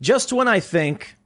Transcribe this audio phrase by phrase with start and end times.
[0.00, 1.16] just when I think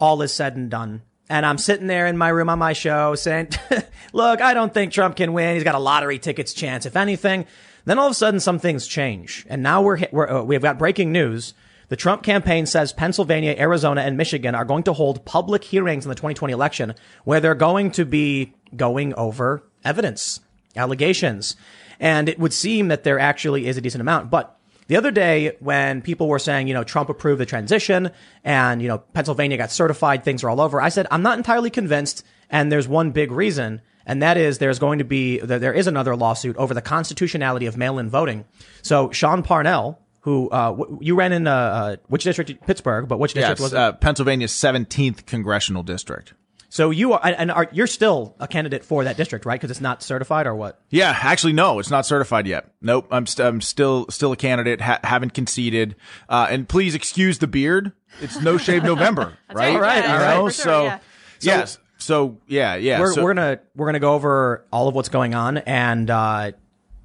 [0.00, 3.14] all is said and done, and I'm sitting there in my room on my show
[3.14, 3.48] saying,
[4.12, 5.54] look, I don't think Trump can win.
[5.54, 7.46] He's got a lottery tickets chance, if anything.
[7.86, 9.46] Then all of a sudden some things change.
[9.48, 11.54] And now we're, we're uh, we've got breaking news.
[11.88, 16.08] The Trump campaign says Pennsylvania, Arizona, and Michigan are going to hold public hearings in
[16.08, 16.94] the 2020 election
[17.24, 20.40] where they're going to be going over evidence,
[20.76, 21.56] allegations.
[22.00, 24.30] And it would seem that there actually is a decent amount.
[24.30, 28.10] But the other day when people were saying, you know, Trump approved the transition
[28.42, 30.80] and, you know, Pennsylvania got certified, things are all over.
[30.80, 32.24] I said, I'm not entirely convinced.
[32.50, 33.80] And there's one big reason.
[34.06, 37.76] And that is there's going to be, there is another lawsuit over the constitutionality of
[37.76, 38.44] mail-in voting.
[38.82, 42.66] So Sean Parnell, who, uh, you ran in, uh, uh, which district?
[42.66, 43.78] Pittsburgh, but which district yes, was it?
[43.78, 46.34] Uh, Pennsylvania's 17th congressional district.
[46.74, 49.60] So you are, and are, you're still a candidate for that district, right?
[49.60, 50.80] Because it's not certified or what?
[50.90, 52.68] Yeah, actually, no, it's not certified yet.
[52.82, 54.80] Nope, I'm, st- I'm still still a candidate.
[54.80, 55.94] Ha- haven't conceded.
[56.28, 57.92] Uh, and please excuse the beard.
[58.20, 59.72] It's No Shave November, right?
[59.72, 60.32] All right, all right.
[60.32, 60.98] You know, sure, so yeah.
[61.42, 62.98] yes, so yeah, yeah.
[62.98, 66.50] We're, so, we're gonna we're gonna go over all of what's going on, and uh,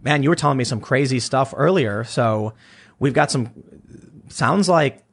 [0.02, 2.04] man, you were telling me some crazy stuff earlier.
[2.06, 2.56] So
[2.98, 3.52] we've got some
[4.30, 5.04] sounds like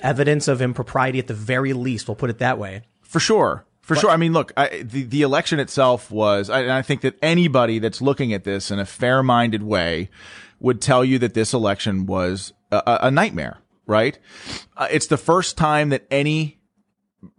[0.00, 2.08] evidence of impropriety at the very least.
[2.08, 2.84] We'll put it that way.
[3.02, 3.66] For sure.
[3.88, 4.10] For sure.
[4.10, 7.78] I mean, look, I, the, the election itself was, I, and I think that anybody
[7.78, 10.10] that's looking at this in a fair minded way
[10.60, 14.18] would tell you that this election was a, a- a nightmare, right?
[14.76, 16.58] Uh, it's the first time that any,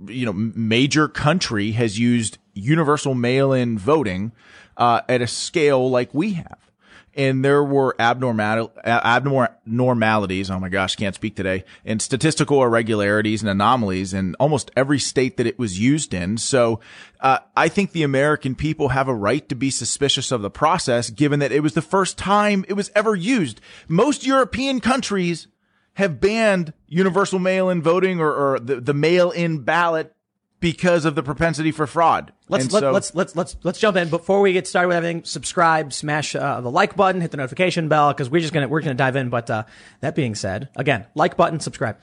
[0.08, 4.32] you know, major country has used universal mail in voting,
[4.78, 6.69] uh, at a scale like we have.
[7.16, 10.50] And there were abnormal, abnormalities.
[10.50, 11.66] Oh my gosh, can't speak today.
[11.84, 16.38] And statistical irregularities and anomalies in almost every state that it was used in.
[16.38, 16.80] So,
[17.20, 21.10] uh, I think the American people have a right to be suspicious of the process,
[21.10, 23.60] given that it was the first time it was ever used.
[23.88, 25.48] Most European countries
[25.96, 30.16] have banned universal mail-in voting or, or the, the mail-in ballot
[30.60, 32.34] because of the propensity for fraud.
[32.48, 34.98] Let's And let, so- let's let's let's let's jump in before we get started with
[34.98, 35.24] everything.
[35.24, 38.82] Subscribe, smash uh, the like button, hit the notification bell because we're just gonna we're
[38.82, 39.30] gonna dive in.
[39.30, 39.64] But uh,
[40.02, 41.98] that being said, again, like button, subscribe.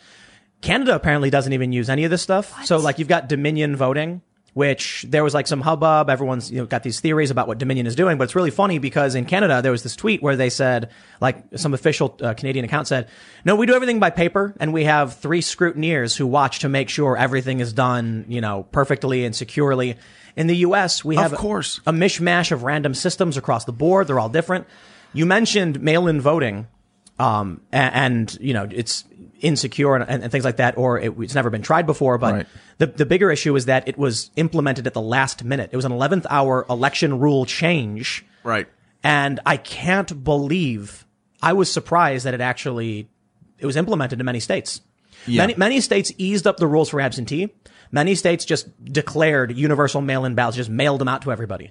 [0.63, 2.65] Canada apparently doesn't even use any of this stuff.
[2.65, 4.23] So like you've got Dominion voting,
[4.57, 6.09] which there was like some hubbub.
[6.09, 8.79] Everyone's you know got these theories about what Dominion is doing, but it's really funny
[8.79, 10.89] because in Canada there was this tweet where they said
[11.21, 13.07] like some official uh, Canadian account said,
[13.45, 16.89] "No, we do everything by paper, and we have three scrutineers who watch to make
[16.89, 19.97] sure everything is done you know perfectly and securely."
[20.37, 21.83] In the U.S., we have of course.
[21.87, 24.07] a mishmash of random systems across the board.
[24.07, 24.67] They're all different.
[25.13, 26.67] You mentioned mail-in voting,
[27.19, 29.05] um, a- and, you know it's
[29.41, 32.19] insecure and, and, things like that, or it, it's never been tried before.
[32.19, 32.47] But Right.
[32.79, 35.71] the the bigger issue is that it was implemented at the last minute.
[35.73, 38.67] It was an 11th hour election rule change, right.
[39.03, 41.07] and I can't believe
[41.43, 43.09] I was surprised that it actually
[43.59, 44.81] it was implemented in many states.
[45.27, 45.43] Yeah.
[45.43, 47.53] Many many states eased up the rules for absentee.
[47.93, 51.71] Many states just declared universal mail-in ballots, just mailed them out to everybody.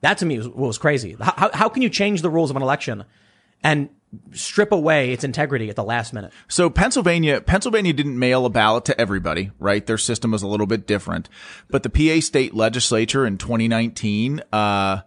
[0.00, 1.16] That to me was, was crazy.
[1.18, 3.04] How, how, how can you change the rules of an election
[3.62, 3.88] and
[4.32, 6.32] strip away its integrity at the last minute?
[6.48, 9.84] So Pennsylvania, Pennsylvania didn't mail a ballot to everybody, right?
[9.84, 11.28] Their system was a little bit different,
[11.70, 15.00] but the PA state legislature in 2019, uh,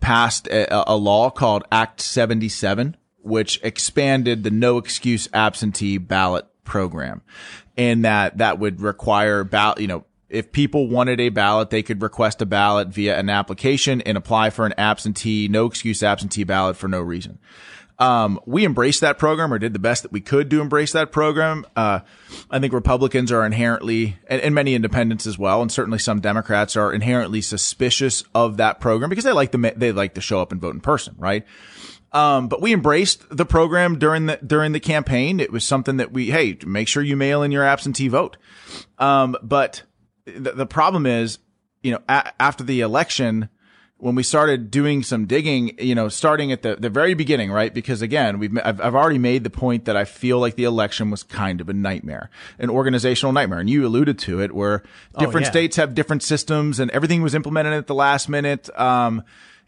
[0.00, 7.22] passed a, a law called Act 77, which expanded the no excuse absentee ballot program.
[7.76, 12.02] And that, that would require ballot, you know, if people wanted a ballot, they could
[12.02, 16.76] request a ballot via an application and apply for an absentee, no excuse absentee ballot
[16.76, 17.38] for no reason.
[18.00, 21.12] Um, we embraced that program or did the best that we could to embrace that
[21.12, 21.66] program.
[21.76, 22.00] Uh,
[22.50, 26.76] I think Republicans are inherently, and, and many independents as well, and certainly some Democrats
[26.76, 30.50] are inherently suspicious of that program because they like the, they like to show up
[30.50, 31.44] and vote in person, right?
[32.12, 35.38] Um, but we embraced the program during the, during the campaign.
[35.38, 38.38] It was something that we, hey, make sure you mail in your absentee vote.
[38.98, 39.82] Um, but
[40.24, 41.38] the, the problem is,
[41.82, 43.50] you know, a- after the election,
[44.00, 47.72] when we started doing some digging, you know, starting at the, the very beginning, right?
[47.72, 51.10] Because again, we've, I've, I've already made the point that I feel like the election
[51.10, 53.58] was kind of a nightmare, an organizational nightmare.
[53.58, 54.82] And you alluded to it where
[55.18, 55.50] different yeah.
[55.50, 58.70] states have different systems and everything was implemented at the last minute.
[58.78, 59.22] Um,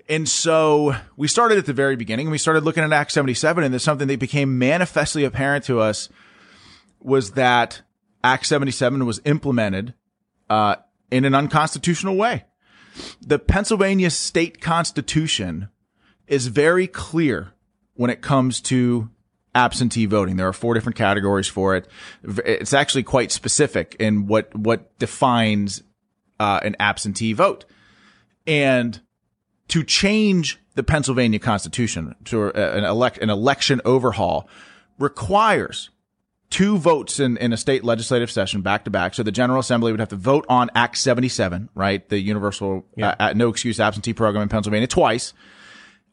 [0.08, 3.62] and so we started at the very beginning and we started looking at Act 77
[3.62, 6.08] and there's something that became manifestly apparent to us
[7.00, 7.82] was that
[8.24, 9.92] Act 77 was implemented,
[10.48, 10.76] uh,
[11.10, 12.44] in an unconstitutional way
[13.20, 15.68] the Pennsylvania state constitution
[16.26, 17.52] is very clear
[17.94, 19.10] when it comes to
[19.54, 20.36] absentee voting.
[20.36, 21.88] There are four different categories for it.
[22.22, 25.82] It's actually quite specific in what, what defines,
[26.40, 27.64] uh, an absentee vote.
[28.46, 29.00] And
[29.68, 34.48] to change the Pennsylvania constitution to an elect, an election overhaul
[34.98, 35.90] requires
[36.52, 39.14] two votes in, in a state legislative session back to back.
[39.14, 42.06] So the General Assembly would have to vote on Act 77, right?
[42.08, 43.08] The universal Yeah.
[43.08, 45.32] uh, uh, no excuse absentee program in Pennsylvania twice.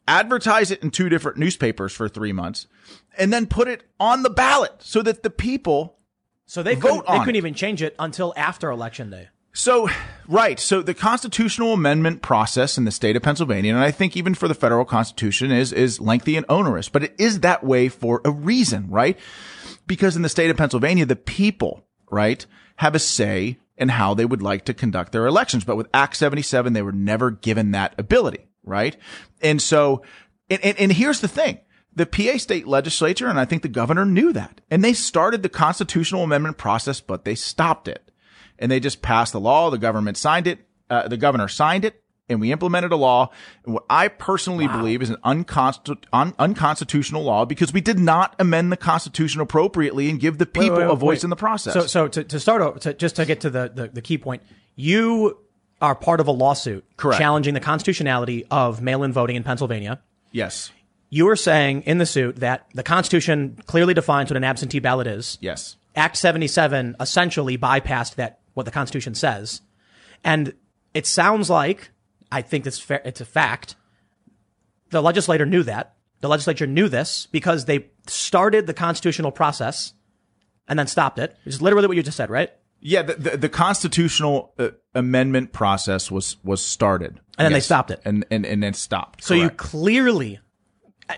[0.08, 2.66] Advertise it in two different newspapers for three months
[3.16, 5.98] and then put it on the ballot so that the people
[6.46, 7.38] So they Vote couldn't, they couldn't it.
[7.38, 9.28] even change it until after election day.
[9.52, 9.88] So,
[10.28, 10.58] right.
[10.60, 14.48] So the constitutional amendment process in the state of Pennsylvania, and I think even for
[14.48, 18.30] the federal constitution is, is lengthy and onerous, but it is that way for a
[18.30, 19.18] reason, right?
[19.86, 22.44] Because in the state of Pennsylvania, the people, right,
[22.76, 25.64] have a say in how they would like to conduct their elections.
[25.64, 28.96] But with Act 77, they were never given that ability, right?
[29.40, 30.02] And so,
[30.48, 31.60] and, and, and here's the thing.
[31.94, 35.48] The PA state legislature, and I think the governor knew that, and they started the
[35.48, 38.10] constitutional amendment process, but they stopped it
[38.60, 39.70] and they just passed the law.
[39.70, 40.60] The government signed it.
[40.88, 43.30] Uh, the governor signed it, and we implemented a law.
[43.64, 48.34] And what I personally believe is an unconstitu- un- unconstitutional law because we did not
[48.38, 51.24] amend the Constitution appropriately and give the people wait, a voice wait.
[51.24, 51.74] in the process.
[51.74, 54.42] So, so to, to start, to, just to get to the, the, the key point,
[54.76, 55.38] you
[55.82, 57.18] are part of a lawsuit Correct.
[57.18, 60.00] challenging the constitutionality of mail-in voting in Pennsylvania.
[60.30, 60.70] yes,
[61.08, 65.06] You are saying in the suit that the Constitution clearly defines what an absentee ballot
[65.06, 65.38] is.
[65.40, 69.60] yes, Act 77 essentially bypassed that, what the Constitution says.
[70.22, 70.54] And
[70.94, 71.90] it sounds like,
[72.32, 73.76] I think it's fair, it's a fact.
[74.90, 75.96] The legislator knew that.
[76.20, 79.94] The legislature knew this because they started the constitutional process
[80.68, 81.36] and then stopped it.
[81.44, 82.50] Which is literally what you just said, right?
[82.80, 83.02] yeah.
[83.02, 88.00] The, the, the constitutional uh, amendment process was was started, And then they stopped it.
[88.04, 89.22] and and and then stopped.
[89.22, 90.40] So you clearly,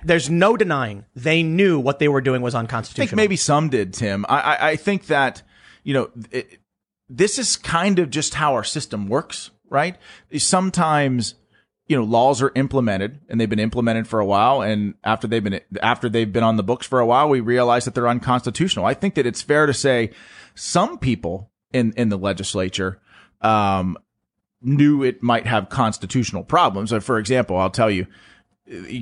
[0.05, 3.05] there's no denying they knew what they were doing was unconstitutional.
[3.05, 4.26] I think maybe some did, Tim.
[4.29, 5.43] I, I, I think that,
[5.85, 6.59] you know, it,
[7.09, 9.96] this is kind of just how our system works, right?
[10.36, 11.34] Sometimes,
[11.88, 14.62] you know, laws are implemented and they've been implemented for a while.
[14.62, 17.84] And after they've been, after they've been on the books for a while, we realize
[17.86, 18.84] that they're unconstitutional.
[18.84, 20.10] I think that it's fair to say
[20.54, 23.00] some people in, in the legislature,
[23.40, 23.96] um,
[24.60, 26.92] knew it might have constitutional problems.
[27.02, 28.06] For example, I'll tell you,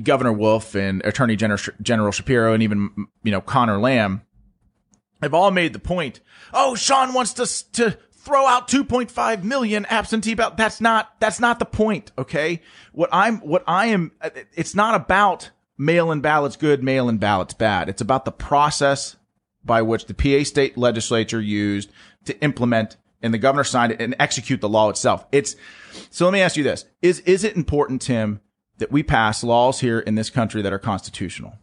[0.03, 2.89] Governor Wolf and Attorney General, General Shapiro and even,
[3.23, 4.23] you know, Conor Lamb
[5.21, 6.19] have all made the point.
[6.51, 10.57] Oh, Sean wants to, to throw out 2.5 million absentee ballot.
[10.57, 12.11] That's not, that's not the point.
[12.17, 12.61] Okay.
[12.91, 14.11] What I'm, what I am,
[14.53, 17.89] it's not about mail-in ballots good, mail-in ballots bad.
[17.89, 19.15] It's about the process
[19.63, 21.91] by which the PA state legislature used
[22.25, 25.25] to implement and the governor signed it and execute the law itself.
[25.31, 25.55] It's,
[26.09, 26.85] so let me ask you this.
[27.01, 28.41] Is, is it important, Tim,
[28.77, 31.57] that we pass laws here in this country that are constitutional?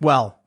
[0.00, 0.40] well,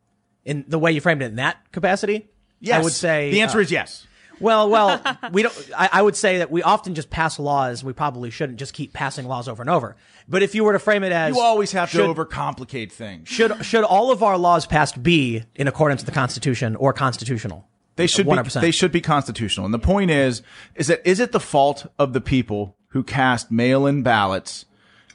[0.45, 2.29] in the way you framed it in that capacity,
[2.71, 4.07] I would say the answer uh, is yes.
[4.39, 5.01] Well, well,
[5.31, 5.69] we don't.
[5.77, 7.83] I, I would say that we often just pass laws.
[7.83, 9.95] We probably shouldn't just keep passing laws over and over.
[10.27, 13.29] But if you were to frame it as You always have should, to overcomplicate things.
[13.29, 17.67] should should all of our laws passed be in accordance with the Constitution or constitutional?
[17.95, 18.61] They should be, 100%.
[18.61, 19.65] they should be constitutional.
[19.65, 20.41] And the point is,
[20.75, 24.65] is that is it the fault of the people who cast mail-in ballots,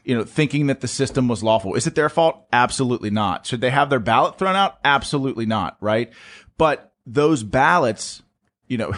[0.04, 1.74] you know, thinking that the system was lawful?
[1.74, 2.46] Is it their fault?
[2.52, 3.46] Absolutely not.
[3.46, 4.78] Should they have their ballot thrown out?
[4.84, 5.76] Absolutely not.
[5.80, 6.12] Right.
[6.56, 8.22] But those ballots,
[8.68, 8.92] you know,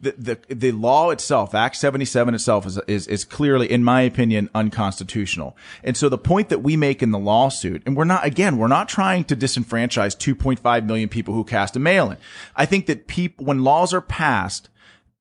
[0.00, 4.50] the, the, the law itself, Act 77 itself is, is, is clearly, in my opinion,
[4.54, 5.56] unconstitutional.
[5.84, 8.66] And so the point that we make in the lawsuit, and we're not, again, we're
[8.66, 12.18] not trying to disenfranchise 2.5 million people who cast a mail-in.
[12.56, 14.68] I think that people, when laws are passed,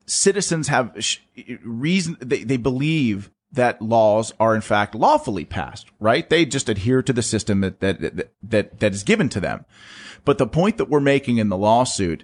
[0.08, 0.98] citizens have
[1.64, 6.28] reason, they, they believe that laws are in fact lawfully passed, right?
[6.28, 9.66] They just adhere to the system that, that, that, that is given to them.
[10.24, 12.24] But the point that we're making in the lawsuit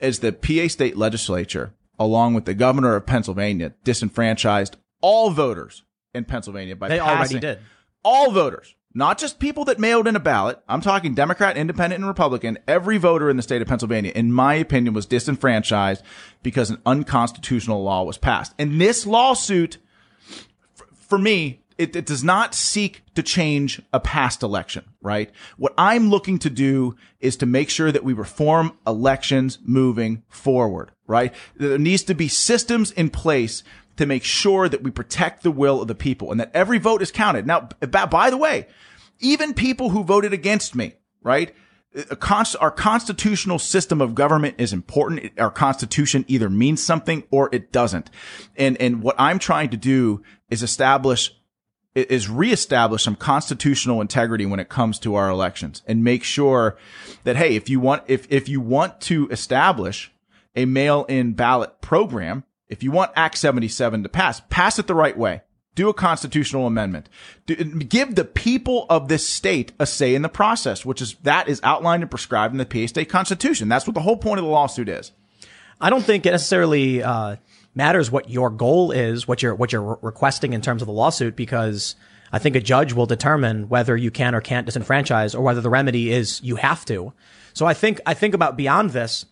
[0.00, 5.82] is the PA state legislature, along with the governor of Pennsylvania, disenfranchised all voters
[6.14, 7.58] in Pennsylvania by They already passing- did.
[8.04, 10.60] all voters, not just people that mailed in a ballot.
[10.68, 12.58] I'm talking Democrat, Independent, and Republican.
[12.68, 16.02] Every voter in the state of Pennsylvania, in my opinion, was disenfranchised
[16.42, 18.52] because an unconstitutional law was passed.
[18.58, 19.78] And this lawsuit,
[21.08, 25.30] for me, it, it does not seek to change a past election, right?
[25.56, 30.92] What I'm looking to do is to make sure that we reform elections moving forward,
[31.06, 31.34] right?
[31.56, 33.62] There needs to be systems in place
[33.96, 37.02] to make sure that we protect the will of the people and that every vote
[37.02, 37.46] is counted.
[37.46, 38.66] Now, by the way,
[39.20, 41.54] even people who voted against me, right?
[42.20, 45.24] Const- our constitutional system of government is important.
[45.24, 48.08] It- Our constitution either means something or it doesn't.
[48.56, 51.34] And, and what I'm trying to do is establish
[51.94, 56.76] is reestablish some constitutional integrity when it comes to our elections and make sure
[57.24, 60.10] that, hey, if you want, if, if you want to establish
[60.56, 65.16] a mail-in ballot program, if you want Act 77 to pass, pass it the right
[65.16, 65.42] way.
[65.74, 67.08] do a constitutional amendment.
[67.46, 71.48] Do, give the people of this state a say in the process, which is that
[71.48, 73.68] is outlined and prescribed in the PA state constitution.
[73.68, 75.12] That's what the whole point of the lawsuit is.
[75.80, 77.36] I don't think it necessarily uh,
[77.74, 81.36] matters what your goal is, what you're what you're requesting in terms of the lawsuit,
[81.36, 81.94] because
[82.32, 85.70] I think a judge will determine whether you can or can't disenfranchise, or whether the
[85.70, 87.12] remedy is you have to.
[87.54, 89.26] So I think I think about beyond this,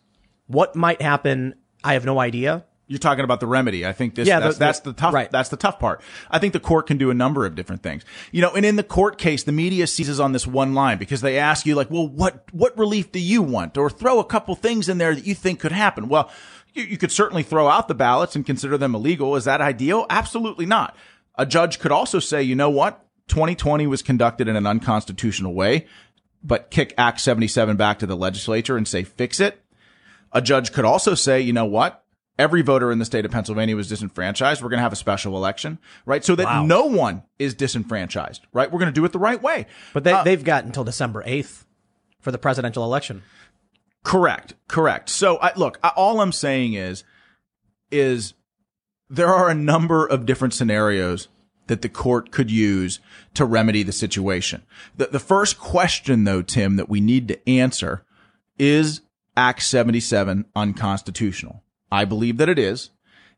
[0.47, 1.55] what might happen.
[1.83, 2.65] I have no idea.
[2.91, 3.87] You're talking about the remedy.
[3.87, 5.31] I think this, yeah, that's, the, that's the tough, right.
[5.31, 6.03] that's the tough part.
[6.29, 8.05] I think the court can do a number of different things.
[8.33, 11.21] You know, and in the court case, the media seizes on this one line because
[11.21, 13.79] they ask you like, well, what, what relief do you want?
[13.79, 16.09] Or throw a couple things in there that you think could happen.
[16.09, 16.33] Well,
[16.75, 19.37] you, you could certainly throw out the ballots and consider them illegal.
[19.37, 20.07] Is that ideal?
[20.11, 20.97] Absolutely not.
[21.37, 23.07] A judge could also say, you know what?
[23.29, 25.87] 2020 was conducted in an unconstitutional way,
[26.43, 29.63] but kick Act 77 back to the legislature and say, fix it.
[30.33, 32.05] A judge could also say, you know what?
[32.41, 34.63] every voter in the state of Pennsylvania was disenfranchised.
[34.63, 36.25] We're going to have a special election, right?
[36.25, 36.65] So that wow.
[36.65, 38.73] no one is disenfranchised, right?
[38.73, 39.67] We're going to do it the right way.
[39.93, 41.65] But they, uh, they've got until December 8th
[42.21, 43.23] for the presidential election.
[44.03, 44.55] Correct.
[44.69, 45.09] Correct.
[45.09, 47.05] So I, look, I, all I'm saying is,
[47.91, 48.35] is
[49.09, 51.29] there are a number of different scenarios
[51.67, 52.99] that the court could use
[53.35, 54.63] to remedy the situation.
[54.97, 58.05] The, the first question though, Tim, that we need to answer
[58.59, 59.03] is
[59.37, 61.63] Act 77 unconstitutional?
[61.93, 62.91] I believe that it is.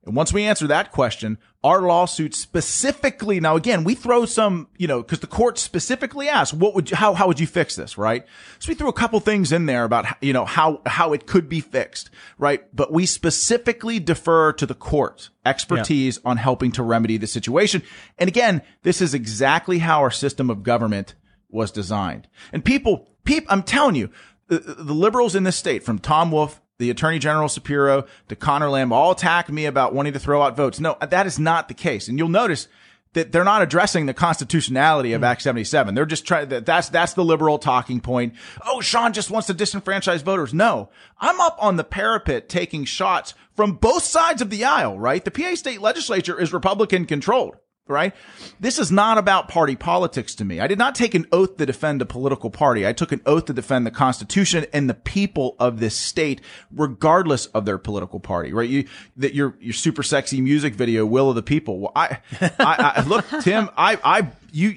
[0.04, 4.88] And once we answer that question, our lawsuit specifically, now again, we throw some, you
[4.88, 7.96] know, cause the court specifically asked, what would you, how, how would you fix this?
[7.96, 8.26] Right.
[8.58, 11.48] So we threw a couple things in there about, you know, how, how it could
[11.48, 12.10] be fixed.
[12.36, 12.64] Right.
[12.74, 16.30] But we specifically defer to the court's expertise yeah.
[16.30, 17.82] on helping to remedy the situation.
[18.18, 21.14] And again, this is exactly how our system of government
[21.48, 22.26] was designed.
[22.52, 24.10] And people, people, I'm telling you,
[24.48, 28.68] the, the liberals in this state from Tom Wolf the Attorney General Shapiro to Conor
[28.68, 30.80] Lamb all attack me about wanting to throw out votes.
[30.80, 32.08] No, that is not the case.
[32.08, 32.66] And you'll notice
[33.12, 35.26] that they're not addressing the constitutionality of mm.
[35.26, 35.94] Act 77.
[35.94, 38.34] They're just trying that that's that's the liberal talking point.
[38.66, 40.52] Oh, Sean just wants to disenfranchise voters.
[40.52, 40.90] No.
[41.20, 45.24] I'm up on the parapet taking shots from both sides of the aisle, right?
[45.24, 47.56] The PA state legislature is Republican controlled
[47.92, 48.14] right?
[48.58, 50.58] This is not about party politics to me.
[50.58, 52.86] I did not take an oath to defend a political party.
[52.86, 56.40] I took an oath to defend the Constitution and the people of this state,
[56.74, 58.68] regardless of their political party, right?
[58.68, 61.78] You, that your, your super sexy music video, Will of the People.
[61.80, 64.74] Well, I, I, I look, Tim, I, I, you,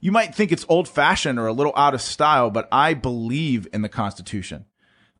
[0.00, 3.68] you might think it's old fashioned or a little out of style, but I believe
[3.72, 4.64] in the Constitution.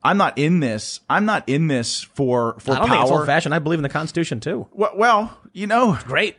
[0.03, 1.01] I'm not in this.
[1.11, 2.97] I'm not in this for for I don't power.
[2.97, 3.55] think it's old fashioned.
[3.55, 4.67] I believe in the Constitution too.
[4.73, 6.37] Well, well you know, great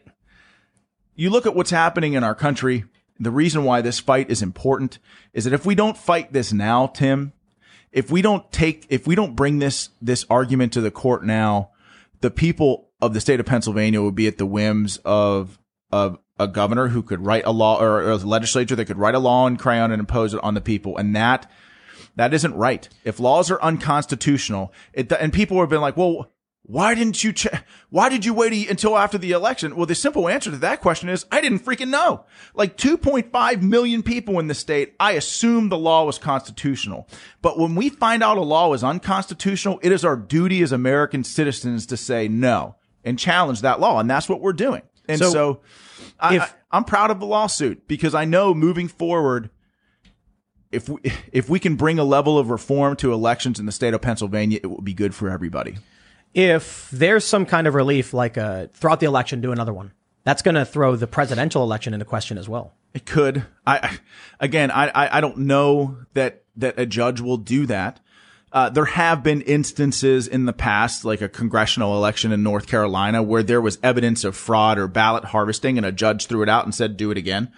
[1.21, 2.83] you look at what's happening in our country.
[3.19, 4.97] The reason why this fight is important
[5.33, 7.33] is that if we don't fight this now, Tim,
[7.91, 11.69] if we don't take, if we don't bring this, this argument to the court now,
[12.21, 15.59] the people of the state of Pennsylvania would be at the whims of,
[15.91, 19.19] of a governor who could write a law or, a legislature that could write a
[19.19, 20.97] law in crayon and impose it on the people.
[20.97, 21.51] And that,
[22.15, 22.89] that isn't right.
[23.03, 26.31] If laws are unconstitutional, it, and people have been like, well,
[26.71, 27.67] why didn't you check?
[27.89, 29.75] Why did you wait until after the election?
[29.75, 32.23] Well, the simple answer to that question is I didn't freaking know.
[32.53, 37.09] Like 2.5 million people in the state, I assumed the law was constitutional.
[37.41, 41.25] But when we find out a law is unconstitutional, it is our duty as American
[41.25, 43.99] citizens to say no and challenge that law.
[43.99, 44.83] And that's what we're doing.
[45.09, 45.61] And so, so
[46.21, 49.49] I, if, I, I'm proud of the lawsuit because I know moving forward,
[50.71, 51.01] if we,
[51.33, 54.61] if we can bring a level of reform to elections in the state of Pennsylvania,
[54.63, 55.75] it will be good for everybody
[56.33, 59.91] if there's some kind of relief, like uh, throughout the election, do another one.
[60.23, 62.73] That's going to throw the presidential election into question as well.
[62.93, 63.45] It could.
[63.65, 63.97] I
[64.39, 67.99] again, I I don't know that that a judge will do that.
[68.53, 73.23] Uh, there have been instances in the past, like a congressional election in North Carolina,
[73.23, 76.65] where there was evidence of fraud or ballot harvesting, and a judge threw it out
[76.65, 77.51] and said, "Do it again."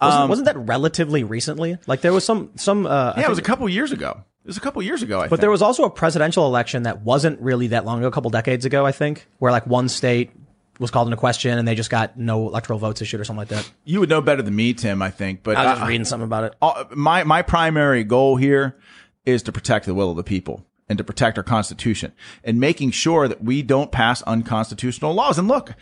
[0.00, 1.76] Wasn't, um, wasn't that relatively recently?
[1.88, 2.86] Like there was some some.
[2.86, 4.22] Uh, yeah, it was a couple years ago.
[4.48, 5.40] It was a couple years ago, I but think.
[5.42, 8.64] there was also a presidential election that wasn't really that long ago, a couple decades
[8.64, 10.30] ago, I think, where like one state
[10.78, 13.48] was called into question and they just got no electoral votes issued or something like
[13.48, 13.70] that.
[13.84, 15.42] You would know better than me, Tim, I think.
[15.42, 16.54] But I was just reading something about it.
[16.62, 18.78] Uh, my my primary goal here
[19.26, 22.92] is to protect the will of the people and to protect our constitution and making
[22.92, 25.38] sure that we don't pass unconstitutional laws.
[25.38, 25.74] And look,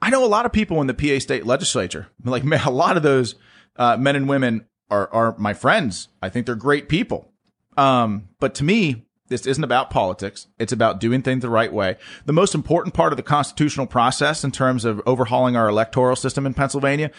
[0.00, 2.06] I know a lot of people in the PA state legislature.
[2.24, 3.34] Like man, a lot of those
[3.76, 6.08] uh, men and women are are my friends.
[6.22, 7.29] I think they're great people.
[7.80, 10.48] Um, but to me, this isn't about politics.
[10.58, 11.96] It's about doing things the right way.
[12.26, 16.44] The most important part of the constitutional process in terms of overhauling our electoral system
[16.44, 17.10] in Pennsylvania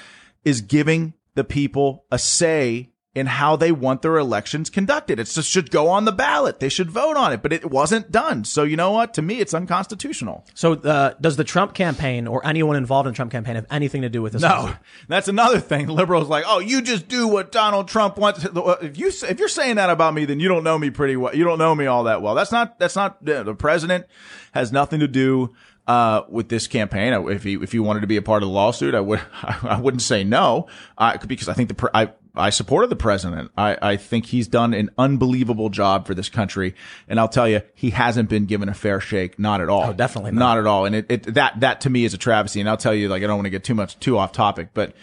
[0.46, 5.20] is giving the people a say in how they want their elections conducted.
[5.20, 6.62] It just should go on the ballot.
[6.62, 8.46] They should vote on it, but it wasn't done.
[8.46, 9.14] So you know what?
[9.16, 10.46] To me, it's unconstitutional.
[10.54, 14.04] So uh, does the Trump campaign or anyone involved in the Trump campaign have anything
[14.04, 14.42] to do with this?
[14.42, 14.74] No,
[15.10, 15.88] that's another thing.
[15.88, 18.46] Liberals like, oh, you just do what Donald Trump wants.
[18.46, 21.36] If you if you're saying that about me, then you don't know me pretty well.
[21.36, 22.34] You don't know me all that well.
[22.34, 24.06] That's not that's not the president
[24.54, 25.54] has nothing to do
[25.88, 27.14] uh, with this campaign.
[27.30, 29.80] If he if he wanted to be a part of the lawsuit, I would I
[29.82, 33.52] wouldn't say no uh, because I think the I I supported the president.
[33.58, 36.76] I, I think he's done an unbelievable job for this country.
[37.08, 39.38] And I'll tell you, he hasn't been given a fair shake.
[39.38, 39.90] Not at all.
[39.90, 40.40] Oh, definitely not.
[40.40, 40.86] not at all.
[40.86, 42.62] And it, it, that, that to me is a travesty.
[42.62, 44.70] And I'll tell you, like, I don't want to get too much, too off topic,
[44.74, 44.96] but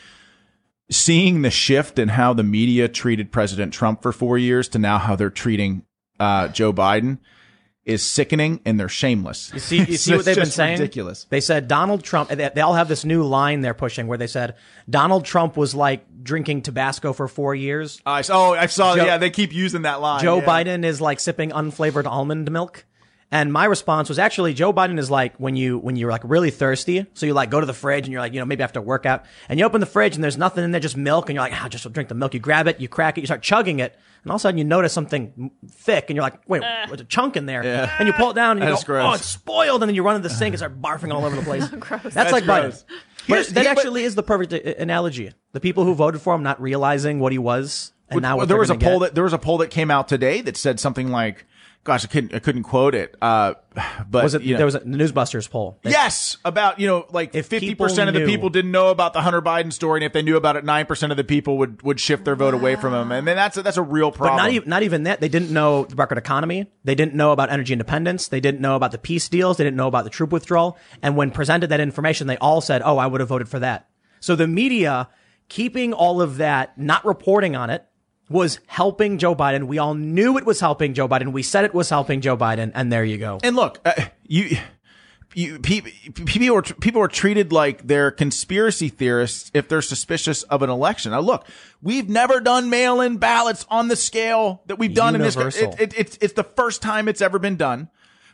[0.91, 4.97] seeing the shift in how the media treated President Trump for four years to now
[4.97, 5.85] how they're treating,
[6.19, 7.19] uh, Joe Biden
[7.89, 9.51] is sickening and they're shameless.
[9.55, 10.79] You see, you see what they've been saying?
[10.79, 11.25] Ridiculous.
[11.25, 12.29] They said Donald Trump.
[12.29, 14.57] They, they all have this new line they're pushing where they said
[14.89, 18.01] Donald Trump was like drinking Tabasco for four years.
[18.05, 18.95] I oh, I saw.
[18.95, 20.23] Joe, yeah, they keep using that line.
[20.23, 20.45] Joe yeah.
[20.45, 22.85] Biden is like sipping unflavored almond milk.
[23.31, 26.51] And my response was actually Joe Biden is like when you when you're like really
[26.51, 28.81] thirsty, so you like go to the fridge and you're like you know maybe after
[28.81, 31.43] workout, and you open the fridge and there's nothing in there, just milk, and you're
[31.43, 32.33] like ah, just drink the milk.
[32.33, 33.99] You grab it, you crack it, you start chugging it,
[34.29, 37.01] and all of a sudden you notice something thick, and you're like wait, uh, there's
[37.01, 37.97] a chunk in there, yeah.
[37.99, 39.11] and you pull it down and you That's go gross.
[39.11, 41.35] oh it's spoiled, and then you run to the sink and start barfing all over
[41.35, 41.67] the place.
[41.81, 42.03] gross.
[42.03, 42.85] That's, That's like gross.
[42.85, 42.85] Biden.
[43.29, 45.33] But that actually is the perfect uh, analogy.
[45.53, 48.49] The people who voted for him not realizing what he was, and now Well, what
[48.49, 49.07] there was a poll get.
[49.07, 51.47] that there was a poll that came out today that said something like,
[51.89, 53.55] "Gosh, I couldn't I couldn't quote it." Uh,
[54.09, 55.79] but was it you know- there was a Newsbusters poll.
[55.83, 59.13] They- Yes, about you know, like If fifty percent of the people didn't know about
[59.15, 61.59] the Hunter Biden story, and if they knew about it, nine percent of the people
[61.59, 64.11] would would shift their vote away from him, and then that's a, that's a real
[64.11, 64.37] But problem.
[64.37, 65.21] not even not even that.
[65.21, 66.71] They didn't know the record economy.
[66.85, 68.29] They didn't know about energy independence.
[68.29, 69.57] They didn't know about the peace deals.
[69.57, 70.77] They didn't know about the troop withdrawal.
[71.03, 73.89] And when presented that information, they all said, "Oh, I would have voted for that."
[74.21, 75.09] So the media
[75.49, 77.85] keeping all of that, not reporting on it,
[78.29, 79.67] was helping Joe Biden.
[79.67, 81.33] We all knew it was helping Joe Biden.
[81.33, 83.39] We said it was helping Joe Biden, and there you go.
[83.43, 83.93] And look, uh,
[84.27, 84.59] you.
[85.35, 85.91] You, people,
[86.25, 91.13] people are people are treated like they're conspiracy theorists if they're suspicious of an election.
[91.13, 91.47] Now, look,
[91.83, 95.43] we've never done mail-in ballots on the scale that we've done Universal.
[95.43, 95.81] in this.
[95.81, 97.91] It, it, it's it's the first time it's ever been done.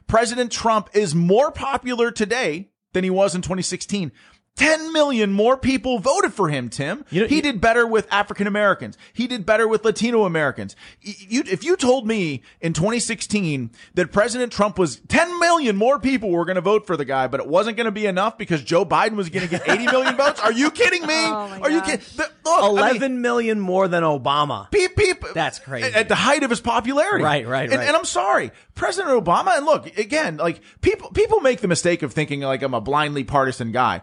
[0.06, 4.12] President Trump is more popular today than he was in 2016.
[4.56, 7.04] 10 million more people voted for him, Tim.
[7.10, 8.96] You know- he you- did better with African Americans.
[9.12, 10.76] He did better with Latino Americans.
[11.00, 16.30] You, if you told me in 2016 that President Trump was 10 million more people
[16.30, 18.62] were going to vote for the guy, but it wasn't going to be enough because
[18.62, 21.14] Joe Biden was going to get 80 million votes, are you kidding me?
[21.14, 22.06] Oh my are you kidding?
[22.16, 24.70] The- look, I mean, Eleven million more than Obama.
[24.70, 25.24] Peep, peep.
[25.34, 25.92] That's crazy.
[25.92, 27.24] At the height of his popularity.
[27.24, 27.88] Right, right, and, right.
[27.88, 32.12] And I'm sorry, President Obama, and look, again, like people, people make the mistake of
[32.12, 34.02] thinking like I'm a blindly partisan guy.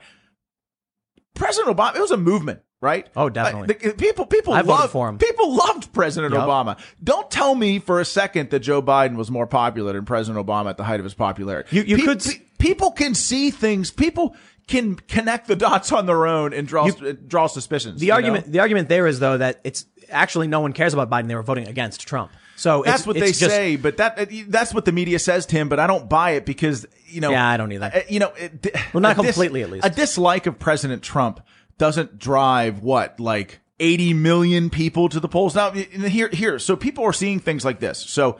[1.35, 3.07] President Obama, it was a movement, right?
[3.15, 3.67] Oh, definitely.
[3.69, 5.17] Like, the- people, people I loved, for him.
[5.17, 6.47] people loved President Yup.
[6.47, 6.77] Obama.
[7.03, 10.69] Don't tell me for a second that Joe Biden was more popular than President Obama
[10.69, 11.75] at the height of his popularity.
[11.75, 13.91] You- you Pe- could pe- people can see things.
[13.91, 14.35] People
[14.67, 17.99] can connect the dots on their own and draw, uh, draw suspicions.
[17.99, 18.51] The argument, know?
[18.53, 21.27] the argument there is though that it's actually no one cares about Biden.
[21.27, 22.31] They were voting against Trump.
[22.61, 25.67] So That's what they just- say, but that that's what the media says to him.
[25.67, 27.31] But I don't buy it because you know.
[27.31, 27.91] Yeah, I don't either.
[27.91, 29.83] uh, You know, it, Well, not a dis- completely, at least.
[29.85, 31.39] A dislike of President Trump
[31.79, 35.55] doesn't drive what like 80 million people to the polls.
[35.55, 37.97] Now here, here, so people are seeing things like this.
[37.97, 38.37] So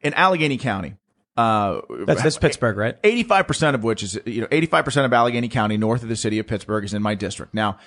[0.00, 0.94] in Allegheny County,
[1.36, 3.02] uh, That's that's Pittsburgh, right?
[3.02, 6.46] 85% of which is, you know, 85% of Allegheny County, north of the city of
[6.46, 7.52] Pittsburgh, is in my district.
[7.52, 7.78] Now,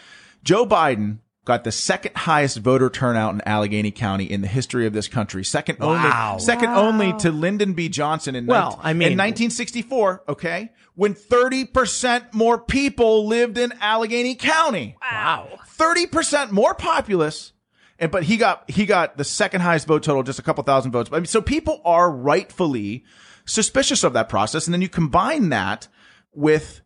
[0.43, 4.93] Joe Biden got the second highest voter turnout in Allegheny County in the history of
[4.93, 5.43] this country.
[5.43, 6.33] Second Wow.
[6.33, 7.89] only, second only to Lyndon B.
[7.89, 10.71] Johnson in, Well, 19 I mean- in 1964, okay?
[10.95, 14.95] When 30% more people lived in Allegheny County.
[15.01, 15.47] Wow.
[15.77, 17.53] 30% more populous.
[17.97, 20.91] And, but he got, he got the second highest vote total, just a couple thousand
[20.91, 21.09] votes.
[21.11, 23.03] I mean, so people are rightfully
[23.45, 24.67] suspicious of that process.
[24.67, 25.87] And then you combine that
[26.33, 26.81] with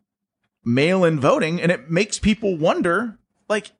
[0.64, 3.70] mail-in voting and it makes people wonder, like,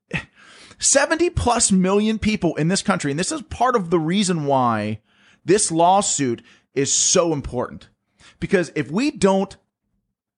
[0.78, 3.10] 70 plus million people in this country.
[3.10, 5.00] And this is part of the reason why
[5.44, 6.42] this lawsuit
[6.74, 7.88] is so important.
[8.40, 9.56] Because if we don't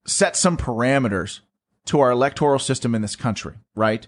[0.06, 1.40] set some parameters
[1.86, 4.06] to our electoral system in this country, right?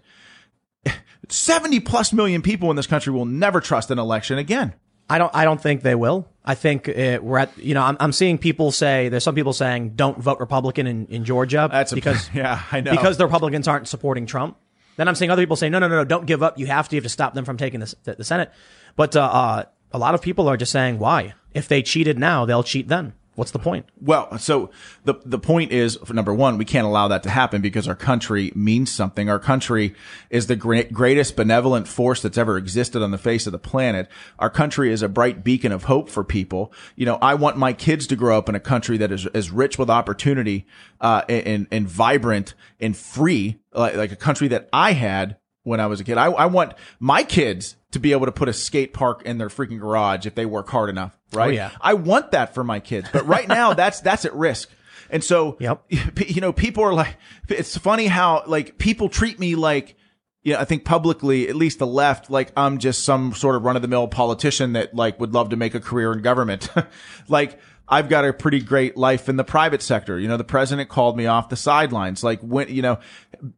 [1.28, 4.74] 70 plus million people in this country will never trust an election again.
[5.10, 5.34] I don't.
[5.34, 6.28] I don't think they will.
[6.44, 7.56] I think uh, we're at.
[7.56, 11.06] You know, I'm, I'm seeing people say there's some people saying don't vote Republican in,
[11.06, 12.90] in Georgia That's a, because yeah, I know.
[12.90, 14.58] because the Republicans aren't supporting Trump.
[14.98, 16.58] Then I'm seeing other people say no, no, no, no, don't give up.
[16.58, 16.96] You have to.
[16.96, 18.50] You have to stop them from taking the, the, the Senate.
[18.96, 21.34] But uh, uh, a lot of people are just saying why?
[21.54, 23.14] If they cheated now, they'll cheat then.
[23.38, 23.86] What's the point?
[24.00, 24.70] Well, so
[25.04, 28.50] the the point is, number one, we can't allow that to happen because our country
[28.56, 29.30] means something.
[29.30, 29.94] Our country
[30.28, 34.08] is the great, greatest benevolent force that's ever existed on the face of the planet.
[34.40, 36.72] Our country is a bright beacon of hope for people.
[36.96, 39.52] You know, I want my kids to grow up in a country that is as
[39.52, 40.66] rich with opportunity,
[41.00, 45.86] uh, and and vibrant and free, like, like a country that I had when I
[45.86, 46.18] was a kid.
[46.18, 49.48] I, I want my kids to be able to put a skate park in their
[49.48, 51.48] freaking garage if they work hard enough, right?
[51.48, 51.70] Oh, yeah.
[51.80, 54.68] I want that for my kids, but right now that's, that's at risk.
[55.10, 55.84] And so, Yep.
[56.26, 57.16] you know, people are like,
[57.48, 59.96] it's funny how like people treat me like,
[60.42, 63.64] you know, I think publicly, at least the left, like I'm just some sort of
[63.64, 66.68] run of the mill politician that like would love to make a career in government.
[67.28, 70.18] like I've got a pretty great life in the private sector.
[70.18, 72.22] You know, the president called me off the sidelines.
[72.22, 72.98] Like when, you know,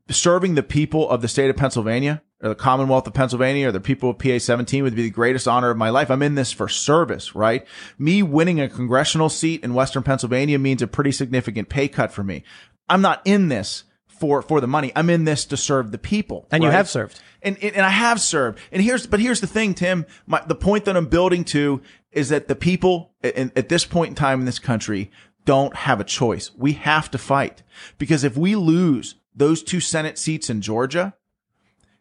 [0.09, 3.81] serving the people of the state of Pennsylvania or the Commonwealth of Pennsylvania or the
[3.81, 6.11] people of PA 17 would be the greatest honor of my life.
[6.11, 7.67] I'm in this for service, right?
[7.99, 12.23] Me winning a congressional seat in Western Pennsylvania means a pretty significant pay cut for
[12.23, 12.43] me.
[12.89, 14.93] I'm not in this for, for the money.
[14.97, 16.47] I'm in this to serve the people.
[16.51, 17.21] And you have served.
[17.43, 18.59] And, and and I have served.
[18.71, 20.07] And here's, but here's the thing, Tim.
[20.27, 21.81] My, the point that I'm building to
[22.13, 25.11] is that the people in, at this point in time in this country
[25.45, 26.51] don't have a choice.
[26.57, 27.63] We have to fight
[27.99, 31.15] because if we lose those two Senate seats in Georgia,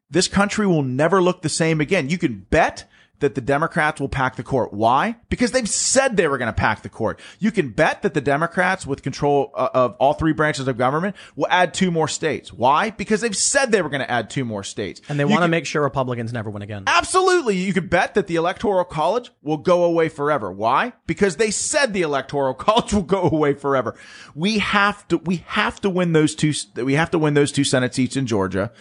[0.10, 2.10] this country will never look the same again.
[2.10, 4.74] You can bet that the Democrats will pack the court.
[4.74, 5.18] Why?
[5.30, 7.20] Because they've said they were going to pack the court.
[7.40, 11.16] You can bet that the Democrats with control uh, of all three branches of government
[11.36, 12.54] will add two more states.
[12.54, 12.92] Why?
[12.92, 15.02] Because they've said they were going to add two more states.
[15.10, 16.84] And they want to make sure Republicans never win again.
[16.88, 17.58] Absolutely.
[17.58, 20.52] You could bet that the electoral college will go away forever.
[20.52, 20.94] Why?
[21.06, 23.96] Because they said the electoral college will go away forever.
[24.34, 27.64] We have to, we have to win those two, we have to win those two
[27.64, 28.72] Senate seats in Georgia.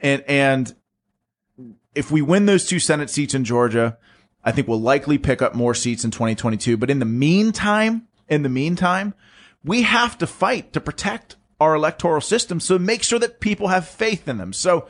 [0.00, 0.74] And, and
[1.94, 3.98] if we win those two Senate seats in Georgia,
[4.44, 6.76] I think we'll likely pick up more seats in 2022.
[6.76, 9.14] But in the meantime, in the meantime,
[9.64, 12.60] we have to fight to protect our electoral system.
[12.60, 14.52] So make sure that people have faith in them.
[14.52, 14.86] So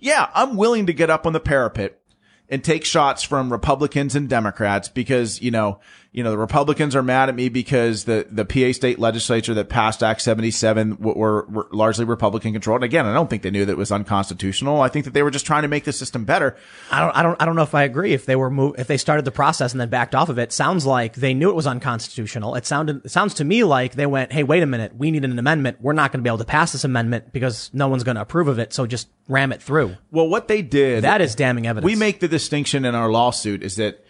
[0.00, 2.00] yeah, I'm willing to get up on the parapet
[2.48, 5.78] and take shots from Republicans and Democrats because, you know,
[6.12, 9.68] you know, the Republicans are mad at me because the, the PA state legislature that
[9.68, 12.78] passed Act 77 were, were largely Republican controlled.
[12.78, 14.82] And again, I don't think they knew that it was unconstitutional.
[14.82, 16.56] I think that they were just trying to make the system better.
[16.90, 18.12] I don't, I don't, I don't know if I agree.
[18.12, 20.52] If they were move, if they started the process and then backed off of it,
[20.52, 22.56] sounds like they knew it was unconstitutional.
[22.56, 25.24] It sounded, it sounds to me like they went, "Hey, wait a minute, we need
[25.24, 25.78] an amendment.
[25.80, 28.22] We're not going to be able to pass this amendment because no one's going to
[28.22, 28.72] approve of it.
[28.72, 31.04] So just ram it through." Well, what they did.
[31.04, 31.88] That is damning evidence.
[31.88, 34.04] we make the distinction in our lawsuit is that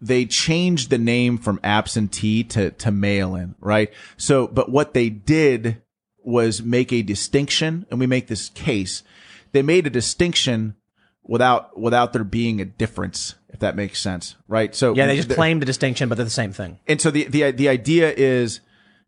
[0.00, 3.92] they changed the name from absentee to, to mail in, right?
[4.16, 5.82] So, but what they did
[6.22, 9.02] was make a distinction and we make this case.
[9.52, 10.76] They made a distinction
[11.22, 14.74] without, without there being a difference, if that makes sense, right?
[14.74, 16.78] So yeah, they just the- claimed a distinction, but they're the same thing.
[16.86, 18.60] and so the, the, the idea is,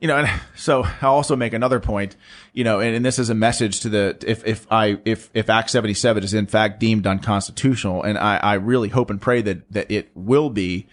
[0.02, 2.16] you know, and so I'll also make another point,
[2.52, 5.48] you know, and, and this is a message to the, if, if I, if, if
[5.48, 9.72] Act 77 is in fact deemed unconstitutional, and I, I really hope and pray that,
[9.72, 10.88] that it will be,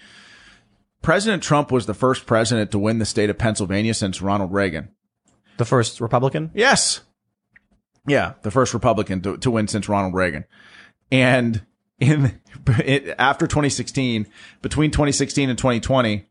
[1.01, 4.89] President Trump was the first president to win the state of Pennsylvania since Ronald Reagan.
[5.57, 6.51] The first Republican.
[6.53, 7.01] Yes.
[8.05, 10.45] Yeah, the first Republican to, to win since Ronald Reagan.
[11.11, 11.65] And
[11.99, 14.27] in it, after 2016,
[14.61, 16.27] between 2016 and 2020,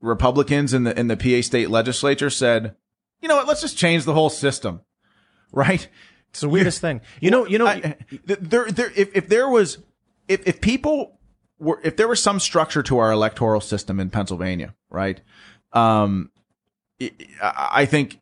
[0.00, 2.74] Republicans in the in the PA state legislature said,
[3.20, 3.46] "You know what?
[3.46, 4.82] Let's just change the whole system."
[5.50, 5.88] Right?
[6.28, 7.00] It's the weirdest thing.
[7.22, 9.78] You know, you know, I, there, there, if, if there was,
[10.28, 11.18] if, if people
[11.58, 15.22] were, if there was some structure to our electoral system in Pennsylvania, right?
[15.72, 16.30] Um,
[17.00, 17.08] I
[17.40, 18.20] I think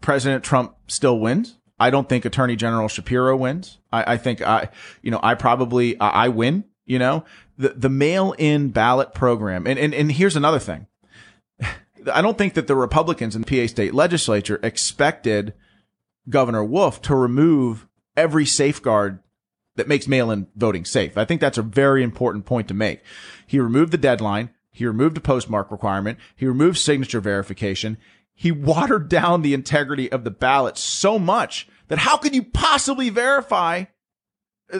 [0.00, 1.58] President Trump still wins.
[1.78, 3.78] I don't think Attorney General Shapiro wins.
[3.92, 4.70] I, I think I,
[5.02, 7.24] you know, I probably, I, I win, you know,
[7.58, 9.66] the, the mail in ballot program.
[9.66, 10.86] And, and, and here's another thing.
[12.12, 15.54] I don't think that the Republicans in the PA state legislature expected
[16.28, 19.20] Governor Wolf to remove every safeguard
[19.76, 21.18] that makes mail-in voting safe.
[21.18, 23.02] I think that's a very important point to make.
[23.46, 24.50] He removed the deadline.
[24.70, 26.18] He removed the postmark requirement.
[26.34, 27.98] He removed signature verification.
[28.34, 33.10] He watered down the integrity of the ballot so much that how could you possibly
[33.10, 33.84] verify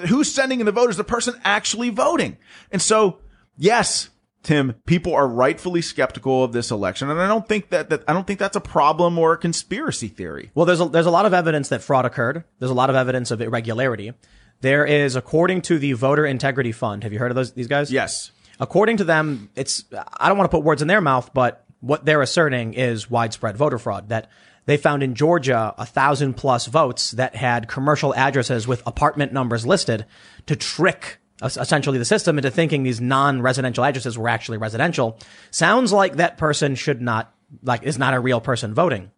[0.08, 2.36] who's sending in the vote is the person actually voting?
[2.70, 3.18] And so,
[3.56, 4.10] yes,
[4.46, 7.10] Tim, people are rightfully skeptical of this election.
[7.10, 10.06] And I don't think that, that I don't think that's a problem or a conspiracy
[10.06, 10.52] theory.
[10.54, 12.44] Well, there's a, there's a lot of evidence that fraud occurred.
[12.60, 14.12] There's a lot of evidence of irregularity.
[14.60, 17.02] There is, according to the Voter Integrity Fund.
[17.02, 17.90] Have you heard of those these guys?
[17.90, 18.30] Yes.
[18.60, 19.82] According to them, it's
[20.16, 23.56] I don't want to put words in their mouth, but what they're asserting is widespread
[23.56, 24.10] voter fraud.
[24.10, 24.30] That
[24.66, 29.66] they found in Georgia a thousand plus votes that had commercial addresses with apartment numbers
[29.66, 30.06] listed
[30.46, 35.18] to trick essentially the system into thinking these non-residential addresses were actually residential.
[35.50, 39.10] Sounds like that person should not like is not a real person voting.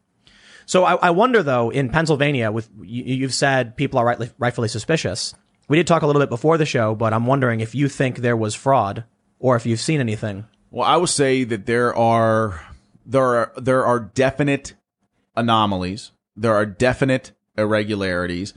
[0.67, 4.69] So I, I wonder though, in Pennsylvania, with you, you've said people are rightly, rightfully
[4.69, 5.35] suspicious.
[5.69, 8.19] We did talk a little bit before the show, but I'm wondering if you think
[8.19, 9.05] there was fraud
[9.39, 10.47] or if you've seen anything.
[10.71, 12.61] Well, I would say that there are
[13.07, 14.75] there are there are definite
[15.37, 16.13] anomalies.
[16.37, 18.53] There are definite irregularities.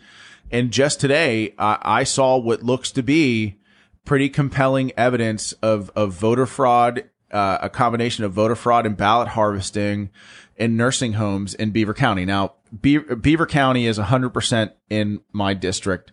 [0.51, 3.57] And just today, I, I saw what looks to be
[4.05, 9.29] pretty compelling evidence of, of voter fraud, uh, a combination of voter fraud and ballot
[9.29, 10.09] harvesting
[10.57, 12.25] in nursing homes in Beaver County.
[12.25, 16.11] Now, Be- Beaver County is 100% in my district.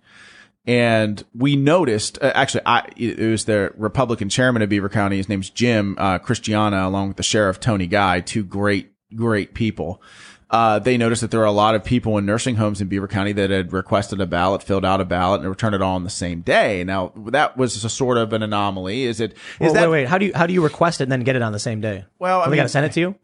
[0.66, 5.16] And we noticed, uh, actually, I, it was the Republican chairman of Beaver County.
[5.16, 10.02] His name's Jim uh, Christiana, along with the sheriff Tony Guy, two great, great people.
[10.50, 13.06] Uh, they noticed that there are a lot of people in nursing homes in Beaver
[13.06, 16.04] County that had requested a ballot, filled out a ballot, and returned it all on
[16.04, 16.82] the same day.
[16.84, 19.02] Now, that was a sort of an anomaly.
[19.04, 19.32] Is it?
[19.32, 19.90] Is Well, that?
[19.90, 20.08] wait, wait.
[20.08, 21.82] How do you how do you request it and then get it on the same
[21.82, 22.06] day?
[22.18, 23.14] Well, I they got to send it to you.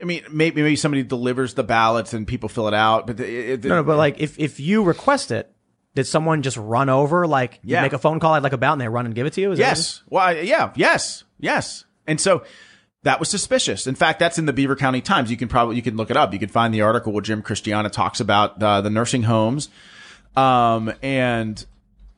[0.00, 3.64] I mean, maybe maybe somebody delivers the ballots and people fill it out, but it,
[3.64, 5.50] it, No, no, but like if if you request it,
[5.94, 7.26] did someone just run over?
[7.26, 7.80] Like Yeah.
[7.82, 9.40] make a phone call, I'd like a ballot, and they run and give it to
[9.40, 9.52] you?
[9.52, 9.78] Is that what it is?
[9.78, 10.02] Yes.
[10.10, 11.84] Well, I- yeah, yes, yes.
[12.06, 12.42] And so
[13.04, 13.86] that was suspicious.
[13.86, 15.30] In fact, that's in the Beaver County Times.
[15.30, 16.32] You can probably, you can look it up.
[16.32, 19.68] You can find the article where Jim Christiana talks about uh, the nursing homes.
[20.36, 21.64] Um, and,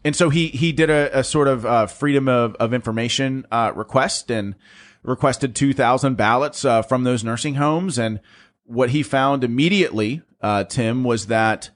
[0.04, 3.72] and so he, he did a, a sort of, uh, freedom of, of information, uh,
[3.74, 4.54] request and
[5.02, 7.98] requested 2000 ballots, uh, from those nursing homes.
[7.98, 8.20] And
[8.64, 11.70] what he found immediately, uh, Tim was that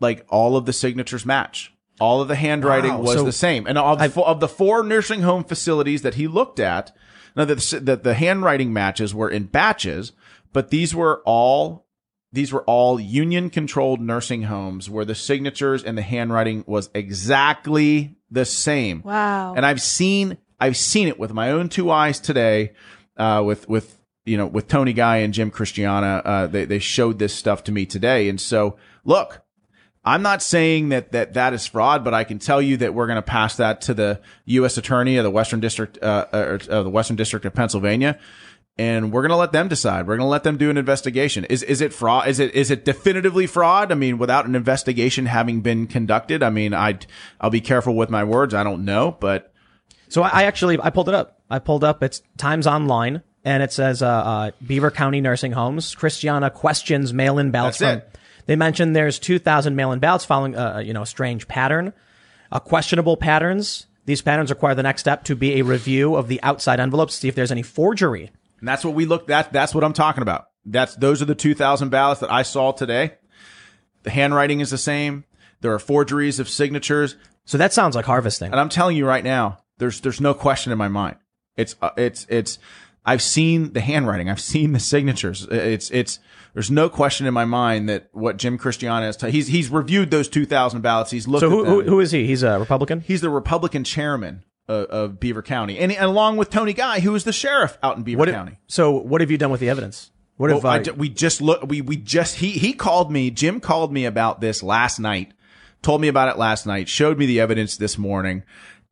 [0.00, 1.72] like all of the signatures match.
[2.00, 3.00] All of the handwriting Wow.
[3.00, 3.66] was So the same.
[3.66, 6.96] And of, of the four nursing home facilities that he looked at,
[7.38, 10.12] now the, the, the handwriting matches were in batches,
[10.52, 11.86] but these were all,
[12.32, 18.16] these were all union controlled nursing homes where the signatures and the handwriting was exactly
[18.30, 19.02] the same.
[19.02, 19.54] Wow.
[19.54, 22.72] And I've seen, I've seen it with my own two eyes today,
[23.16, 26.20] uh, with, with, you know, with Tony Guy and Jim Christiana.
[26.24, 28.28] Uh, they, they showed this stuff to me today.
[28.28, 29.42] And so look,
[30.08, 33.06] I'm not saying that that that is fraud, but I can tell you that we're
[33.06, 34.78] going to pass that to the U.S.
[34.78, 38.18] Attorney of the Western District, uh, uh, of the Western District of Pennsylvania,
[38.78, 40.06] and we're going to let them decide.
[40.06, 41.44] We're going to let them do an investigation.
[41.44, 42.26] Is is it fraud?
[42.26, 43.92] Is it is it definitively fraud?
[43.92, 46.98] I mean, without an investigation having been conducted, I mean, I
[47.38, 48.54] I'll be careful with my words.
[48.54, 49.52] I don't know, but
[50.08, 51.42] So I, I actually I pulled it up.
[51.50, 55.94] I pulled up it's Times Online and it says uh, uh, Beaver County nursing homes.
[55.94, 58.08] Christiana questions mail-in ballots That's from.
[58.08, 58.18] it.
[58.48, 61.92] They mentioned there's 2,000 mail-in ballots following uh, you know a strange pattern,
[62.50, 63.86] uh, questionable patterns.
[64.06, 67.20] These patterns require the next step to be a review of the outside envelopes to
[67.20, 68.30] see if there's any forgery.
[68.58, 70.46] And that's what we look that that's what I'm talking about.
[70.64, 73.12] That's those are the 2000 ballots that I saw today.
[74.04, 75.24] The handwriting is the same.
[75.60, 78.50] There are forgeries of signatures, So that sounds like harvesting.
[78.50, 81.16] and I'm telling you right now, there's there's no question in my mind.
[81.54, 82.58] It's uh, it's it's
[83.04, 84.30] I've seen the handwriting.
[84.30, 85.46] I've seen the signatures.
[85.50, 86.18] It's it's
[86.54, 90.10] there's no question in my mind that what Jim Christiana has t- he's he's reviewed
[90.10, 91.10] those 2000 ballots.
[91.10, 92.26] He's looked So at who, who who is he?
[92.26, 93.00] He's a Republican.
[93.00, 97.14] he's the Republican chairman of, of Beaver County, and, and along with Tony Guy, who
[97.14, 98.28] is the sheriff out in Beaver What?
[98.30, 98.58] County.
[98.66, 100.10] So what have you done with the evidence?
[100.36, 101.66] What have Well, I uh, ju- we just look.
[101.66, 103.30] We we just he he called me.
[103.30, 105.32] Jim called me about this last night.
[105.82, 106.88] Told me about it last night.
[106.88, 108.42] Showed me the evidence this morning,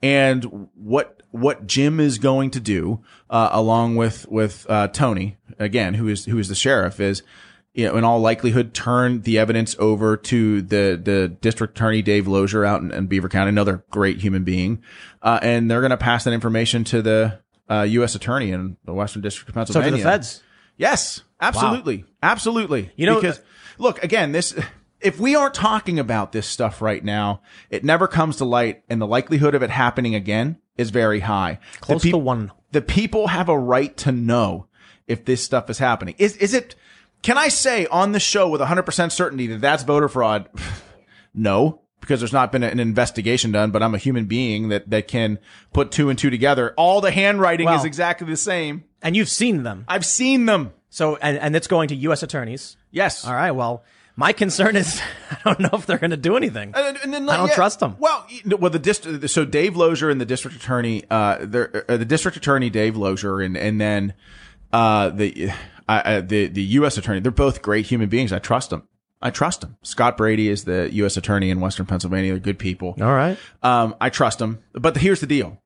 [0.03, 5.95] and what what Jim is going to do, uh, along with with uh, Tony again,
[5.95, 7.23] who is who is the sheriff, is
[7.77, 12.27] you know in all likelihood turn the evidence over to the the district attorney Dave
[12.27, 14.83] Lozier out in, in Beaver County, another great human being,
[15.23, 17.39] uh, and they're going to pass that information to the
[17.71, 18.15] uh, U.S.
[18.15, 19.91] attorney in the Western District of Pennsylvania.
[19.91, 20.43] so to the feds?
[20.79, 22.05] Yes, absolutely.
[22.23, 22.91] Absolutely.
[22.97, 23.41] You know- because
[23.79, 24.59] look, again, this,
[25.01, 29.01] if we aren't talking about this stuff right now, it never comes to light and
[29.01, 31.59] the likelihood of it happening again is very high.
[31.81, 32.53] Close the to one.
[32.73, 34.67] The people have a right to know
[35.07, 36.15] if this stuff is happening.
[36.19, 36.75] Is, is it,
[37.27, 40.49] can I say on the show with 100% certainty that that's voter fraud?
[41.35, 41.81] no.
[41.99, 45.41] Because there's not been an investigation done, but I'm a human being that, that can
[45.73, 46.73] put two and two together.
[46.77, 48.85] All the handwriting Well- is exactly the same.
[49.03, 49.85] And you've seen them.
[49.89, 50.73] I've seen them.
[50.89, 52.23] So and and it's going to U.S.
[52.23, 52.77] attorneys.
[52.93, 53.27] Yes.
[53.27, 53.51] All right.
[53.51, 53.83] Well,
[54.15, 56.73] my concern is I don't know if they're going to do anything.
[56.77, 57.97] And- and then, I don't trust 'em.
[57.99, 59.29] Well, you know, well, the district.
[59.31, 63.41] So Dave Lozier and the district attorney, uh, they're- uh, the district attorney Dave Lozier,
[63.41, 64.15] and and then
[64.73, 65.51] uh, the
[65.89, 66.99] uh, uh, the the U.S.
[66.99, 67.21] attorney.
[67.21, 68.33] They're both great human beings.
[68.33, 68.89] I trust them.
[69.23, 69.77] I trust them.
[69.83, 71.17] Scott Brady is the U.S.
[71.17, 72.33] attorney in Western Pennsylvania.
[72.33, 72.95] They're good people.
[73.01, 73.39] All right.
[73.63, 74.59] Um, I trust them.
[74.73, 75.61] But here's the deal.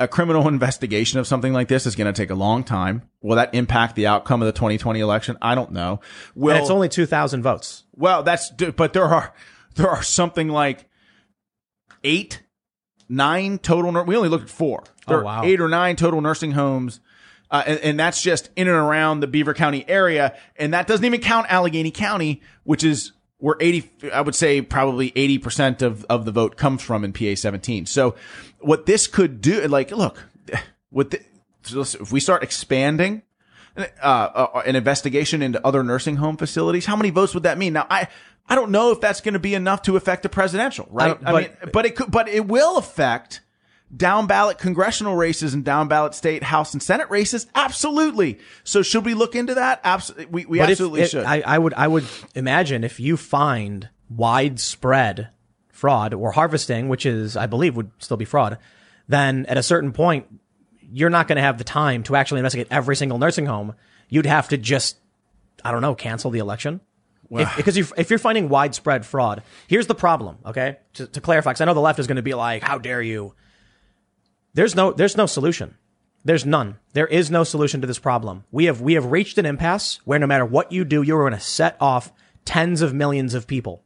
[0.00, 3.02] A criminal investigation of something like this is going to take a long time.
[3.20, 5.36] Will that impact the outcome of the 2020 election?
[5.42, 6.00] I don't know.
[6.34, 7.84] Will And it's only two thousand votes.
[7.94, 9.34] well, that's but there are
[9.76, 10.88] there are something like
[12.02, 12.42] eight,
[13.08, 13.92] nine total.
[14.04, 14.84] We only looked at four.
[15.06, 15.42] There Oh, wow.
[15.44, 17.00] eight or nine total nursing homes
[17.50, 20.36] Uh, and, and that's just in and around the Beaver County area.
[20.56, 25.10] And that doesn't even count Allegheny County, which is where 80, I would say probably
[25.12, 27.86] 80% of, of the vote comes from in PA 17.
[27.86, 28.14] So
[28.60, 30.22] what this could do, like, look,
[30.90, 31.20] with the,
[31.62, 33.22] so if we start expanding
[33.76, 37.74] uh, uh, an investigation into other nursing home facilities, how many votes would that mean?
[37.74, 38.08] Now, I,
[38.48, 41.18] I don't know if that's going to be enough to affect the presidential, right?
[41.24, 43.40] I I, mean, but- but it could, but it will affect
[43.94, 47.46] down ballot congressional races and down ballot state house and senate races.
[47.54, 48.38] Absolutely.
[48.64, 49.80] So should we look into that?
[49.84, 50.26] Absolutely.
[50.26, 51.24] We, we But absolutely it- should.
[51.24, 55.28] I, I would I would imagine if you find widespread
[55.70, 58.58] fraud or harvesting, which is I believe would still be fraud,
[59.08, 60.26] then at a certain point
[60.92, 63.74] you're not going to have the time to actually investigate every single nursing home.
[64.08, 64.96] You'd have to just
[65.64, 66.80] I don't know cancel the election.
[67.30, 70.36] If, because if, if you're finding widespread fraud, here's the problem.
[70.46, 72.78] Okay, to, to clarify, because I know the left is going to be like, "How
[72.78, 73.34] dare you?"
[74.54, 75.76] There's no there's no solution.
[76.24, 76.78] There's none.
[76.94, 78.44] There is no solution to this problem.
[78.50, 81.38] We have we have reached an impasse where no matter what you do, you're going
[81.38, 82.12] to set off
[82.44, 83.82] tens of millions of people.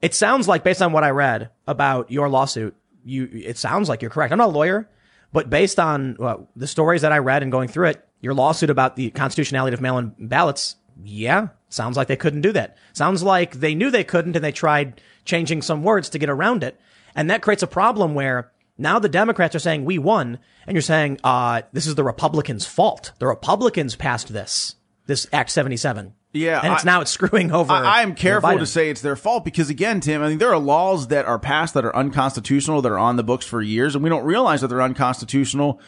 [0.00, 4.02] It sounds like based on what I read about your lawsuit, you it sounds like
[4.02, 4.32] you're correct.
[4.32, 4.88] I'm not a lawyer,
[5.32, 6.16] but based on
[6.56, 9.80] the stories that I read and going through it, your lawsuit about the constitutionality of
[9.80, 12.76] mail-in ballots, yeah, sounds like they couldn't do that.
[12.92, 16.64] Sounds like they knew they couldn't and they tried changing some words to get around
[16.64, 16.80] it.
[17.14, 18.51] And that creates a problem where
[18.82, 22.66] now the Democrats are saying we won, and you're saying uh, this is the Republicans'
[22.66, 23.12] fault.
[23.18, 24.74] The Republicans passed this,
[25.06, 26.14] this Act 77.
[26.34, 27.72] Yeah, and it's I- now it's screwing over.
[27.72, 30.58] I, I'm careful to say it's their fault because again, Tim, I mean, there are
[30.58, 34.02] laws that are passed that are unconstitutional that are on the books for years, and
[34.02, 35.80] we don't realize that they're unconstitutional.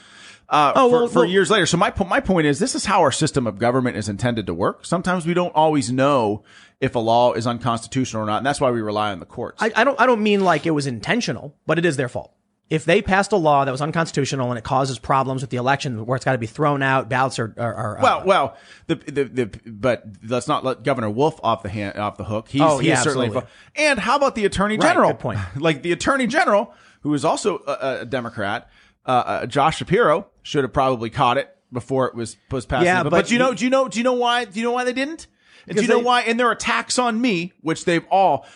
[0.46, 1.64] Uh, Oh, for, well, for well- years later.
[1.64, 4.52] So my my point is, this is how our system of government is intended to
[4.54, 4.84] work.
[4.84, 6.44] Sometimes we don't always know
[6.78, 9.62] if a law is unconstitutional or not, and that's why we rely on the courts.
[9.62, 12.34] I, I don't I don't mean like it was intentional, but it is their fault.
[12.74, 16.04] If they passed a law that was unconstitutional and it causes problems with the election
[16.06, 18.56] where it's got to be thrown out, ballots are, are, are uh, well, well,
[18.88, 22.48] the, the the but let's not let Governor Wolf off the hand off the hook.
[22.48, 23.26] He's, Oh, he's yeah, certainly.
[23.26, 23.50] absolutely.
[23.76, 25.10] And how about the Attorney General?
[25.12, 25.38] good point.
[25.56, 28.68] like the Attorney General, who is also a, a Democrat,
[29.06, 32.84] uh, uh, Josh Shapiro, should have probably caught it before it was was passed.
[32.84, 33.54] Yeah, but, but do you know?
[33.54, 33.88] Do you know?
[33.88, 34.44] Do you know why?
[34.46, 35.26] Do you know why they didn't?
[35.68, 36.22] And do you know they- why?
[36.22, 38.46] And their attacks on me, which they've all,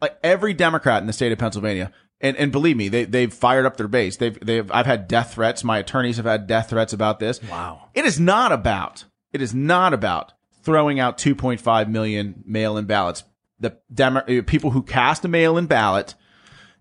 [0.00, 1.92] like every Democrat in the state of Pennsylvania.
[2.20, 4.16] And, and believe me, they, they've fired up their base.
[4.16, 5.62] They've, they've, I've had death threats.
[5.62, 7.40] My attorneys have had death threats about this.
[7.44, 7.90] Wow.
[7.94, 13.22] It is not about, it is not about throwing out 2.5 million mail-in ballots.
[13.60, 16.14] The Demo- uh, people who cast a mail-in ballot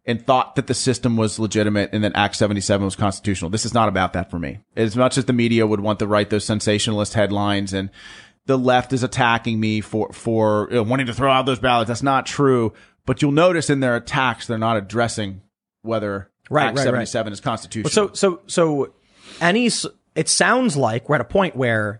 [0.07, 3.51] and thought that the system was legitimate and that Act 77 was constitutional.
[3.51, 4.59] This is not about that for me.
[4.75, 7.91] As much as the media would want to write those sensationalist headlines and
[8.45, 11.89] the left is attacking me for, for you know, wanting to throw out those ballots.
[11.89, 12.73] That's not true.
[13.07, 15.41] But you'll notice in their attacks, they're not addressing
[15.81, 17.07] whether Right, Act right, right.
[17.07, 17.89] 77 is constitutional.
[17.89, 18.93] So so so
[19.41, 19.69] any,
[20.15, 21.99] it sounds like we're at a point where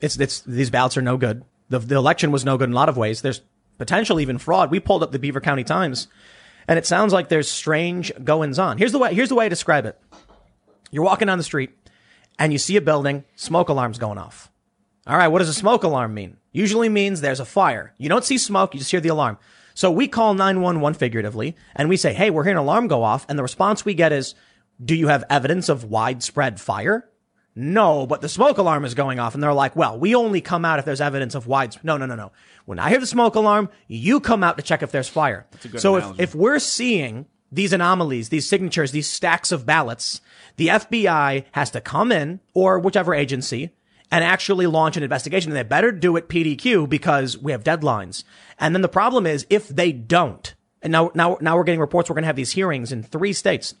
[0.00, 1.44] it's it's these ballots are no good.
[1.68, 3.22] The the election was no good in a lot of ways.
[3.22, 3.42] There's
[3.78, 4.70] potential even fraud.
[4.70, 6.08] We pulled up the Beaver County Times
[6.68, 8.78] and it sounds like there's strange goings on.
[8.78, 9.98] Here's the way here's the way I describe it.
[10.90, 11.70] You're walking down the street
[12.38, 14.50] and you see a building, smoke alarms going off.
[15.06, 16.36] All right, what does a smoke alarm mean?
[16.52, 17.92] Usually means there's a fire.
[17.98, 19.38] You don't see smoke, you just hear the alarm.
[19.74, 23.26] So we call 911 figuratively and we say, hey, we're hearing an alarm go off.
[23.28, 24.34] And the response we get is,
[24.82, 27.08] do you have evidence of widespread fire?
[27.54, 29.34] No, but the smoke alarm is going off.
[29.34, 31.84] And they're like, well, we only come out if there's evidence of widespread.
[31.84, 32.32] No, no, no, no.
[32.64, 35.46] When I hear the smoke alarm, you come out to check if there's fire.
[35.76, 40.22] So if, if we're seeing these anomalies, these signatures, these stacks of ballots,
[40.56, 43.70] the FBI has to come in or whichever agency
[44.12, 45.50] and actually launch an investigation.
[45.50, 48.24] And they better do it PDQ because we have deadlines.
[48.60, 52.10] And then the problem is if they don't, and now, now, now we're getting reports
[52.10, 53.74] we're going to have these hearings in three states.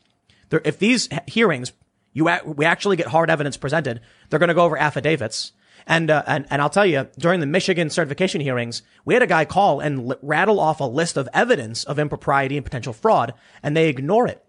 [0.48, 1.72] There, if these hearings,
[2.14, 5.52] you, we actually get hard evidence presented, they're going to go over affidavits.
[5.86, 9.26] And, uh, and, and I'll tell you, during the Michigan certification hearings, we had a
[9.26, 13.34] guy call and li- rattle off a list of evidence of impropriety and potential fraud,
[13.62, 14.42] and they ignore it.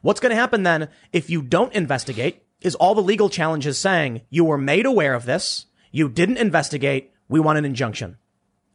[0.00, 4.22] What's going to happen then if you don't investigate is all the legal challenges saying
[4.30, 8.16] you were made aware of this, you didn't investigate, we want an injunction.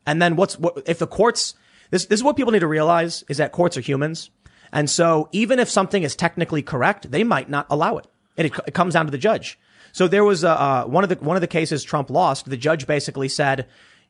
[0.05, 1.55] And then what's what if the courts
[1.89, 4.29] this this is what people need to realize is that courts are humans.
[4.71, 8.07] And so even if something is technically correct, they might not allow it.
[8.37, 9.59] And it, it comes down to the judge.
[9.91, 12.49] So there was a, uh, one of the one of the cases Trump lost.
[12.49, 13.67] The judge basically said,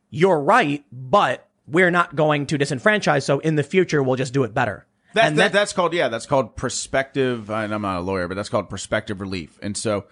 [0.10, 3.24] "You're right, but we're not going to disenfranchise.
[3.24, 6.08] So in the future, we'll just do it better." That, and that, that's called yeah,
[6.08, 7.50] that's called prospective.
[7.50, 9.60] And I'm not a lawyer, but that's called prospective relief.
[9.62, 10.06] And so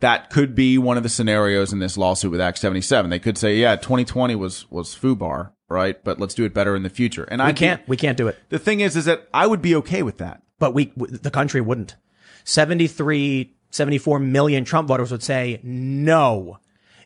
[0.00, 3.10] that could be one of the scenarios in this lawsuit with Act 77.
[3.10, 6.02] They could say, yeah, 2020 was was FUBAR, right?
[6.02, 7.24] But let's do it better in the future.
[7.24, 8.38] And I can't we can't do it.
[8.48, 10.42] The thing is, is that I would be okay with that.
[10.58, 11.96] but we the country wouldn't.
[12.44, 16.58] 73 74 million Trump voters would say no.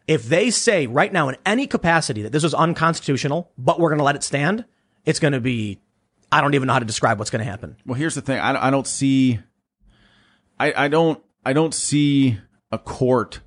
[0.07, 3.99] If they say right now in any capacity that this was unconstitutional, but we're going
[3.99, 4.65] to let it stand,
[5.05, 5.81] it's going to be,
[6.31, 7.77] I don't even know how to describe what's going to happen.
[7.87, 8.39] Well, here's the thing.
[8.39, 9.39] I, I don't see,
[10.59, 12.39] I, I don't, I don't see
[12.73, 13.41] a court.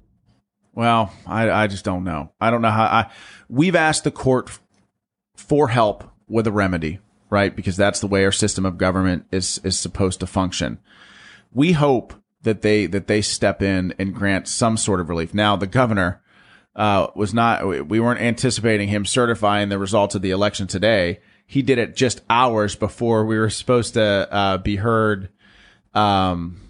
[0.74, 2.32] Well, I, I just don't know.
[2.40, 3.12] I don't know how I,
[3.50, 4.60] we've asked the court
[5.36, 7.00] for help with a remedy,
[7.30, 7.56] right?
[7.56, 10.80] Because that's the way our system of government is, is supposed to function.
[11.52, 12.14] We hope
[12.44, 15.34] that they, that they step in and grant some sort of relief.
[15.34, 16.22] Now, the governor,
[16.76, 21.20] uh, was not, we weren't anticipating him certifying the results of the election today.
[21.48, 25.30] He did it just hours before we were supposed to, uh, be heard,
[25.96, 26.62] um,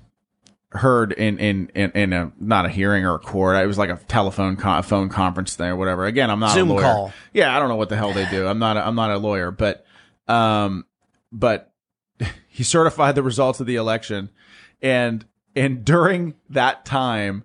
[0.71, 3.57] heard in, in, in, in a, not a hearing or a court.
[3.57, 6.05] It was like a telephone, con- phone conference thing or whatever.
[6.05, 6.83] Again, I'm not Zoom a lawyer.
[6.83, 7.13] call.
[7.33, 7.55] Yeah.
[7.55, 8.47] I don't know what the hell they do.
[8.47, 9.85] I'm not, a, I'm not a lawyer, but,
[10.27, 10.85] um,
[11.31, 11.73] but
[12.47, 14.29] he certified the results of the election
[14.81, 15.25] and,
[15.55, 17.43] and during that time,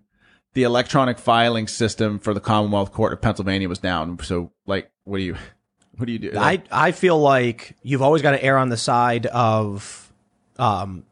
[0.54, 4.18] the electronic filing system for the Commonwealth Court of Pennsylvania was down.
[4.22, 5.36] So, like, what do you,
[6.02, 6.32] what do you do?
[6.36, 10.12] I, I feel like you've always got to err on the side of,
[10.58, 11.04] um,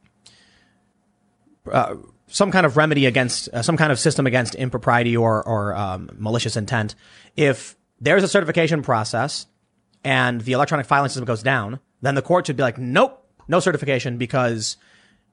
[1.70, 1.94] uh,
[2.26, 6.10] some kind of remedy against uh, some kind of system against impropriety or or um,
[6.18, 6.96] malicious intent.
[7.36, 9.46] If there's a certification process
[10.02, 13.60] and the electronic filing system goes down, then the court should be like, nope, no
[13.60, 14.76] certification because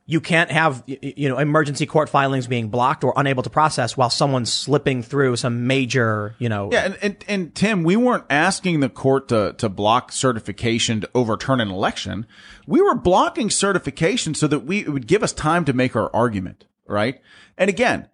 [0.10, 4.10] you can't have you know emergency court filings being blocked or unable to process while
[4.10, 8.80] someone's slipping through some major you know yeah, and, and and Tim, we weren't asking
[8.80, 12.26] the court to to block certification to overturn an election.
[12.66, 16.14] We were blocking certification so that we it would give us time to make our
[16.16, 17.22] argument, right?
[17.58, 18.08] And again,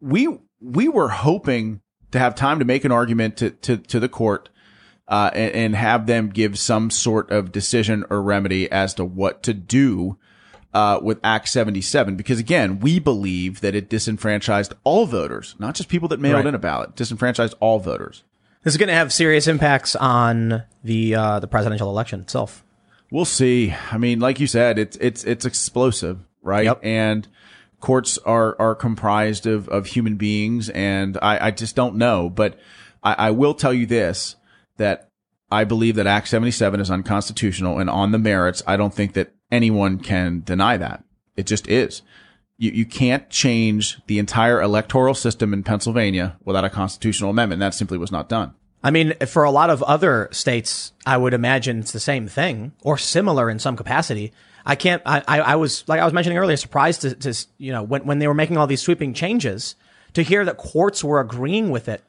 [0.00, 0.28] we
[0.60, 1.80] we were hoping
[2.12, 4.50] to have time to make an argument to to to the court.
[5.08, 9.42] Uh, and, and have them give some sort of decision or remedy as to what
[9.42, 10.16] to do
[10.74, 15.88] uh, with Act 77 because again, we believe that it disenfranchised all voters, not just
[15.88, 16.46] people that mailed Right.
[16.46, 18.24] in a ballot, disenfranchised all voters.
[18.62, 22.64] this is going to have serious impacts on the uh, the presidential election itself.
[23.10, 23.74] We'll see.
[23.90, 26.64] I mean, like you said, it's it's it's explosive, right?
[26.64, 26.80] Yep.
[26.82, 27.28] And
[27.80, 32.58] courts are are comprised of of human beings, and I I just don't know, but
[33.02, 34.36] I, I will tell you this
[34.78, 35.10] that
[35.50, 39.34] I believe that Act 77 is unconstitutional, and on the merits, I don't think that
[39.52, 41.04] anyone can deny that.
[41.36, 42.02] It just is.
[42.58, 47.60] You, you can't change the entire electoral system in Pennsylvania without a constitutional amendment.
[47.60, 48.54] That simply was not done.
[48.82, 52.72] I mean, for a lot of other states, I would imagine it's the same thing
[52.82, 54.32] or similar in some capacity.
[54.66, 57.82] I can't, I, I, was, like I was mentioning earlier, surprised to, to, you know,
[57.82, 59.76] when, when they were making all these sweeping changes
[60.14, 62.02] to hear that courts were agreeing with it.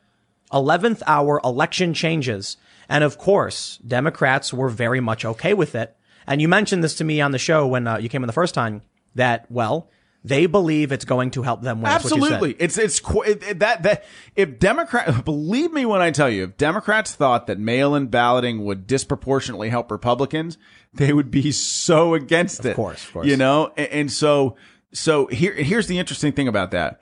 [0.51, 2.57] 11th hour election changes.
[2.89, 5.95] And of course, Democrats were very much okay with it.
[6.27, 8.33] And you mentioned this to me on the show when uh, you came in the
[8.33, 8.81] first time
[9.15, 9.89] that, well,
[10.23, 11.91] they believe it's going to help them win.
[11.91, 12.33] That's what you said.
[12.33, 12.63] Absolutely.
[12.63, 14.05] It's it's it, that that
[14.35, 18.87] if Democrat believe me when I tell you if Democrats thought that mail-in balloting would
[18.87, 20.57] disproportionately help Republicans,
[20.93, 22.69] they would be so against it.
[22.69, 23.27] Of course, of course.
[23.27, 24.55] You know, and, and so
[24.93, 27.01] so here here's the interesting thing about that.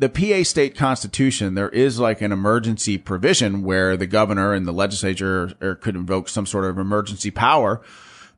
[0.00, 4.72] The PA state constitution, there is like an emergency provision where the governor and the
[4.72, 7.82] legislature could invoke some sort of emergency power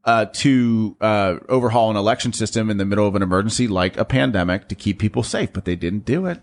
[0.05, 4.05] uh, to uh, overhaul an election system in the middle of an emergency like a
[4.05, 6.41] pandemic to keep people safe, but they didn't do it.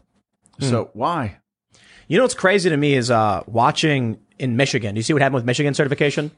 [0.60, 1.38] So why?
[2.08, 4.96] You know what's crazy to me is uh, watching in Michigan.
[4.96, 6.32] Do you see what happened with Michigan certification?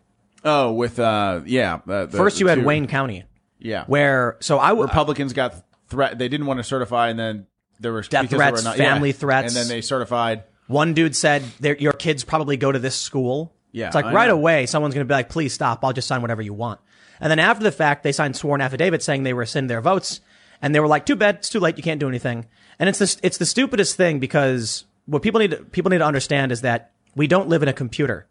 [0.43, 1.79] Oh, with uh, yeah.
[1.87, 3.25] Uh, the, First, you had two- Wayne County,
[3.59, 5.55] yeah, where so I w- Republicans got
[5.87, 6.17] threat.
[6.17, 7.47] They didn't want to certify, and then
[7.79, 9.15] there were Death threats, were not- family yeah.
[9.15, 9.55] threats.
[9.55, 10.43] and then they certified.
[10.67, 13.53] one dude said your kids probably go to this school.
[13.71, 14.35] Yeah, it's like I right know.
[14.35, 15.83] away someone's going to be like, please stop.
[15.85, 16.79] I'll just sign whatever you want.
[17.19, 20.21] And then after the fact, they signed sworn affidavits saying they rescind their votes,
[20.61, 22.45] and they were like, too bad, it's too late, you can't do anything.
[22.79, 26.05] And it's the it's the stupidest thing because what people need to, people need to
[26.05, 28.27] understand is that we don't live in a computer.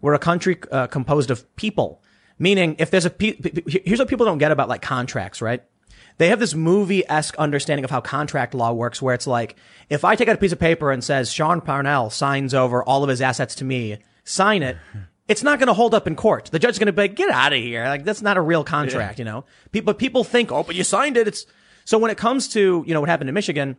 [0.00, 2.02] We're a country uh, composed of people.
[2.38, 3.36] Meaning, if there's a pe-
[3.84, 5.62] here's what people don't get about like contracts, right?
[6.18, 9.56] They have this movie esque understanding of how contract law works, where it's like,
[9.88, 13.02] if I take out a piece of paper and says Sean Parnell signs over all
[13.02, 14.76] of his assets to me, sign it.
[15.28, 16.46] It's not going to hold up in court.
[16.46, 17.84] The judge's going to be like, get out of here.
[17.84, 19.44] Like, that's not a real contract, you know?
[19.70, 21.28] People, people think, oh, but you signed it.
[21.28, 21.46] It's,
[21.84, 23.76] so when it comes to, you know, what happened in Michigan,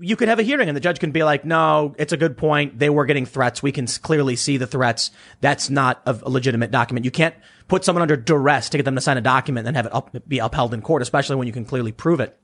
[0.00, 2.36] you could have a hearing and the judge can be like, no, it's a good
[2.36, 2.78] point.
[2.78, 3.62] They were getting threats.
[3.62, 5.10] We can clearly see the threats.
[5.40, 7.04] That's not a a legitimate document.
[7.04, 7.34] You can't
[7.66, 10.16] put someone under duress to get them to sign a document and have it up,
[10.26, 12.38] be upheld in court, especially when you can clearly prove it.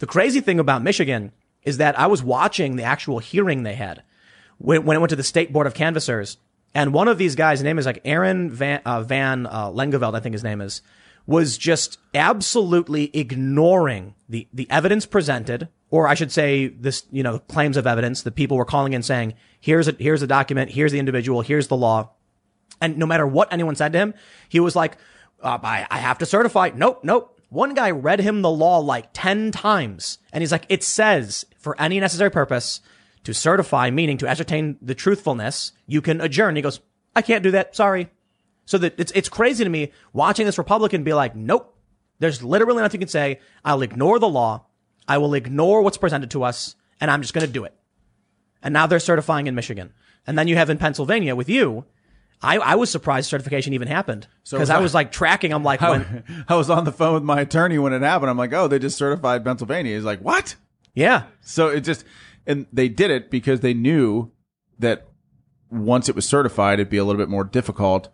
[0.00, 1.32] The crazy thing about Michigan
[1.62, 4.02] is that I was watching the actual hearing they had
[4.58, 6.36] when, when it went to the state board of canvassers.
[6.74, 10.14] And one of these guys, his name is like Aaron Van, uh, Van uh, Langevelde,
[10.14, 10.82] I think his name is,
[11.26, 17.38] was just absolutely ignoring the, the evidence presented, or I should say this, you know,
[17.38, 20.92] claims of evidence that people were calling in saying, here's a, here's a document, here's
[20.92, 22.10] the individual, here's the law.
[22.80, 24.14] And no matter what anyone said to him,
[24.48, 24.96] he was like,
[25.42, 26.70] uh, I, I have to certify.
[26.74, 27.40] Nope, nope.
[27.50, 31.80] One guy read him the law like 10 times and he's like, it says for
[31.80, 32.80] any necessary purpose
[33.24, 36.56] to certify, meaning to ascertain the truthfulness, you can adjourn.
[36.56, 36.80] He goes,
[37.14, 37.74] I can't do that.
[37.74, 38.10] Sorry.
[38.64, 41.76] So that it's, it's crazy to me watching this Republican be like, nope,
[42.18, 43.40] there's literally nothing you can say.
[43.64, 44.66] I'll ignore the law.
[45.06, 47.74] I will ignore what's presented to us and I'm just going to do it.
[48.62, 49.92] And now they're certifying in Michigan.
[50.26, 51.84] And then you have in Pennsylvania with you.
[52.42, 55.52] I, I was surprised certification even happened because I was like tracking.
[55.52, 58.30] I'm like, when, I was on the phone with my attorney when it happened.
[58.30, 59.94] I'm like, oh, they just certified Pennsylvania.
[59.94, 60.54] He's like, what?
[60.94, 62.04] yeah, So it just,
[62.48, 64.32] and they did it because they knew
[64.80, 65.06] that
[65.70, 68.08] once it was certified, it'd be a little bit more difficult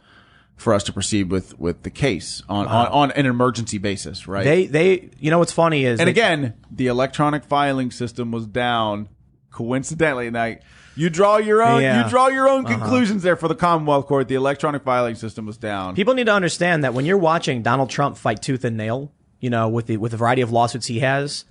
[0.57, 4.45] for us to proceed with, with the case on, on, on an emergency basis, right?
[4.45, 8.47] they, they, you know, what's funny is and they- again, the electronic filing system was
[8.47, 9.09] down
[9.51, 10.31] coincidentally.
[10.31, 10.55] Now,
[10.97, 11.93] you draw your own, Yeah.
[11.95, 12.05] Uh-huh.
[12.05, 14.29] you draw your own conclusions there for the Commonwealth Court.
[14.29, 15.95] The electronic filing system was down.
[15.97, 19.51] People need to understand that when you're watching Donald Trump fight tooth and nail, you
[19.51, 21.45] know, with the with the variety of lawsuits he has,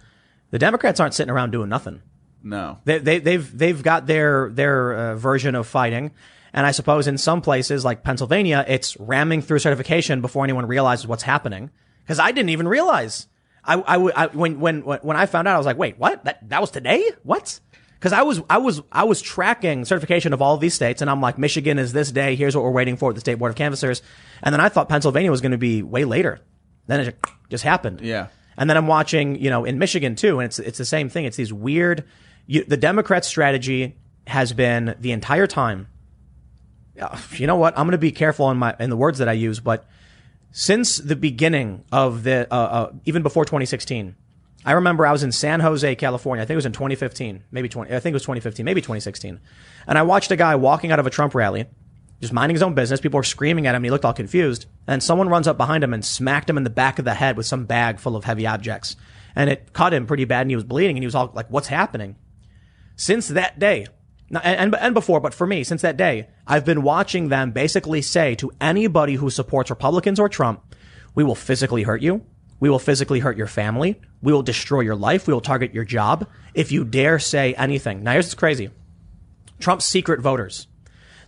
[0.52, 2.02] the Democrats aren't sitting around doing nothing.
[2.44, 2.78] No.
[2.86, 6.12] They, they they've they've got their their uh, version of fighting,
[6.54, 11.08] and I suppose in some places like Pennsylvania, it's ramming through certification before anyone realizes
[11.08, 11.72] what's happening.
[12.04, 13.28] Because I didn't even realize.
[13.64, 16.26] I, I, I- when when when I found out, I was like, wait, what?
[16.26, 17.10] That that was today?
[17.24, 17.60] What?
[17.98, 21.10] Because I was I was I was tracking certification of all of these states, and
[21.10, 22.36] I'm like, Michigan is this day.
[22.36, 24.02] Here's what we're waiting for at the state board of canvassers,
[24.42, 26.42] and then I thought Pennsylvania was going to be way later.
[26.88, 27.18] Then it
[27.50, 28.02] just happened.
[28.02, 28.28] Yeah.
[28.58, 31.24] And then I'm watching, you know, in Michigan too, and it's it's the same thing.
[31.24, 32.04] It's these weird.
[32.46, 33.96] You, the Democrats' strategy
[34.28, 35.88] has been the entire time.
[37.00, 37.78] uh, You know what?
[37.78, 39.86] I'm going to be careful in my in the words that I use, but
[40.52, 44.16] since the beginning of the uh, uh, even before 2016,
[44.66, 46.44] I remember I was in San Jose, California.
[46.44, 47.94] I think it was in 2015, maybe 20.
[47.94, 49.40] I think it was 2015, maybe 2016,
[49.88, 51.66] and I watched a guy walking out of a Trump rally,
[52.22, 53.02] just minding his own business.
[53.02, 53.84] People were screaming at him.
[53.84, 56.70] He looked all confused, and someone runs up behind him and smacked him in the
[56.70, 58.96] back of the head with some bag full of heavy objects,
[59.36, 61.48] and it cut him pretty bad, and he was bleeding, and he was all like,
[61.50, 62.16] "What's happening?"
[62.96, 63.88] Since that day,
[64.42, 68.36] and, and, before, but for me, since that day, I've been watching them basically say
[68.36, 70.76] to anybody who supports Republicans or Trump,
[71.14, 72.26] we will physically hurt you.
[72.60, 74.00] We will physically hurt your family.
[74.22, 75.28] We will destroy your life.
[75.28, 78.04] We will target your job if you dare say anything.
[78.04, 78.70] Now, here's what's crazy.
[79.60, 80.68] Trump's secret voters.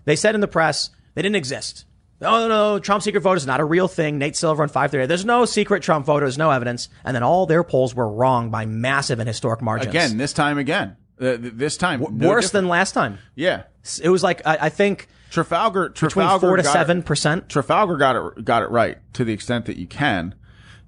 [0.05, 1.86] They said in the press they didn't exist.
[2.22, 2.80] Oh, no, no, no.
[2.80, 4.18] Trump secret voters is not a real thing.
[4.18, 5.07] Nate Silver on 538.
[5.07, 6.88] There's no secret Trump voters, no evidence.
[7.03, 9.89] And then all their polls were wrong by massive and historic margins.
[9.89, 10.95] Again, this time again.
[11.20, 12.01] Uh, this time.
[12.01, 12.51] no worse different.
[12.51, 13.20] than last time.
[13.36, 13.63] Yeah.
[14.01, 17.49] It was like I, I think Trafalgar, between four to seven percent.
[17.49, 20.36] Trafalgar got it got it right to the extent that you can.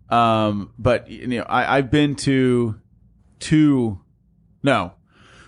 [0.10, 2.80] Um, but you know, I, I've been to
[3.40, 4.00] two,
[4.64, 4.94] no,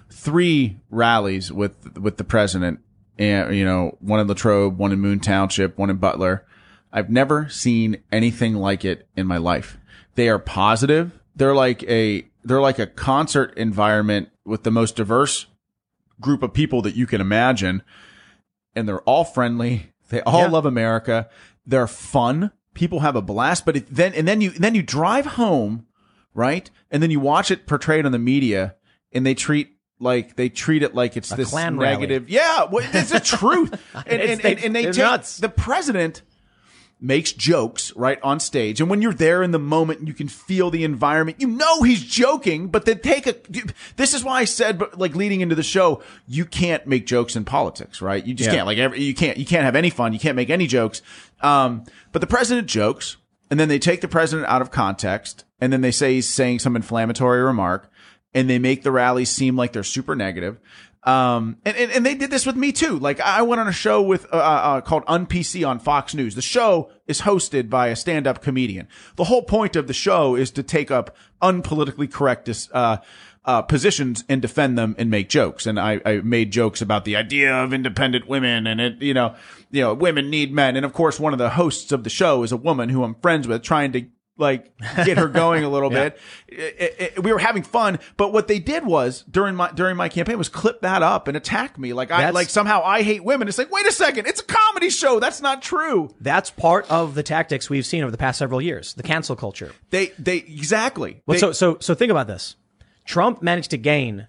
[0.09, 2.79] three rallies with with the president,
[3.17, 6.45] and you know, one in Latrobe, one in Moon Township, one in Butler.
[6.91, 9.77] I've never seen anything like it in my life.
[10.15, 11.17] They are positive.
[11.35, 15.45] They're like a they're like a concert environment with the most diverse
[16.19, 17.81] group of people that you can imagine
[18.75, 19.93] and they're all friendly.
[20.09, 20.47] They all Yeah.
[20.47, 21.29] love America.
[21.65, 22.51] They're fun.
[22.73, 23.65] People have a blast.
[23.65, 25.85] But it, then and then you then you drive home,
[26.33, 26.69] right?
[26.91, 28.75] And then you watch it portrayed on the media,
[29.11, 31.93] and they treat like they treat it like it's this Klan rally.
[31.95, 32.29] negative.
[32.29, 33.79] Yeah, well, it's the truth.
[34.05, 35.37] And, and, and, and they take nuts.
[35.37, 36.21] the president
[37.01, 38.81] makes jokes right on stage.
[38.81, 41.39] And when you're there in the moment you can feel the environment.
[41.39, 43.35] You know he's joking but then take a
[43.95, 47.35] this is why i said but like leading into the show you can't make jokes
[47.37, 48.25] in politics right?
[48.25, 48.55] You just Yeah.
[48.57, 48.67] can't.
[48.67, 50.11] Like every, you can't you can't have any fun.
[50.13, 51.01] You can't make any jokes.
[51.41, 53.15] Um but the president jokes
[53.49, 56.59] and then they take the president out of context and then they say he's saying
[56.59, 57.89] some inflammatory remark
[58.33, 60.59] and they make the rallies seem like they're super negative.
[61.03, 62.99] Um, and, and, and they did this with me too.
[62.99, 66.35] Like I went on a show with, uh, uh, called UnPC on Fox News.
[66.35, 68.87] The show is hosted by a stand-up comedian.
[69.15, 72.97] The whole point of the show is to take up unpolitically correct, uh,
[73.45, 75.65] uh, positions and defend them and make jokes.
[75.65, 79.35] And I, I made jokes about the idea of independent women and it, you know,
[79.71, 80.75] you know, women need men.
[80.75, 83.15] And of course, one of the hosts of the show is a woman who I'm
[83.15, 84.05] friends with trying to
[84.39, 84.71] like
[85.05, 86.17] get her going a little bit.
[86.47, 90.09] It- it- we were having fun, but what they did was during my during my
[90.09, 93.23] campaign was clip that up and attack me like I That's- like somehow I hate
[93.23, 93.47] women.
[93.47, 95.19] It's like wait a second, it's a comedy show.
[95.19, 96.09] That's not true.
[96.21, 98.93] That's part of the tactics we've seen over the past several years.
[98.93, 99.71] The cancel culture.
[99.89, 101.21] They they exactly.
[101.25, 102.55] Well, They- so so so think about this.
[103.05, 104.27] Trump managed to gain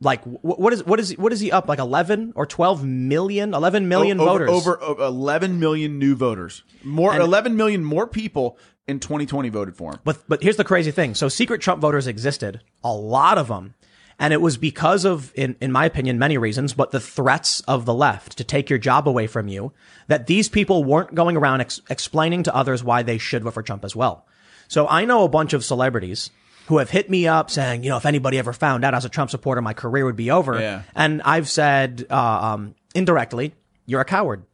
[0.00, 3.52] like wh- what is what is what is he up like 11 or 12 million
[3.52, 6.62] 11 million over, voters over, over 11 million new voters.
[6.84, 10.00] More 11 million more people in 2020 voted for him.
[10.04, 11.14] But but here's the crazy thing.
[11.14, 13.74] So secret Trump voters existed, a lot of them.
[14.18, 17.86] And it was because of, in, in my opinion, many reasons, but the threats of
[17.86, 19.72] the left to take your job away from you,
[20.06, 23.62] that these people weren't going around ex- explaining to others why they should vote for
[23.62, 24.26] Trump as well.
[24.68, 26.30] So I know a bunch of celebrities
[26.66, 29.04] who have hit me up saying, you know, if anybody ever found out I was
[29.04, 30.60] a Trump supporter, my career would be over.
[30.60, 30.82] Yeah.
[30.94, 33.54] And I've said, uh, um, indirectly,
[33.86, 34.44] you're a coward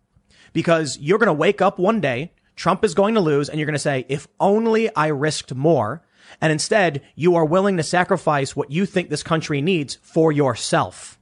[0.52, 3.66] because you're going to wake up one day, Trump is going to lose, and you're
[3.66, 6.02] going to say, if only I risked more.
[6.40, 11.18] And instead, you are willing to sacrifice what you think this country needs for yourself.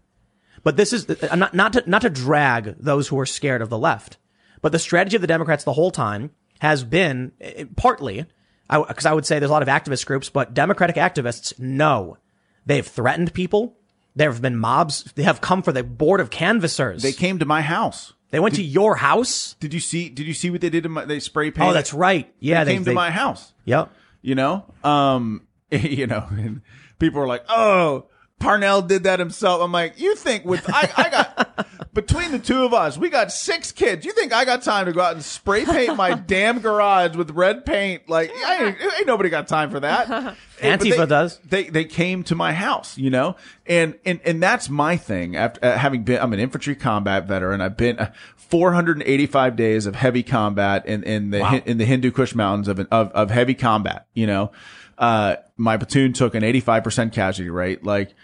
[0.64, 3.68] But this is uh, not, not to, not to drag those who are scared of
[3.68, 4.16] the left,
[4.62, 6.30] but the strategy of the Democrats the whole time
[6.60, 8.24] has been uh, partly,
[8.68, 12.16] because I, I would say there's a lot of activist groups, but Democratic activists know
[12.64, 13.76] they've threatened people.
[14.16, 15.12] There have been mobs.
[15.14, 17.02] They have come for the board of canvassers.
[17.02, 18.14] They came to my house.
[18.30, 19.54] They went to your house.
[19.60, 20.08] Did you see?
[20.08, 20.82] Did you see what they did?
[20.82, 21.70] To my, they spray painted.
[21.70, 22.32] Oh, that's right.
[22.40, 23.52] Yeah, they they came they- to my house.
[23.64, 23.90] Yep.
[24.22, 26.62] You know, um, you know, and
[26.98, 28.06] people are like, "Oh,
[28.38, 32.64] Parnell did that himself." I'm like, "You think with I, I got between the two
[32.64, 34.04] of us, we got six kids.
[34.04, 37.30] You think I got time to go out and spray paint my damn garage with
[37.30, 38.08] red paint?
[38.08, 41.38] Like, I ain't, ain't nobody got time for that." But Antifa they- does.
[41.46, 45.36] They they came to my house, you know, and and and that's my thing.
[45.36, 47.60] After uh, having been, I'm an infantry combat veteran.
[47.60, 51.60] I've been uh, 485 days of heavy combat in in the Wow.
[51.66, 54.06] in the Hindu Kush mountains of of of heavy combat.
[54.14, 54.50] You know,
[54.98, 57.84] uh, my platoon took an 85 percent casualty rate.
[57.84, 58.14] Like,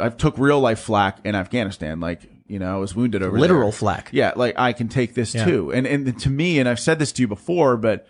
[0.00, 2.00] I took real life flack in Afghanistan.
[2.00, 3.78] Like, you know, I was wounded over Literal there.
[3.78, 4.08] flack.
[4.12, 5.44] Yeah, like I can take this Yeah.
[5.44, 5.72] too.
[5.72, 8.06] And and to me, and I've said this to you before, but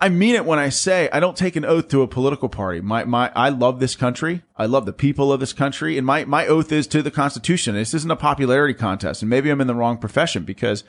[0.00, 2.80] I mean it when I say I don't take an oath to a political party.
[2.80, 4.42] My my I love this country.
[4.56, 7.74] I love the people of this country, and my my oath is to the Constitution.
[7.74, 10.84] This isn't a popularity contest, and maybe I'm in the wrong profession because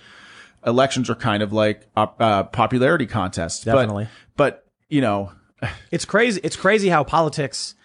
[0.65, 3.63] elections are kind of like uh, popularity contests.
[3.63, 4.07] But- Definitely.
[4.35, 5.31] but you know,
[5.91, 6.39] It's crazy.
[6.43, 7.75] It's crazy how politics,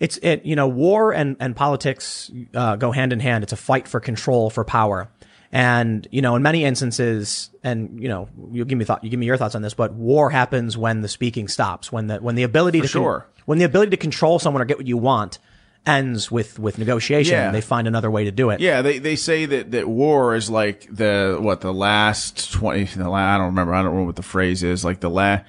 [0.00, 0.44] it's it.
[0.44, 3.44] You know, war and and politics uh, go hand in hand.
[3.44, 5.08] It's a fight for control, for power,
[5.52, 9.20] and you know, in many instances, and you know, you give me thought, you give
[9.20, 12.34] me your thoughts on this, but war happens when the speaking stops, when the when
[12.34, 13.26] the ability to con- sure.
[13.46, 15.38] when the ability to control someone or get what you want
[15.84, 17.34] ends with with negotiation.
[17.34, 17.50] Yeah.
[17.50, 18.60] They find another way to do it.
[18.60, 22.84] Yeah, they, they say that, that war is like the what the last twenty.
[22.84, 23.74] The la, I don't remember.
[23.74, 24.84] I don't remember what the phrase is.
[24.84, 25.44] Like the last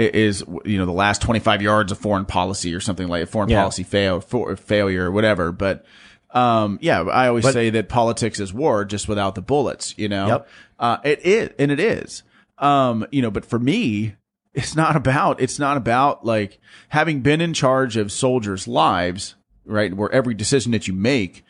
[0.00, 3.26] is you know the last twenty five yards of foreign policy or something like a
[3.26, 3.60] foreign Yeah.
[3.60, 5.52] policy fail for, failure or whatever.
[5.52, 5.84] But
[6.32, 9.94] um, yeah, I always But- say that politics is war just without the bullets.
[9.98, 10.48] You know, Yep.
[10.78, 12.22] uh, it is, and it is.
[12.58, 14.14] Um, you know, but for me,
[14.54, 16.58] it's not about it's not about like
[16.90, 19.34] having been in charge of soldiers' lives,
[19.64, 19.92] right?
[19.94, 21.44] Where every decision that you make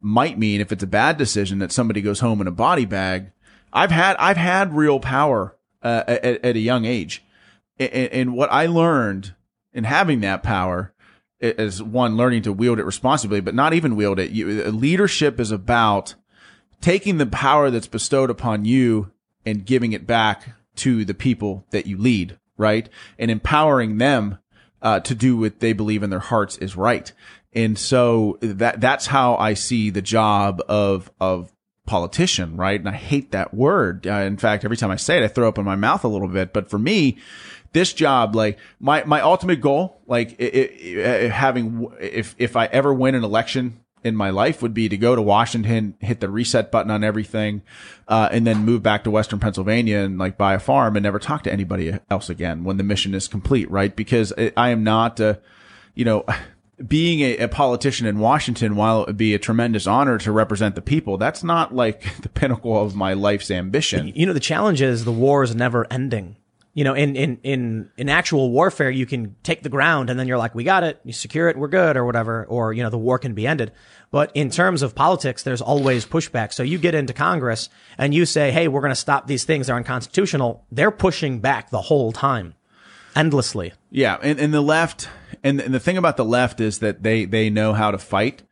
[0.00, 3.32] might mean if it's a bad decision that somebody goes home in a body bag.
[3.72, 7.22] I've had I've had real power uh, at, at a young age,
[7.80, 9.34] and, and what I learned
[9.72, 10.92] in having that power
[11.40, 14.30] is one learning to wield it responsibly, but not even wield it.
[14.30, 16.14] You, leadership is about
[16.80, 19.10] taking the power that's bestowed upon you
[19.46, 22.88] and giving it back to the people that you lead, right?
[23.18, 24.38] And empowering them
[24.82, 27.10] uh, to do what they believe in their hearts is right.
[27.52, 31.52] And so that that's how I see the job of of
[31.86, 32.78] politician, right?
[32.78, 34.06] And I hate that word.
[34.06, 36.08] Uh, in fact, every time I say it, I throw up in my mouth a
[36.08, 36.52] little bit.
[36.52, 37.18] But for me,
[37.72, 42.66] this job, like my my ultimate goal, like i i i having if if I
[42.66, 46.28] ever win an election in my life would be to go to Washington, hit the
[46.28, 47.62] reset button on everything,
[48.08, 51.18] uh, and then move back to Western Pennsylvania and like buy a farm and never
[51.18, 53.94] talk to anybody else again when the mission is complete, right?
[53.94, 55.34] Because I, I am not, uh,
[55.94, 56.24] you know,
[56.86, 60.74] being a, a politician in Washington, while it would be a tremendous honor to represent
[60.74, 64.12] the people, that's not like the pinnacle of my life's ambition.
[64.14, 66.36] You know, the challenge is the war is never ending.
[66.72, 70.28] You know, in, in, in, in actual warfare, you can take the ground and then
[70.28, 72.90] you're like, we got it, you secure it, we're good or whatever, or, you know,
[72.90, 73.72] the war can be ended.
[74.12, 76.52] But in terms of politics, there's always pushback.
[76.52, 79.66] So you get into Congress and you say, hey, we're going to stop these things.
[79.66, 80.64] They're unconstitutional.
[80.70, 82.54] They're pushing back the whole time,
[83.16, 83.72] endlessly.
[83.90, 85.08] Yeah, and, and the left,
[85.42, 88.42] and, and the thing about the left is that they they know how to fight.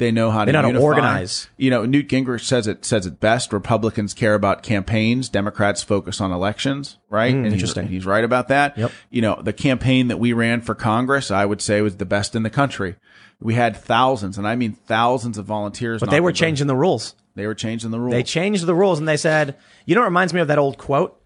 [0.00, 1.48] They know how to They know how to organize.
[1.58, 3.52] You know, Newt Gingrich says it says it best.
[3.52, 5.28] Republicans care about campaigns.
[5.28, 6.96] Democrats focus on elections.
[7.10, 7.34] Right?
[7.34, 7.86] he's- Hmm, interesting.
[7.88, 8.78] He's, right about that.
[8.78, 8.92] Yep.
[9.10, 12.34] You know, the campaign that we ran for Congress, I would say, was the best
[12.34, 12.96] in the country.
[13.42, 16.00] We had thousands, and I mean thousands of volunteers.
[16.00, 17.14] But they were changing the rules.
[17.34, 18.12] They were changing the rules.
[18.12, 20.78] They changed the rules and they said, you know, it reminds me of that old
[20.78, 21.20] quote.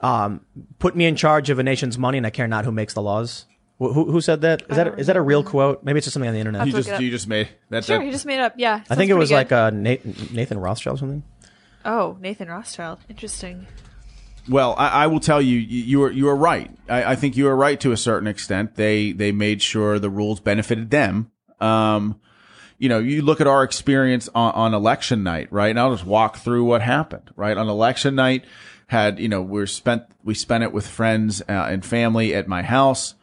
[0.00, 0.40] Um,
[0.78, 3.02] put me in charge of a nation's money and I care not who makes the
[3.02, 3.46] laws.
[3.78, 4.62] Who, who, who said that?
[4.70, 5.84] Is that, is that a real quote?
[5.84, 6.66] Maybe it's just something on the internet.
[6.66, 7.00] you Look just it up.
[7.02, 7.84] you just made that.
[7.84, 8.54] Sure, that- he just made it up.
[8.56, 9.56] Yeah, I think it was pretty like good.
[9.58, 11.22] uh, Nathan, Nathan Rothschild or something.
[11.84, 13.00] oh Nathan Rothschild.
[13.08, 13.66] Interesting.
[14.48, 16.70] Well, I, I will tell you, you you are you are right.
[16.88, 18.76] I, I think you are right to a certain extent.
[18.76, 21.30] They they made sure the rules benefited them.
[21.60, 22.20] Um,
[22.78, 25.68] you know, you look at our experience on, on election night, right?
[25.68, 27.56] And I'll just walk through what happened, right?
[27.56, 28.44] On election night,
[28.86, 32.46] had you know we are spent we spent it with friends uh, and family at
[32.48, 33.14] my house.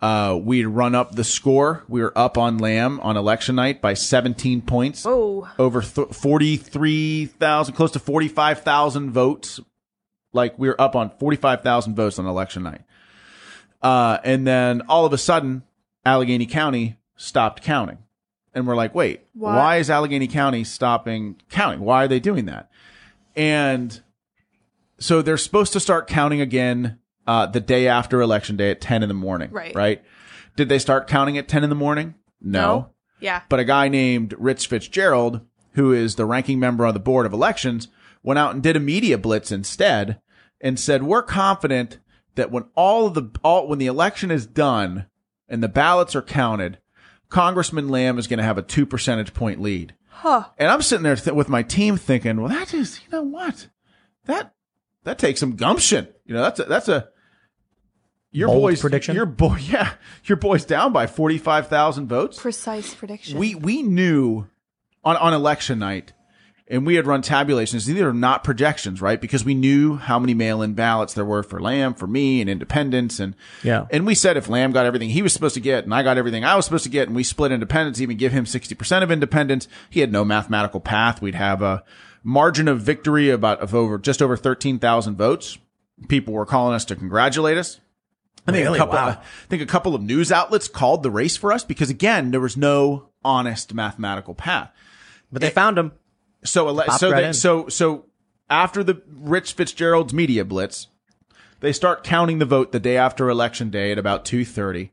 [0.00, 1.82] Uh, we'd run up the score.
[1.88, 5.04] We were up on Lamb on election night by 17 points.
[5.06, 5.48] Oh.
[5.58, 9.58] Over th- 43,000, close to 45,000 votes.
[10.32, 12.82] Like we were up on 45,000 votes on election night.
[13.82, 15.62] Uh, and then all of a sudden,
[16.04, 17.98] Allegheny County stopped counting.
[18.52, 19.56] And we're like, wait, Why?
[19.56, 21.80] why is Allegheny County stopping counting?
[21.80, 22.70] Why are they doing that?
[23.34, 23.98] And
[24.98, 29.02] so they're supposed to start counting again uh, the day after election day at 10
[29.02, 29.50] in the morning.
[29.50, 29.74] Right.
[29.74, 30.04] Right.
[30.56, 32.14] Did they start counting at 10 in the morning?
[32.40, 32.90] No.
[33.20, 33.42] Yeah.
[33.48, 35.40] But a guy named Rich Fitzgerald,
[35.72, 37.88] who is the ranking member on the board of elections,
[38.22, 40.20] went out and did a media blitz instead
[40.60, 41.98] and said, we're confident
[42.34, 45.06] that when all of the, all, when the election is done
[45.48, 46.78] and the ballots are counted,
[47.28, 49.94] Congressman Lamb is going to have a two percentage point lead.
[50.08, 50.44] Huh.
[50.58, 53.68] And I'm sitting there th- with my team thinking, well, that is, you know what?
[54.24, 54.54] That,
[55.04, 56.08] that takes some gumption.
[56.24, 57.08] You know, that's a, that's a,
[58.36, 59.16] your Bold boy's prediction?
[59.16, 59.92] Your boy, yeah,
[60.24, 63.38] your boy's down by 45,000 votes Precise prediction.
[63.38, 64.46] we we knew
[65.04, 66.12] on on election night
[66.68, 70.34] and we had run tabulations these are not projections right because we knew how many
[70.34, 73.86] mail-in ballots there were for lamb for me and independents and Yeah.
[73.92, 76.18] and we said if lamb got everything he was supposed to get and i got
[76.18, 79.10] everything i was supposed to get and we split independents even give him 60% of
[79.12, 81.84] independents he had no mathematical path we'd have a
[82.24, 85.58] margin of victory about of over just over 13,000 votes
[86.08, 87.78] people were calling us to congratulate us
[88.46, 88.78] I think Really?
[88.78, 88.94] a couple.
[88.94, 89.08] Wow.
[89.08, 92.40] I think a couple of news outlets called the race for us because again, there
[92.40, 94.70] was no honest mathematical path.
[95.32, 95.92] But they found him.
[96.44, 96.66] So,
[96.98, 98.04] so, right they, so, so
[98.48, 100.86] after the Rich Fitzgerald's media blitz,
[101.60, 104.92] they start counting the vote the day after election day at about two thirty,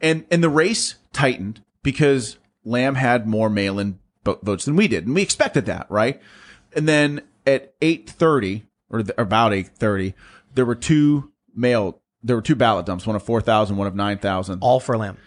[0.00, 5.06] and and the race tightened because Lamb had more mail-in vo- votes than we did,
[5.06, 6.20] and we expected that, right?
[6.74, 10.14] And then at eight thirty or about eight thirty,
[10.54, 11.97] there were two mail.
[12.22, 14.58] There were two ballot dumps, one of 4,000, one of 9,000.
[14.60, 15.18] All for Lamb.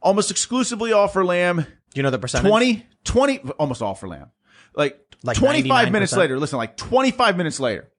[0.00, 1.56] Almost exclusively all for Lamb.
[1.56, 2.48] Do you know the percentage?
[2.48, 4.30] 20, 20, almost all for Lamb.
[4.74, 6.16] Like, Like 25 minutes 99%?
[6.16, 7.90] later, listen, like 25 minutes later,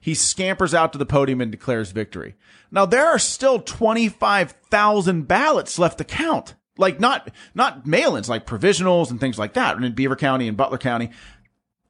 [0.00, 2.34] he scampers out to the podium and declares victory.
[2.70, 6.54] Now there are still 25,000 ballots left to count.
[6.78, 10.56] Like not, not mail-ins, like provisionals and things like that And in Beaver County and
[10.56, 11.10] Butler County.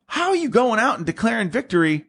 [0.07, 2.05] How are you going out and declaring victory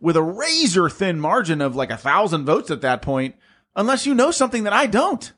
[0.00, 3.34] with a razor thin margin of like a thousand votes at that point,
[3.76, 5.32] unless you know something that I don't?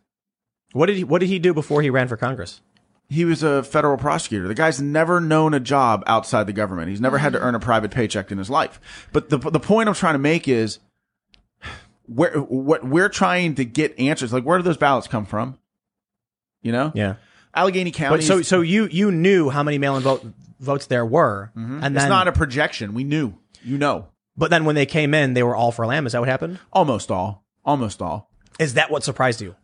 [0.72, 2.60] What did he What did he do before he ran for Congress?
[3.08, 4.48] He was a federal prosecutor.
[4.48, 6.88] The guy's never known a job outside the government.
[6.88, 8.80] He's never had to earn a private paycheck in his life.
[9.12, 10.80] But the the point I'm trying to make is
[12.06, 14.32] where what we're trying to get answers.
[14.32, 15.58] Like where do those ballots come from?
[16.62, 17.14] You know, Yeah.
[17.54, 18.16] Allegheny County.
[18.18, 20.26] But so so you you knew how many mail-in vote,
[20.60, 21.84] votes there were, and Mm-hmm.
[21.84, 22.92] it's then not a projection.
[22.92, 23.34] We knew.
[23.62, 24.06] You know,
[24.36, 26.06] but then when they came in, they were all for Lamb.
[26.06, 26.58] Is that what happened?
[26.72, 27.44] almost all.
[27.64, 28.30] Almost all.
[28.58, 29.56] Is that what surprised you?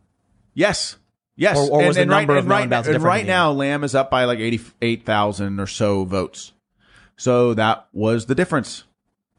[0.53, 0.97] Yes.
[1.35, 1.57] Yes.
[1.57, 3.95] Or- or was the number right, of and right, ballots different right now, Lamb is
[3.95, 6.51] up by like 88,000 or so votes.
[7.15, 8.83] So that was the difference.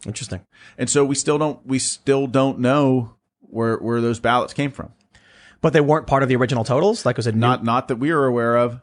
[0.06, 0.40] Interesting.
[0.78, 4.92] And so we still don't we still don't know where where those ballots came from.
[5.60, 7.06] But they weren't part of the original totals.
[7.06, 8.80] Like was it Not not that we are aware of.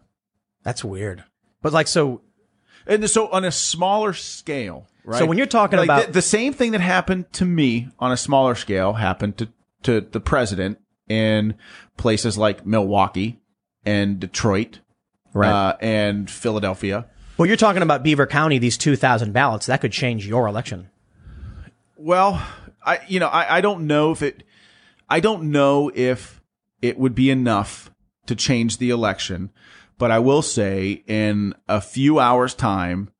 [0.63, 1.23] That's weird.
[1.61, 2.21] But like so,
[2.87, 5.19] And so on a smaller scale, right?
[5.19, 8.11] So when you're talking Like, about- the, the same thing that happened to me on
[8.11, 9.49] a smaller scale happened to
[9.83, 10.77] to the president
[11.09, 11.55] in
[11.97, 13.39] places like Milwaukee
[13.85, 14.79] and Detroit
[15.33, 15.49] right?
[15.49, 17.07] uh, and Philadelphia.
[17.37, 18.59] well, you're talking about Beaver County.
[18.59, 20.89] These two thousand ballots that could change your election.
[21.97, 22.41] Well,
[22.85, 24.43] I you know I, I don't know if it
[25.09, 26.41] I don't know if
[26.81, 27.91] it would be enough
[28.27, 29.51] to change the election,
[29.97, 33.11] but I will say in a few hours time,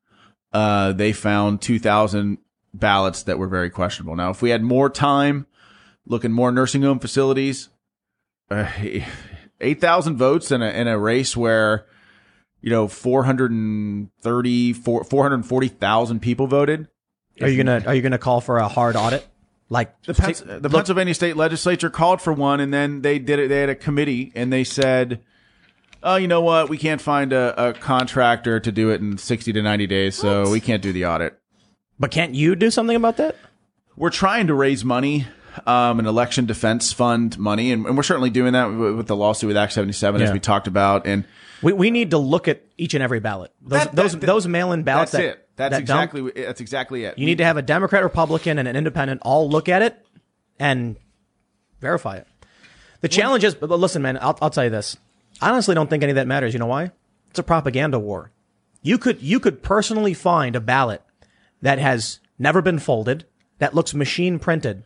[0.52, 2.38] uh, they found two thousand
[2.74, 4.16] ballots that were very questionable.
[4.16, 5.46] Now, if we had more time,
[6.06, 7.68] looking more nursing home facilities,
[8.50, 8.68] uh,
[9.60, 11.86] eight thousand votes in a in a race where
[12.60, 16.88] you know 430 440,000 people voted
[17.40, 19.26] Are you gonna Are you gonna call for a hard audit?
[19.68, 23.48] Like the, Pens- the Pennsylvania state legislature called for one, and then they did it.
[23.48, 25.22] They had a committee, and they said,
[26.02, 26.68] "Oh, you know what?
[26.68, 30.50] We can't find a, a contractor to do it in sixty to ninety days, so
[30.50, 31.38] we can't do the audit."
[31.98, 33.36] But can't you do something about that?
[33.96, 35.26] We're trying to raise money,
[35.66, 39.16] um, an election defense fund money, and, and we're certainly doing that with, with the
[39.16, 40.32] lawsuit with Act seventy seven, as Yeah.
[40.34, 41.06] we talked about.
[41.06, 41.24] And
[41.62, 43.52] We we need to look at each and every ballot.
[43.60, 45.48] Those That- those that- those mail in ballots that's that it.
[45.54, 47.18] That's that dump, exactly that's exactly it.
[47.18, 49.94] you need to have a Democrat, Republican, and an independent all look at it
[50.58, 50.96] and
[51.80, 52.26] verify it.
[53.02, 54.96] The challenge is, but listen, man, I'll, I'll tell you this.
[55.42, 56.52] I honestly don't think any of that matters.
[56.52, 56.92] You know why?
[57.30, 58.30] It's a propaganda war.
[58.82, 61.02] You could, you could personally find a ballot
[61.60, 63.24] that has never been folded,
[63.58, 64.82] that looks machine printed,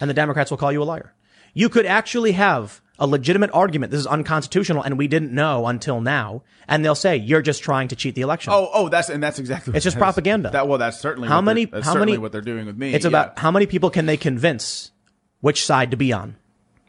[0.00, 1.14] and the Democrats will call you a liar.
[1.54, 3.90] You could actually have a legitimate argument.
[3.90, 6.42] This is unconstitutional and we didn't know until now.
[6.66, 8.52] And they'll say, you're just trying to cheat the election.
[8.52, 9.74] Oh, oh, that's and that's exactly.
[9.74, 10.50] It's just propaganda.
[10.50, 12.92] That well, that's certainly How what many- how certainly many- what they're doing with me.
[12.94, 13.08] it's yeah.
[13.08, 14.90] about how many people can they convince
[15.40, 16.36] which side to be on.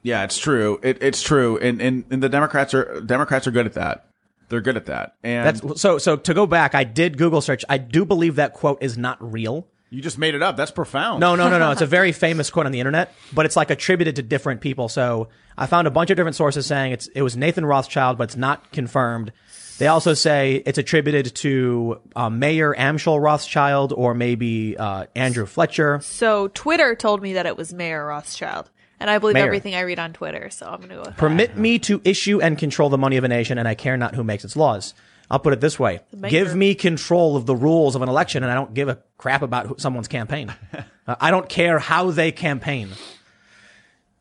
[0.01, 0.79] Yeah, it's true.
[0.81, 4.05] It, it's true, and, and and the Democrats are Democrats are good at that.
[4.49, 5.15] They're good at that.
[5.23, 5.97] And That's so.
[5.97, 7.63] So to go back, I did Google search.
[7.69, 9.67] I do believe that quote is not real.
[9.91, 10.57] you just made it up.
[10.57, 11.19] That's profound.
[11.19, 11.71] No, no, no, no.
[11.71, 14.87] It's a very famous quote on the internet, but it's like attributed to different people.
[14.89, 15.27] So
[15.57, 18.37] I found a bunch of different sources saying it's it was Nathan Rothschild, but it's
[18.37, 19.31] not confirmed.
[19.77, 25.99] They also say it's attributed to uh, Mayer Amschel Rothschild or maybe uh, Andrew Fletcher.
[26.01, 28.69] So Twitter told me that it was Mayer Rothschild,
[28.99, 29.45] and I believe Mayor.
[29.45, 30.49] everything I read on Twitter.
[30.49, 31.17] So I'm gonna go with that.
[31.17, 34.15] Permit me to issue and control the money of a nation, and I care not
[34.15, 34.93] who makes its laws.
[35.31, 35.99] I'll put it this way.
[36.27, 39.43] Give me control of the rules of an election, and I don't give a crap
[39.43, 40.53] about who, someone's campaign.
[41.09, 42.89] Uh, I don't care how they campaign.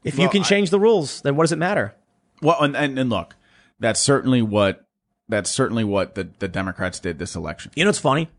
[0.05, 1.95] If you Well, can I- change the rules, then what does it matter?
[2.41, 3.35] Well, and, and and look,
[3.79, 4.87] that's certainly what
[5.29, 7.73] that's certainly what the the Democrats did this election.
[7.75, 8.31] You know what's funny?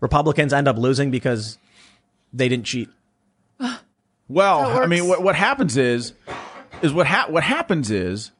[0.00, 1.58] Republicans end up losing because
[2.32, 2.88] they didn't cheat.
[4.32, 6.14] Well, I mean, what what happens is
[6.80, 8.30] is what ha- what happens is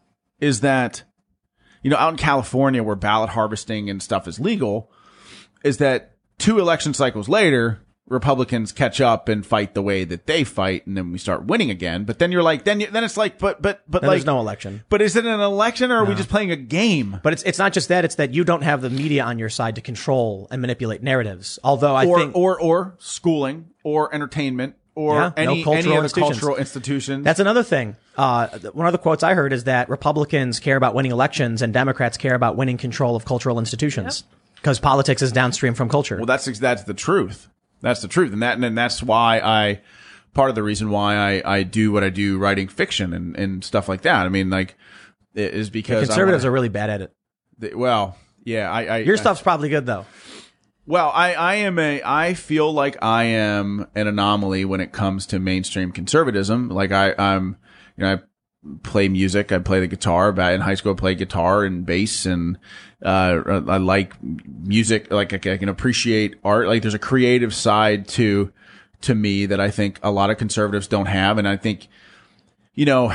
[0.40, 1.02] is that
[1.82, 4.90] you know out in California where ballot harvesting and stuff is legal,
[5.64, 7.80] is that two election cycles later.
[8.08, 11.70] Republicans catch up and fight the way that they fight, and then we start winning
[11.70, 12.04] again.
[12.04, 14.26] But then you're like, then you, then it's like, but but but Then like, there's
[14.26, 14.84] no election.
[14.90, 17.20] But is it an election, or are we just playing a game?
[17.22, 19.48] But it's it's not just that; it's that you don't have the media on your
[19.48, 21.58] side to control and manipulate narratives.
[21.62, 25.96] Although I or think or or schooling or entertainment or Yeah, no any cultural any
[25.96, 26.38] other institutions.
[26.40, 27.22] cultural institution.
[27.22, 27.96] That's another thing.
[28.16, 31.72] Uh, one of the quotes I heard is that Republicans care about winning elections and
[31.72, 34.24] Democrats care about winning control of cultural institutions
[34.56, 36.16] because politics is downstream from culture.
[36.16, 37.48] well, that's that's the truth.
[37.80, 39.80] That's the truth, and that and that's why I
[40.34, 43.64] part of the reason why I I do what I do, writing fiction and and
[43.64, 44.26] stuff like that.
[44.26, 44.76] I mean, like
[45.34, 47.12] it is because Conservatives I are really bad at it.
[47.60, 50.04] wanna, well, yeah, I, I Your I- stuff's probably good though.
[50.84, 55.26] Well, I, I am a, I feel like I am an anomaly when it comes
[55.26, 56.68] to mainstream conservatism.
[56.70, 57.56] Like I, I'm,
[57.96, 58.18] you know, I
[58.82, 59.52] play music.
[59.52, 60.30] I play the guitar.
[60.30, 62.58] In high school, I played guitar and bass and,
[63.04, 65.10] uh, I like music.
[65.12, 66.66] Like I, can appreciate art.
[66.66, 68.52] Like there's a creative side to,
[69.02, 71.38] to me that I think a lot of conservatives don't have.
[71.38, 71.86] And I think,
[72.74, 73.14] you know,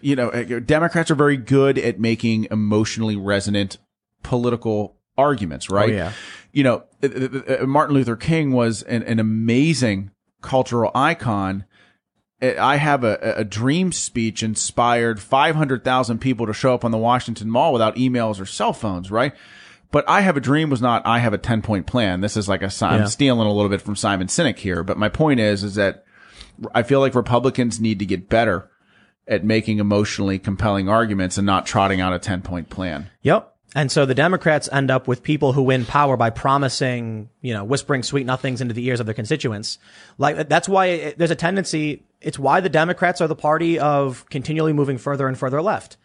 [0.00, 0.30] you know,
[0.60, 3.78] Democrats are very good at making emotionally resonant
[4.22, 5.90] political arguments, right?
[5.90, 6.12] Oh, yeah.
[6.52, 10.10] You know, uh, uh, uh, Martin Luther King was an, an amazing
[10.42, 11.64] cultural icon.
[12.42, 17.48] I have a, a dream speech inspired 500,000 people to show up on the Washington
[17.48, 19.32] Mall without emails or cell phones, right?
[19.92, 22.20] But I have a dream was not I have a 10 point plan.
[22.20, 22.92] This is like a, Si- Yeah.
[22.92, 24.82] I'm stealing a little bit from Simon Sinek here.
[24.82, 26.04] But my point is, is that
[26.74, 28.68] I feel like Republicans need to get better
[29.28, 33.08] at making emotionally compelling arguments and not trotting out a 10 point plan.
[33.22, 33.51] Yep.
[33.74, 37.64] And so the Democrats end up with people who win power by promising, you know,
[37.64, 39.78] whispering sweet nothings into the ears of their constituents.
[40.18, 42.02] Like that's why it, there's a tendency.
[42.20, 45.96] It's why the Democrats are the party of continually moving further and further left.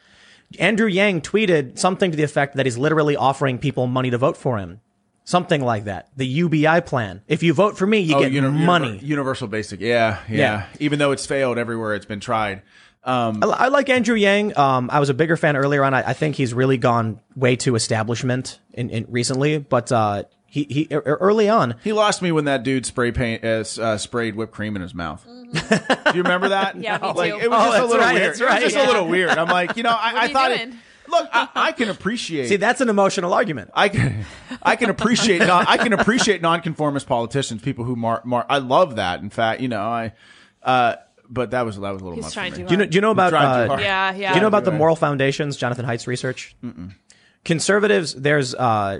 [0.59, 4.37] Andrew Yang tweeted something to the effect that he's literally offering people money to vote
[4.37, 4.79] for him.
[5.25, 6.07] Something like that.
[6.15, 7.21] The UBI plan.
[7.27, 8.97] If you vote for me, you oh, get uni- money.
[8.99, 9.81] universal basic.
[9.81, 10.65] Yeah, yeah, Yeah.
[10.79, 12.61] Even though it's failed everywhere it's been tried.
[13.07, 14.57] Um, I, I like Andrew Yang.
[14.57, 15.93] Um, I was a bigger fan earlier on.
[15.93, 20.63] I, I think he's really gone way too establishment in, in recently, but uh, he
[20.69, 21.75] he early on.
[21.83, 24.93] he lost me when that dude spray paint uh, uh, sprayed whipped cream in his
[24.93, 25.25] mouth.
[25.25, 25.31] Do
[26.13, 26.75] you remember that?
[26.75, 28.27] Yeah, me Like it was Oh, just a little right, weird.
[28.29, 28.61] that's It was right.
[28.61, 29.29] just a little weird.
[29.31, 30.73] I'm like, you know, I, What are I you thought it.
[31.09, 32.49] Look, I, I can appreciate.
[32.49, 33.71] See, that's an emotional argument.
[33.73, 34.25] I can,
[34.61, 38.97] I can appreciate, non, I can appreciate nonconformist politicians, people who mar, mar, I love
[38.97, 39.21] that.
[39.21, 40.11] In fact, you know, I,
[40.63, 40.95] uh,
[41.29, 42.63] but that was that was a little He's much trying for me.
[42.63, 42.67] to.
[42.69, 42.85] Do you know?
[42.85, 43.29] Do you know about?
[43.31, 43.81] trying too Uh, hard.
[43.81, 44.29] Yeah, yeah.
[44.33, 45.57] do you know about the moral foundations?
[45.57, 46.55] Jonathan Haidt's research.
[47.45, 48.13] Conservatives.
[48.13, 48.99] There's uh,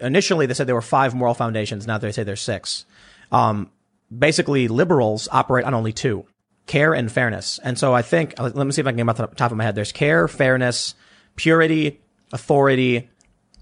[0.00, 1.86] initially they said there were five moral foundations.
[1.86, 2.84] Now they say there's six.
[3.32, 3.70] Um,
[4.16, 6.26] basically, liberals operate on only two:
[6.66, 7.58] care and fairness.
[7.62, 9.50] And so I think let me see if I can get them off the top
[9.50, 9.74] of my head.
[9.74, 10.94] There's care, fairness,
[11.36, 12.00] purity,
[12.32, 13.08] authority.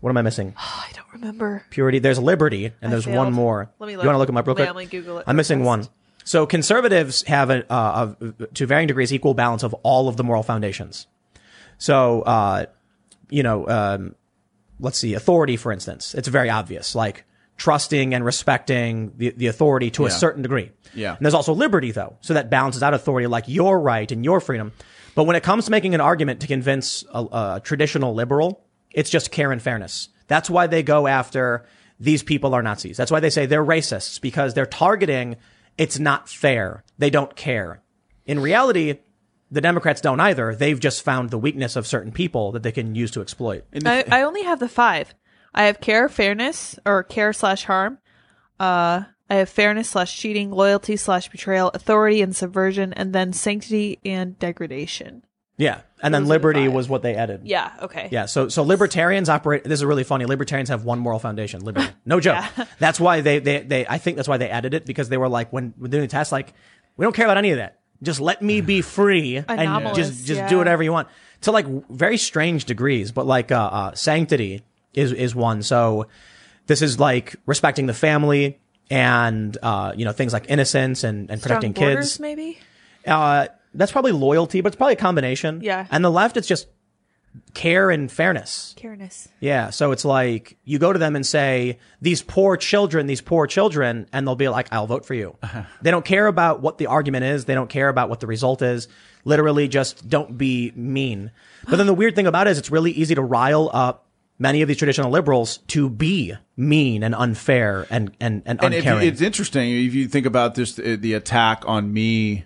[0.01, 0.55] What am I missing?
[0.59, 1.65] I don't remember.
[1.71, 1.99] purity.
[2.01, 3.17] There's liberty, and there's failed.
[3.17, 3.71] one more.
[3.79, 4.67] Let me You want to look them up real quick?
[4.67, 5.67] let me Google it I'm real missing fast.
[6.27, 10.25] So conservatives have a, uh, a, to varying degrees, equal balance of all of the
[10.25, 11.07] moral foundations.
[11.79, 12.67] So, uh,
[13.31, 14.17] you know, um,
[14.81, 16.97] let's see, authority, for instance, it's very obvious.
[16.97, 17.25] Like
[17.57, 20.73] trusting and respecting the, the authority to a certain degree.
[20.95, 21.17] Yeah.
[21.17, 22.17] And there's also liberty though.
[22.21, 24.73] So that balances out authority like your right and your freedom.
[25.15, 29.09] But when it comes to making an argument to convince a, a traditional liberal, it's
[29.09, 30.09] just care and fairness.
[30.27, 31.65] That's why they go after
[31.99, 32.97] these people are Nazis.
[32.97, 35.37] That's why they say they're racists because they're targeting
[35.79, 36.85] it's not fair.
[36.99, 37.83] They don't care.
[38.25, 38.99] In reality,
[39.51, 40.55] the Democrats don't either.
[40.55, 43.65] They've just found the weakness of certain people that they can use to exploit.
[43.85, 45.15] I, I only have the five.
[45.55, 47.99] I have care, fairness, or care slash harm.
[48.59, 53.99] Uh, I have fairness slash cheating, loyalty slash betrayal, authority and subversion, and then sanctity
[54.05, 55.25] and degradation.
[55.59, 55.81] Yeah.
[56.03, 56.73] And then Those are the liberty five.
[56.75, 57.43] was what they added.
[57.45, 57.73] Yeah.
[57.83, 58.09] Okay.
[58.13, 59.65] Yeah, so so libertarians operate.
[59.65, 60.27] This is really funny.
[60.27, 61.89] Libertarians have one moral foundation: liberty.
[62.05, 62.45] No joke.
[62.79, 65.29] That's why they, they they I think that's why they added it because they were
[65.29, 66.53] like when when doing the test, like
[66.99, 67.81] we don't care about any of that.
[68.03, 70.49] Just let me be free and Anomalous, just just yeah.
[70.49, 71.09] do whatever you want.
[71.43, 75.63] To like very strange degrees, but like uh, uh, sanctity is is one.
[75.63, 76.07] So
[76.67, 78.59] this is like respecting the family
[78.91, 82.21] and uh, you know things like innocence and and Strong protecting borders, kids.
[82.21, 82.59] maybe.
[83.07, 83.47] Uh,
[83.77, 85.61] that's probably loyalty, but it's probably a combination.
[85.63, 85.87] Yeah.
[85.91, 86.67] And the left, it's just
[87.55, 88.75] care and fairness.
[88.79, 89.29] Careness.
[89.41, 89.71] Yeah.
[89.71, 94.09] So it's like you go to them and say, these poor children, these poor children,
[94.13, 95.37] and they'll be like, I'll vote for you.
[95.83, 97.45] they don't care about what the argument is.
[97.45, 98.89] They don't care about what the result is.
[99.25, 101.31] Literally just don't be mean.
[101.69, 104.07] But then the weird thing about it is it's really easy to rile up
[104.39, 108.85] many of these traditional liberals to be mean and unfair and, and, and, And if
[108.85, 109.09] you, uncaring.
[109.09, 112.45] it's interesting if you think about this, uh, the attack on me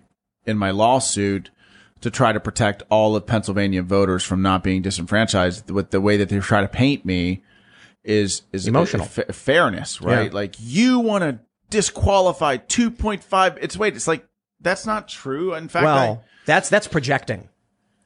[0.51, 1.51] in my lawsuit
[2.03, 5.71] to try to protect all of Pennsylvania voters from not being disenfranchised.
[5.71, 7.43] With the way that they try to paint me
[8.05, 9.07] is is Emotional.
[9.07, 10.27] fa- fairness, right?
[10.27, 10.35] Yeah.
[10.35, 11.39] Like you want to
[11.71, 13.59] disqualify two point five.
[13.61, 14.27] It's wait, it's like
[14.61, 15.55] that's not true.
[15.55, 17.49] In fact, Well, that's that's projecting.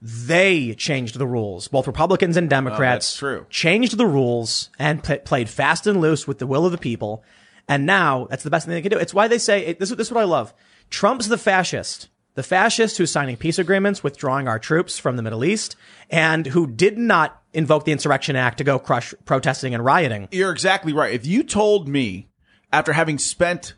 [0.03, 1.69] They changed the rules.
[1.69, 3.47] Both Republicans and oh, Democrats that's true.
[3.49, 7.25] changed the rules and pl- played fast and loose with the will of the people.
[7.69, 8.99] And now that's the best thing they can do.
[8.99, 9.89] It's why they say it, this.
[9.89, 10.53] This is what I love.
[10.91, 15.45] Trump's the fascist, the fascists who's signing peace agreements, withdrawing our troops from the Middle
[15.45, 15.77] East,
[16.11, 20.29] and who did not invoke the Insurrection Act to go crush protesting and rioting.
[20.33, 21.13] You're exactly right.
[21.15, 22.29] If you told me
[22.73, 23.75] after having spent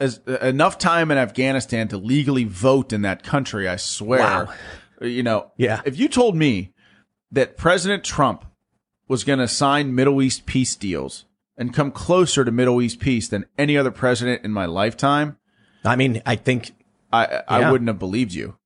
[0.00, 4.48] as, uh, enough time in Afghanistan to legally vote in that country, I swear, Wow.
[5.02, 5.82] you know, Yeah.
[5.84, 6.72] If you told me
[7.30, 8.44] that President Trump
[9.06, 13.28] was going to sign Middle East peace deals and come closer to Middle East peace
[13.28, 15.36] than any other president in my lifetime,
[15.84, 16.72] I mean, I think
[17.12, 18.56] I I wouldn't have believed you.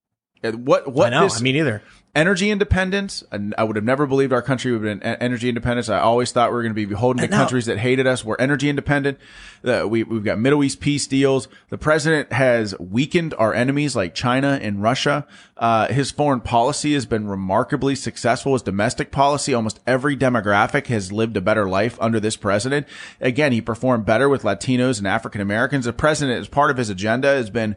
[0.42, 1.24] What what I know.
[1.24, 1.82] this I mean, either.
[2.14, 3.24] energy independence.
[3.56, 5.88] I would have never believed our country would have been energy independence.
[5.88, 8.26] I always thought we were going to be beholden to countries that hated us.
[8.26, 9.18] We're energy independent.
[9.64, 11.48] Uh, we, we've got Middle East peace deals.
[11.70, 15.26] The president has weakened our enemies like China and Russia.
[15.56, 18.52] Uh, his foreign policy has been remarkably successful.
[18.52, 22.86] His domestic policy, almost every demographic has lived a better life under this president.
[23.18, 25.86] Again, he performed better with Latinos and African Americans.
[25.86, 27.76] The president, as part of his agenda, has been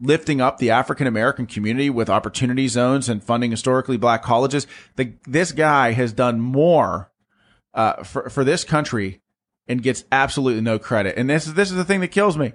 [0.00, 4.66] lifting up the African American community with opportunity zones and funding historically black colleges.
[4.96, 7.10] The, this guy has done more
[7.74, 9.20] uh, for for this country
[9.66, 11.16] and gets absolutely no credit.
[11.16, 12.52] And this is this is the thing that kills me.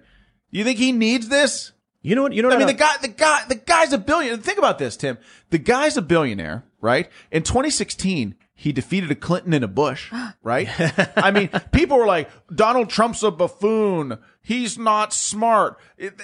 [0.51, 1.73] You think he needs this?
[2.01, 2.33] You know what?
[2.33, 4.37] You know What I mean, the guy, the guy, the guy's a billionaire.
[4.37, 5.17] Think about this, Tim.
[5.49, 7.09] The guy's a billionaire, right?
[7.29, 10.11] In 2016, he defeated a Clinton and a Bush,
[10.43, 10.69] right?
[11.17, 14.17] I mean, people were like, Donald Trump's a buffoon.
[14.41, 15.77] He's not smart.
[15.97, 16.19] It-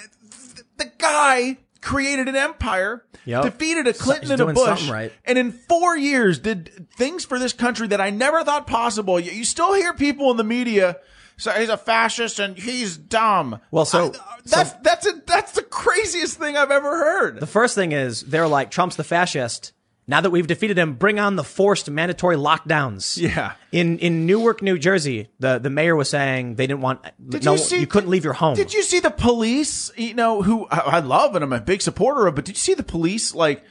[0.76, 3.42] the, guy created an empire, Yep.
[3.42, 5.12] defeated a Clinton he's and a Bush, right.
[5.24, 9.18] and in four years did things for this country that I never thought possible.
[9.20, 10.98] You, you still hear people in the media
[11.36, 13.60] say he's a fascist and he's dumb.
[13.70, 17.40] Well, so- I- that's that's a, that's the craziest thing I've ever heard.
[17.40, 19.72] The first thing is they're like Trump's the fascist.
[20.08, 23.16] Now that we've defeated him, bring on the forced mandatory lockdowns.
[23.20, 23.54] Yeah.
[23.72, 27.52] In in Newark, New Jersey, the the mayor was saying they didn't want Did no
[27.52, 27.86] you see?
[27.86, 28.54] couldn't leave your home.
[28.54, 29.90] Did you see the police?
[29.96, 32.36] You know who I, I love and I'm a big supporter of.
[32.36, 33.64] But did you see the police like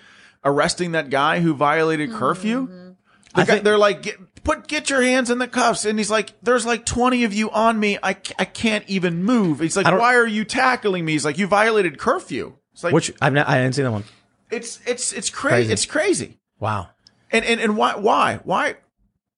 [0.44, 2.68] arresting that guy who violated curfew?
[2.68, 2.90] Mm-hmm.
[3.36, 5.98] The I guy- think- they're like, get, put get your hands in the cuffs, and
[5.98, 7.98] he's like, "There's like 20 of you on me.
[8.04, 11.48] I I can't even move." He's like, "Why are you tackling me?" He's like, "You
[11.48, 14.04] violated curfew." It's like, Which I've not, I didn't see that one.
[14.52, 15.56] It's it's it's crazy.
[15.56, 15.74] Crazy.
[15.74, 16.40] It's crazy.
[16.60, 16.90] Wow.
[17.32, 18.76] And and and why why why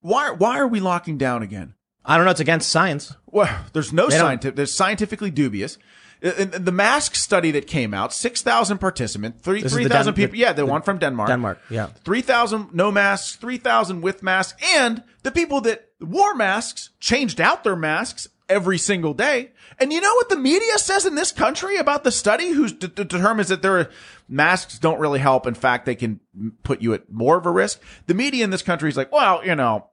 [0.02, 1.74] why why are we locking down again?
[2.06, 2.32] I don't know.
[2.32, 3.14] It's against science.
[3.26, 4.56] Well, there's no They scientific.
[4.56, 5.78] There's scientifically dubious.
[6.24, 10.24] Uh, The mask study that came out, six thousand participants, three This three thousand Den-
[10.24, 10.32] people.
[10.34, 11.30] the- yeah, the, one from Denmark.
[11.30, 11.60] Denmark.
[11.70, 11.88] Yeah.
[12.04, 17.40] three thousand no masks, three thousand with masks, and the people that wore masks changed
[17.42, 19.52] out their masks every single day.
[19.80, 22.88] And you know what the media says in this country about the study, who d-
[22.88, 23.90] d- determines that their
[24.30, 25.46] masks don't really help.
[25.46, 26.20] In fact, they can
[26.64, 27.82] put you at more of a risk.
[28.08, 29.88] The media in this country is like, well, you know,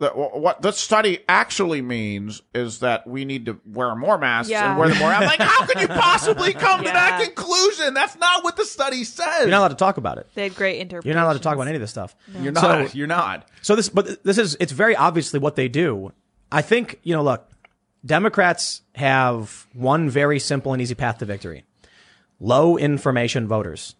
[0.00, 4.70] that what the study actually means is that we need to wear more masks Yeah.
[4.70, 5.08] and wear them more.
[5.10, 7.94] I'm like, how could you possibly come to that conclusion?
[7.94, 9.42] That's not what the study says.
[9.42, 10.26] You're not allowed to talk about it.
[10.34, 11.06] They had great interpretations.
[11.06, 12.16] You're not allowed to talk about any of this stuff.
[12.40, 12.88] You're not.
[12.88, 13.48] So- you're not.
[13.62, 16.12] So this, but this is, it's very obviously what they do.
[16.50, 17.48] I think, you know, look,
[18.04, 21.64] Democrats have one very simple and easy path to victory.
[22.40, 23.94] Low information voters.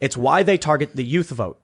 [0.00, 1.58] It's why they target the youth vote.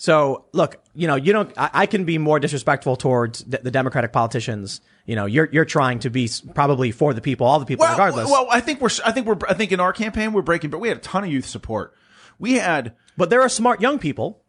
[0.00, 3.70] So look, you know, you don't, I, I can be more disrespectful towards the, the
[3.72, 4.80] Democratic politicians.
[5.06, 7.92] You know, you're, you're trying to be probably for the people, all the people, Well,
[7.94, 8.30] regardless.
[8.30, 8.90] well, I think we're.
[9.04, 9.38] I think we're.
[9.48, 10.70] I think in our campaign we're breaking.
[10.70, 11.94] But we had a ton of youth support.
[12.38, 12.94] We had.
[13.16, 14.40] But there are smart young people,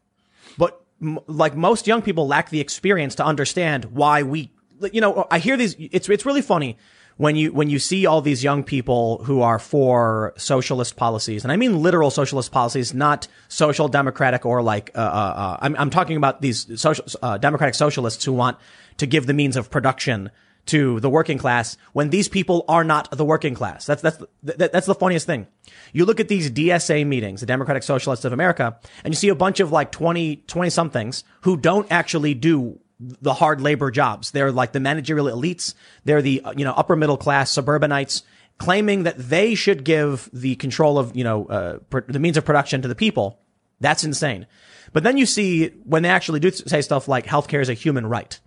[0.58, 4.52] but m- like most young people lack the experience to understand why we,
[4.92, 6.78] you know, I hear these, it's, it's really funny
[7.18, 11.52] when you, when you see all these young people who are for socialist policies, and
[11.52, 15.90] I mean literal socialist policies, not social democratic or like, uh, uh, uh I'm, I'm
[15.90, 18.58] talking about these social, uh, democratic socialists who want
[18.98, 20.32] to give the means of production
[20.70, 23.86] to the working class when these people are not the working class.
[23.86, 25.48] That's, that's, that, that's the funniest thing.
[25.94, 29.36] You look at these DSA meetings, the Democratic Socialists of America, and you see a
[29.36, 34.32] bunch of like 20, 20 somethings who don't actually do the hard labor jobs.
[34.32, 35.74] They're like the managerial elites.
[36.04, 38.24] They're the, uh, you know, upper middle class suburbanites
[38.58, 42.46] claiming that they should give the control of, you know, uh, pr- the means of
[42.46, 43.40] production to the people.
[43.80, 44.48] That's insane.
[44.92, 48.06] But then you see when they actually do say stuff like healthcare is a human
[48.06, 48.38] right.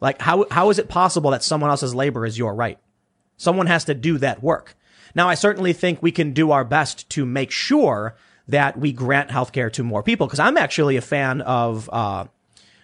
[0.00, 2.78] Like how, how is it possible that someone else's labor is your right?
[3.36, 4.76] Someone has to do that work.
[5.14, 8.16] Now, I certainly think we can do our best to make sure
[8.48, 12.26] that we grant healthcare to more people because I'm actually a fan of, uh,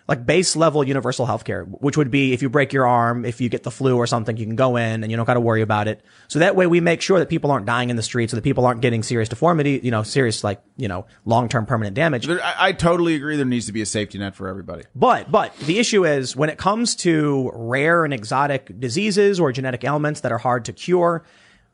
[0.08, 3.48] like base level universal healthcare, which would be if you break your arm, if you
[3.48, 5.62] get the flu or something, you can go in and you don't got to worry
[5.62, 6.02] about it.
[6.28, 8.42] So that way we make sure that people aren't dying in the streets, so that
[8.42, 12.26] people aren't getting serious deformity, you know, serious like, you know, long term permanent damage.
[12.26, 13.36] There, I, I totally agree.
[13.36, 14.84] There needs to be a safety net for everybody.
[14.94, 19.84] But, but the issue is when it comes to rare and exotic diseases or genetic
[19.84, 21.24] ailments that are hard to cure,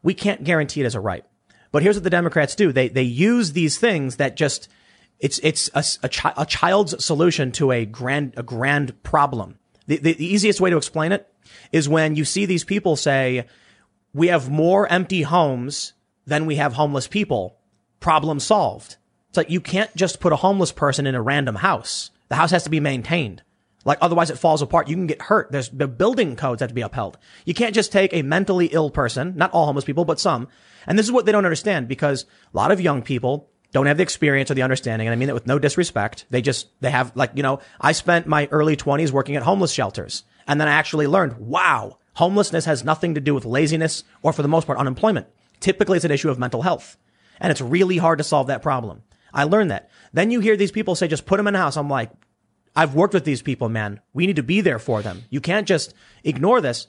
[0.03, 1.25] we can't guarantee it as a right.
[1.73, 2.73] But here's what the Democrats do.
[2.73, 4.69] They, they use these things that just,
[5.21, 9.59] it's, it's a, a, chi- a child's solution to a grand, a grand problem.
[9.87, 11.27] The, the, the easiest way to explain it
[11.73, 13.47] is when you see these people say,
[14.15, 15.93] we have more empty homes
[16.27, 17.57] than we have homeless people.
[18.01, 18.97] Problem solved.
[19.29, 22.11] It's like you can't just put a homeless person in a random house.
[22.29, 23.43] The house has to be maintained.
[23.85, 24.89] Like otherwise it falls apart.
[24.89, 25.51] You can get hurt.
[25.51, 27.17] There's the building codes have to be upheld.
[27.45, 30.49] You can't just take a mentally ill person, not all homeless people, but some.
[30.87, 33.97] And this is what they don't understand because a lot of young people don't have
[33.97, 35.09] the experience or the understanding.
[35.09, 36.25] And I mean that with no disrespect.
[36.31, 39.73] They just, they have like, you know, I spent my early twenties working at homeless
[39.73, 44.33] shelters and then I actually learned, wow, homelessness has nothing to do with laziness or
[44.33, 45.27] for the most part unemployment.
[45.61, 46.97] Typically it's an issue of mental health
[47.41, 49.03] and it's really hard to solve that problem.
[49.33, 49.91] I learned that.
[50.13, 51.77] Then you hear these people say, just put them in a house.
[51.77, 52.11] I'm like,
[52.75, 54.01] I've worked with these people, man.
[54.15, 55.25] We need to be there for them.
[55.31, 55.95] You can't just
[56.25, 56.87] ignore this.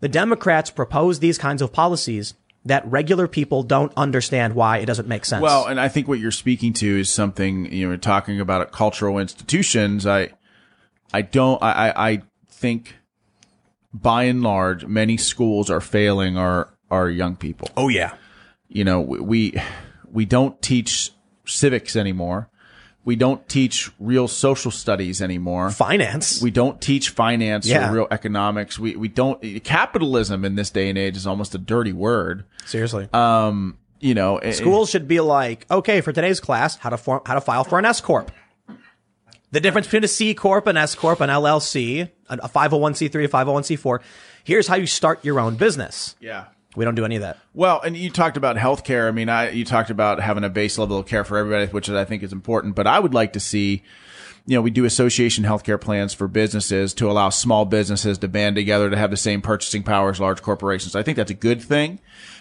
[0.00, 5.08] The Democrats propose these kinds of policies that regular people don't understand why it doesn't
[5.08, 5.42] make sense.
[5.42, 8.72] Well, and I think what you're speaking to is something you know, talking about at
[8.72, 10.06] cultural institutions.
[10.06, 10.30] I,
[11.12, 11.62] I don't.
[11.62, 12.96] I, I, I think,
[13.92, 17.68] by and large, many schools are failing our our young people.
[17.76, 18.14] oh yeah.
[18.68, 19.62] You know, we we,
[20.10, 21.10] we don't teach
[21.44, 22.48] civics anymore.
[23.04, 25.70] We don't teach real social studies anymore.
[25.70, 26.40] Finance.
[26.40, 27.90] We don't teach finance Yeah.
[27.90, 28.78] or real economics.
[28.78, 32.44] We we don't capitalism in this day and age is almost a dirty word.
[32.64, 33.08] Seriously.
[33.12, 37.34] Um, you know, Schools should be like, okay, for today's class, how to form, how
[37.34, 38.30] to file for an S corp.
[39.50, 43.98] The difference between a C corp, an S corp, an LLC, a 501c3, a 501c4.
[44.44, 46.16] Here's how you start your own business.
[46.20, 46.46] yeah.
[46.74, 47.38] We don't do any of that.
[47.52, 49.08] Well, and you talked about healthcare.
[49.08, 51.90] I mean, I you talked about having a base level of care for everybody, which
[51.90, 52.74] I think is important.
[52.74, 53.82] But I would like to see,
[54.46, 58.56] you know, we do association healthcare plans for businesses to allow small businesses to band
[58.56, 60.96] together to have the same purchasing power as large corporations.
[60.96, 61.98] I think that's a good thing.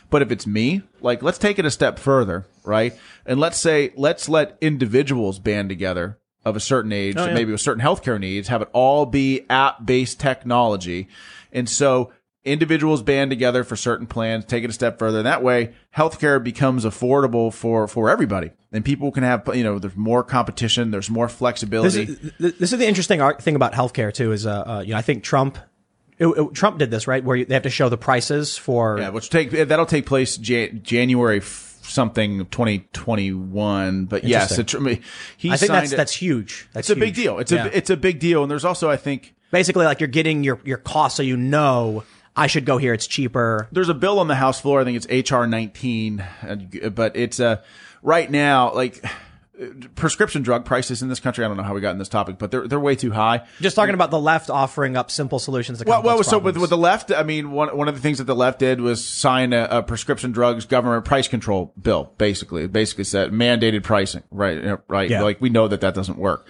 [0.09, 2.93] But if it's me, like, let's take it a step further, right?
[3.25, 7.33] And let's say, let's let individuals band together of a certain age, oh, yeah.
[7.33, 11.07] maybe with certain healthcare needs, have it all be app based technology.
[11.53, 12.11] And so
[12.43, 15.19] individuals band together for certain plans, take it a step further.
[15.19, 19.79] And that way healthcare becomes affordable for, for everybody and people can have, you know,
[19.79, 20.91] there's more competition.
[20.91, 22.03] There's more This flexibility.
[22.03, 24.31] is, this is the interesting thing about healthcare too.
[24.31, 25.57] Is uh, uh you know I think Trump,
[26.17, 28.97] it, it- Trump did this right where you, they have to show the prices for
[28.99, 34.05] yeah, which take, that'll take place Jan- January something 2021.
[34.05, 34.71] But yes, it,
[35.37, 36.69] he I think that's that's huge.
[36.73, 37.39] That's it's a big deal.
[37.39, 37.65] It's Yeah.
[37.65, 38.43] a, it's a big deal.
[38.43, 42.03] And there's also, I think, basically like you're getting your your cost so you know
[42.41, 42.91] I should go here.
[42.93, 43.67] It's cheaper.
[43.71, 44.81] there's a bill on the House floor.
[44.81, 47.61] I think it's HR 19, uh, but it's uh,
[48.01, 49.05] right now like
[49.93, 51.45] prescription drug prices in this country.
[51.45, 53.45] I don't know how we got in this topic, but they're they're way too high.
[53.59, 56.71] Just talking about the left offering up simple solutions to Well, well, so with, with
[56.71, 59.53] the left, I mean, one one of the things that the left did was sign
[59.53, 62.11] a, a prescription drugs government price control bill.
[62.17, 64.79] Basically, it basically said mandated pricing, right?
[64.87, 65.09] Right?
[65.09, 65.21] Yeah.
[65.21, 66.47] Like we know that that doesn't work.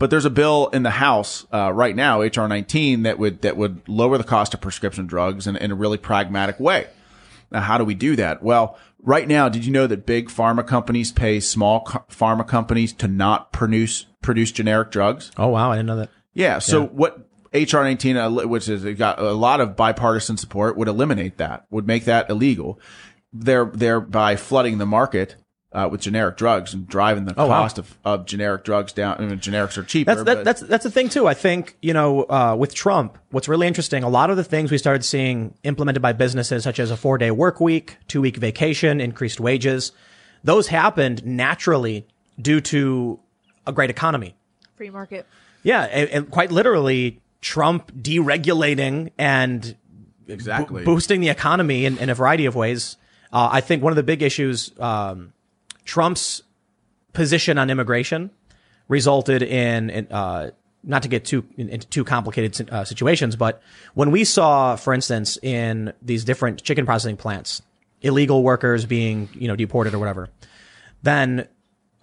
[0.00, 3.58] But there's a bill in the House uh, right now, HR 19, that would that
[3.58, 6.86] would lower the cost of prescription drugs in, in a really pragmatic way.
[7.52, 8.42] Now, how do we do that?
[8.42, 12.94] Well, right now, did you know that big pharma companies pay small co- pharma companies
[12.94, 15.32] to not produce produce generic drugs?
[15.36, 16.08] oh wow, I didn't know that.
[16.32, 16.60] Yeah.
[16.60, 17.18] So what
[17.52, 21.86] HR 19, uh, which is got a lot of bipartisan support, would eliminate that, would
[21.86, 22.80] make that illegal.
[23.34, 25.36] There, thereby flooding the market
[25.72, 27.62] uh, with generic drugs and driving the Oh, wow.
[27.62, 29.16] cost of, of generic drugs down.
[29.18, 30.14] I mean, generics are cheaper.
[30.14, 31.28] That's that, but- that's that's the thing too.
[31.28, 34.02] I think you know uh, with Trump, what's really interesting.
[34.02, 37.18] A lot of the things we started seeing implemented by businesses, such as a four
[37.18, 39.92] day work week, two week vacation, increased wages,
[40.42, 42.06] those happened naturally
[42.40, 43.20] due to
[43.66, 44.34] a great economy.
[44.76, 45.26] Free market.
[45.62, 49.76] Yeah, and, and quite literally, Trump deregulating and
[50.26, 50.84] exactly.
[50.84, 52.96] bo- boosting the economy in, in a variety of ways.
[53.32, 55.32] Uh, I think one of the big issues, um,
[55.90, 56.44] Trump's
[57.12, 58.30] position on immigration
[58.86, 60.52] resulted in, in uh,
[60.84, 63.60] not to get too in, into too complicated uh, situations, but
[63.94, 67.60] when we saw, for instance, in these different chicken processing plants,
[68.02, 70.28] illegal workers being you know deported or whatever,
[71.02, 71.48] then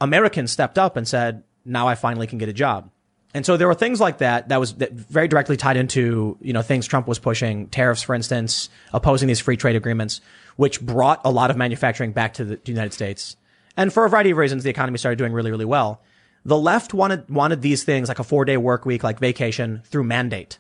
[0.02, 2.92] Americans stepped up and said, "Now I finally can get a job."
[3.34, 6.52] And so there were things like that that was that very directly tied into you
[6.52, 10.20] know things Trump was pushing, tariffs, for instance, opposing these free trade agreements,
[10.58, 13.38] which brought a lot of manufacturing back to the, to the United States.
[13.78, 16.02] And for a variety of reasons, the economy started doing really, really well.
[16.44, 20.04] The left wanted wanted these things like a four day work week, like vacation, through
[20.04, 20.58] mandate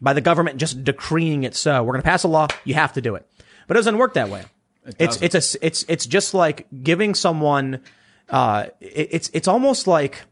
[0.00, 1.82] by the government just decreeing it so.
[1.82, 3.28] We're going to pass a law, you have to do it.
[3.66, 4.44] But it doesn't work that way.
[4.98, 7.80] it's it's a it's it's just like giving someone
[8.30, 10.22] uh it, it's it's almost like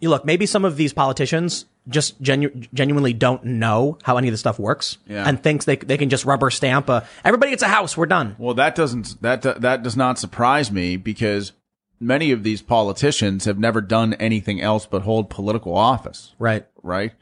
[0.00, 4.32] you look, maybe some of these politicians just genu- genuinely don't know how any of
[4.32, 5.28] this stuff works Yeah.
[5.28, 8.36] and thinks they they can just rubber stamp a everybody gets a house, we're done.
[8.38, 11.52] Well, that doesn't that that does not surprise me because
[12.00, 16.64] many of these politicians have never done anything else but hold political office, Right.
[16.82, 17.12] right?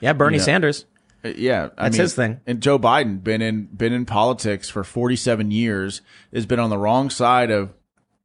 [0.00, 0.44] Yeah, Bernie Yeah.
[0.44, 0.84] Sanders.
[1.24, 2.40] Uh, Yeah, I That's mean, his thing.
[2.46, 6.00] And Joe Biden been in been in politics for 47 years,
[6.34, 7.70] has been on the wrong side of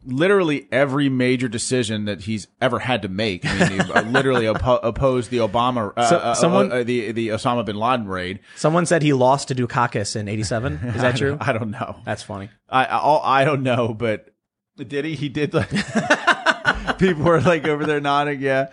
[0.07, 3.45] literally every major decision that he's ever had to make.
[3.45, 7.11] I mean, he uh, literally oppo- opposed the Obama, uh, So- uh, someone- uh, the
[7.11, 8.39] the Osama bin Laden raid.
[8.55, 10.73] Someone said he lost to Dukakis in 87.
[10.73, 11.37] Is that true?
[11.39, 11.97] I don't know.
[12.05, 12.49] That's funny.
[12.69, 14.29] I I, I don't know, but
[14.77, 15.15] did he?
[15.15, 15.53] He did.
[15.53, 15.69] Like,
[16.97, 18.41] people were like over there nodding.
[18.41, 18.67] Yeah,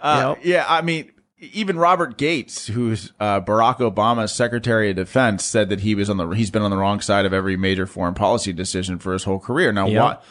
[0.00, 0.44] uh, Yep.
[0.44, 0.66] yeah.
[0.68, 5.94] I mean, even Robert Gates, who's uh, Barack Obama's Secretary of Defense, said that he
[5.94, 8.98] was on the he's been on the wrong side of every major foreign policy decision
[8.98, 9.72] for his whole career.
[9.72, 10.02] Now, Yep.
[10.02, 10.24] what?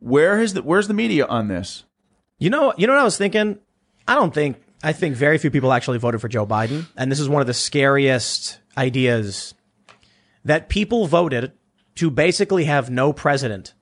[0.00, 1.84] Where is the where's the media on this?
[2.38, 3.58] You know, you know what I was thinking?
[4.08, 7.20] I don't think I think very few people actually voted for Joe Biden, and this
[7.20, 9.54] is one of the scariest ideas
[10.44, 11.52] that people voted
[11.96, 13.74] to basically have no president.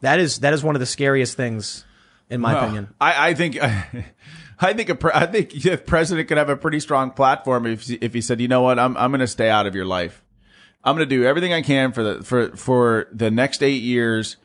[0.00, 1.84] That is that is one of the scariest things
[2.28, 2.94] in my Well, opinion.
[3.00, 3.58] I, I think.
[4.62, 7.94] I think a I think the president could have a pretty strong platform if he-
[7.94, 10.22] if he said, you know what, I'm I'm going to stay out of your life.
[10.84, 14.36] I'm going to do everything I can for the for for the next eight years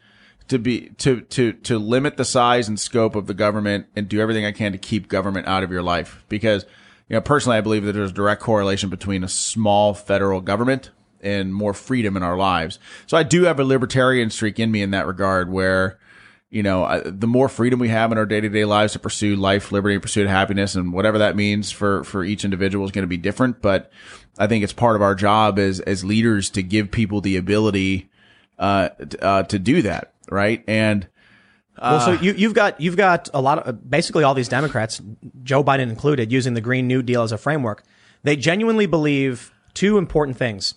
[0.47, 4.19] to be to to to limit the size and scope of the government and do
[4.19, 6.65] everything I can to keep government out of your life because
[7.09, 10.91] you know personally I believe that there's a direct correlation between a small federal government
[11.21, 12.77] and more freedom in our lives.
[13.07, 15.97] So I do have a libertarian streak in me in that regard where
[16.55, 18.99] you know, I- the more freedom we have in our day to day lives to
[18.99, 22.85] pursue life, liberty, and pursuit of happiness, and whatever that means for for each individual
[22.85, 23.61] is going to be different.
[23.61, 23.91] But
[24.37, 28.09] I think it's part of our job as as leaders to give people the ability
[28.57, 28.87] uh,
[29.21, 30.63] uh to do that, right?
[30.67, 31.07] And
[31.81, 35.01] well, so uh, you you've got you've got a lot of basically all these Democrats,
[35.43, 37.83] Joe Biden included, using the Green New Deal as a framework.
[38.23, 40.75] They genuinely believe two important things.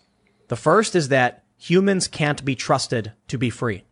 [0.48, 3.84] The first is that humans can't be trusted to be free.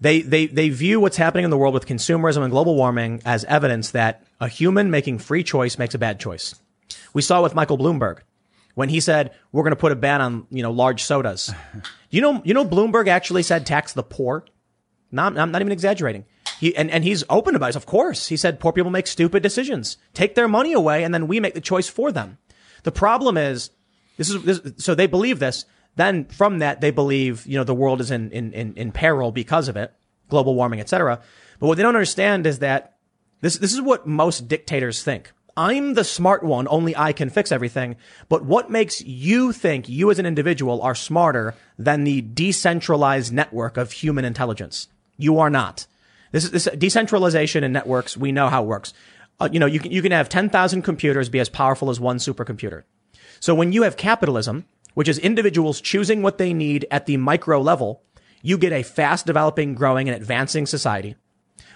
[0.00, 3.44] They, they, they view what's happening in the world with consumerism and global warming as
[3.44, 6.54] evidence that a human making free choice makes a bad choice.
[7.12, 8.20] We saw with Michael Bloomberg
[8.74, 11.52] when he said, we're going to put a ban on, you know, large sodas.
[12.10, 14.44] you know, you know, Bloomberg actually said tax the poor.
[15.12, 16.24] Not, I'm not even exaggerating.
[16.60, 17.76] He, and, and he's open about it.
[17.76, 18.28] Of course.
[18.28, 19.96] He said poor people make stupid decisions.
[20.14, 22.38] Take their money away and then we make the choice for them.
[22.84, 23.70] The problem is,
[24.16, 25.64] this is, this, so they believe this.
[25.96, 29.32] Then from that, they believe, you know, the world is in, in, in, in peril
[29.32, 29.92] because of it,
[30.28, 31.20] global warming, etc.
[31.58, 32.96] But what they don't understand is that
[33.40, 35.32] this, this is what most dictators think.
[35.60, 36.66] I'm the smart one.
[36.70, 37.96] Only I can fix everything.
[38.30, 43.76] But what makes you think you as an individual are smarter than the decentralized network
[43.76, 44.88] of human intelligence?
[45.18, 45.86] You are not.
[46.32, 48.16] This is this decentralization in networks.
[48.16, 48.94] We know how it works.
[49.38, 52.00] Uh, you know, you can you can have ten thousand computers be as powerful as
[52.00, 52.84] one supercomputer.
[53.38, 54.64] So when you have capitalism,
[54.94, 58.02] which is individuals choosing what they need at the micro level,
[58.40, 61.16] you get a fast developing, growing, and advancing society.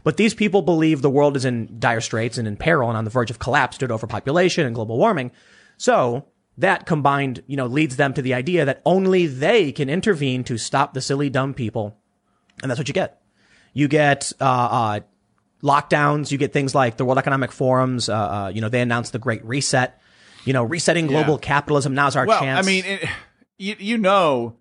[0.04, 3.04] But these people believe the world is in dire straits and in peril and on
[3.04, 5.32] the verge of collapse due to overpopulation and global warming.
[5.78, 6.26] So
[6.58, 10.58] that combined, you know, leads them to the idea that only they can intervene to
[10.58, 11.96] stop the silly, dumb people.
[12.62, 13.20] And that's what you get.
[13.72, 15.00] You get, uh, uh,
[15.62, 16.30] lockdowns.
[16.30, 18.08] You get things like the World Economic Forums.
[18.08, 19.98] Uh, uh, you know, they announced the Great Reset.
[20.44, 21.40] You know, resetting global Yeah.
[21.46, 21.94] capitalism.
[21.94, 22.64] Now's our Well, chance.
[22.64, 23.08] I mean, it,
[23.56, 24.56] you you know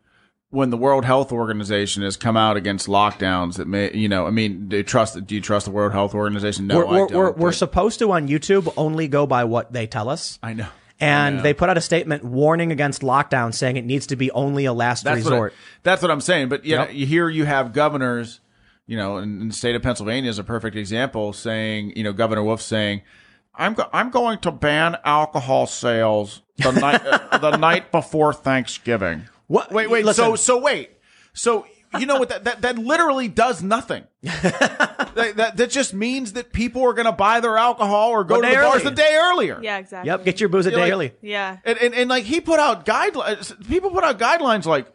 [0.54, 4.30] when the World Health Organization has come out against lockdowns that may you know I
[4.30, 6.68] mean do you trust do you trust the World Health Organization?
[6.68, 7.12] No, we're, I don't.
[7.12, 10.38] we're, we're supposed to on YouTube only go by what they tell us.
[10.44, 10.68] I know.
[11.00, 11.44] And I know.
[11.44, 14.74] they put out a statement warning against lockdown, saying it needs to be only a
[14.74, 15.52] last that's resort.
[15.54, 16.50] What I, that's what I'm saying.
[16.50, 16.88] But you, Yep.
[16.88, 18.40] know, you hear you have governors,
[18.86, 22.44] you know, in, the state of Pennsylvania is a perfect example, saying you know Governor
[22.44, 23.02] Wolf saying.
[23.56, 29.30] I'm go- I'm going to ban alcohol sales the night uh, the night before Thanksgiving.
[29.48, 30.06] What- Wait, wait.
[30.06, 30.24] listen.
[30.24, 30.92] So so wait.
[31.34, 31.66] So
[32.00, 34.04] you know what that that, that literally does nothing.
[34.22, 38.40] that, that that just means that people are going to buy their alcohol or go
[38.40, 38.90] A to day the bars early.
[38.90, 39.60] the day earlier.
[39.62, 40.08] Yeah, exactly.
[40.10, 41.14] Yep, get your booze a day like- early.
[41.22, 41.58] Yeah.
[41.66, 43.68] And, and and like he put out guidelines.
[43.68, 44.88] People put out guidelines like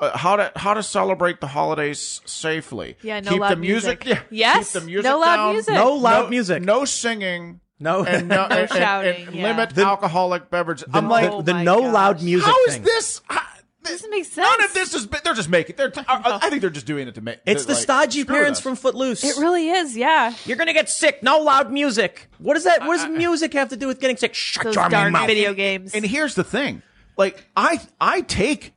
[0.00, 2.96] uh, how to how to celebrate the holidays safely.
[3.02, 4.04] Yeah, no keep loud the music.
[4.04, 4.24] music.
[4.30, 5.52] Yeah, Yes, keep the music no loud down.
[5.54, 5.74] music.
[5.74, 6.62] No loud no, music.
[6.62, 7.60] No singing.
[7.80, 9.48] No, And no, and- and- shouting, and yeah.
[9.48, 10.84] limit The- alcoholic beverages.
[10.92, 11.92] I'm like, Oh the, the my no gosh.
[11.94, 12.46] loud music.
[12.46, 12.82] how is thing.
[12.82, 13.20] this?
[13.26, 13.53] How, this
[13.84, 14.64] Doesn't make None sense.
[14.64, 15.06] of this is.
[15.06, 15.76] They're just making.
[15.76, 15.92] They're.
[15.96, 17.38] I, I think they're just doing it to make.
[17.46, 19.22] It's the like, stodgy parents from Footloose.
[19.22, 19.96] It really is.
[19.96, 20.34] Yeah.
[20.46, 21.22] You're gonna get sick.
[21.22, 22.28] No loud music.
[22.38, 22.80] What does that?
[22.86, 24.34] What does music have to do with getting sick?
[24.34, 25.26] Shut Those your dark mouth.
[25.26, 25.94] video games.
[25.94, 26.82] And here's the thing,
[27.18, 28.72] like I I take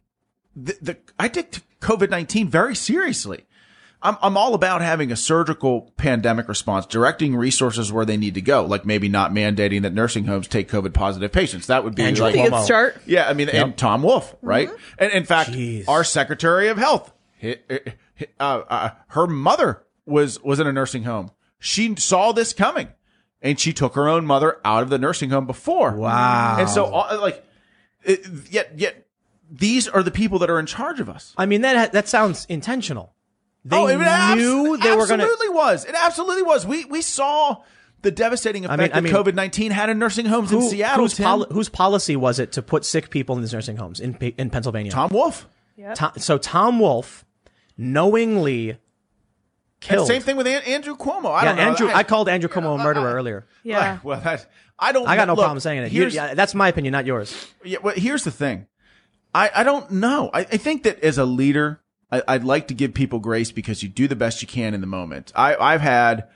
[0.56, 3.46] the, the I take COVID nineteen very seriously.
[4.02, 8.42] I'm I'm all about having a surgical pandemic response, directing resources where they need to
[8.42, 11.68] go, like maybe not mandating that nursing homes take COVID positive patients.
[11.68, 13.02] That would be Andrew like, Pretty good start.
[13.06, 14.70] yeah, I mean, and Tom Wolf, right?
[15.00, 15.88] And in fact, Jeez.
[15.88, 17.12] our Secretary of Health,
[17.44, 17.78] uh,
[18.40, 21.32] uh, her mother was was in a nursing home.
[21.60, 22.90] She saw this coming,
[23.42, 25.94] and she took her own mother out of the nursing home before.
[25.96, 26.58] Wow.
[26.60, 27.44] And so, uh, like,
[28.52, 29.08] yet yet
[29.50, 31.34] these are the people that are in charge of us.
[31.36, 33.14] I mean that that sounds intentional.
[33.70, 35.24] They oh, it abs- knew they were gonna.
[35.24, 35.86] absolutely was.
[35.86, 36.66] It absolutely was.
[36.66, 37.58] We we saw
[38.02, 41.04] the devastating effect mean- I that mean, COVID nineteen had in nursing homes in Seattle.
[41.04, 44.16] whose, poli- whose policy was it to put sick people in these nursing homes in
[44.16, 44.92] in Pennsylvania?
[44.92, 45.48] Tom Wolf.
[45.96, 47.26] Tom- so Tom Wolf
[47.78, 48.80] knowingly And
[49.82, 50.08] killed.
[50.08, 51.32] same thing with An- Andrew Cuomo.
[51.32, 51.62] I Yeah, don't know.
[51.64, 51.90] Andrew.
[51.94, 53.48] I called Andrew Cuomo a murderer uh, uh, earlier.
[53.64, 54.00] Yeah.
[54.04, 54.50] Well, that
[54.80, 55.08] I don't.
[55.08, 55.92] I got no look, problem saying it.
[55.92, 57.36] You- yeah, that's my opinion, not yours.
[57.64, 58.68] yeah, well, here's the thing.
[59.34, 60.30] I, I don't know.
[60.34, 61.82] I, I think that as a leader,
[62.12, 64.82] I, I'd like to give people grace because you do the best you can in
[64.82, 65.32] the moment.
[65.36, 66.28] I, I've had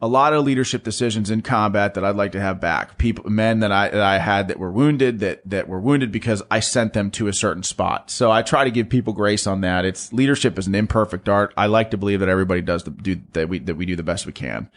[0.00, 2.98] a lot of leadership decisions in combat that I'd like to have back.
[2.98, 6.42] People, men that I, that I had that were wounded, that, that were wounded because
[6.50, 8.10] I sent them to a certain spot.
[8.10, 9.84] So I try to give people grace on that.
[9.84, 11.54] It's leadership is an imperfect art.
[11.56, 14.02] I like to believe that everybody does the, do, that we, that we do the
[14.02, 14.68] best we can.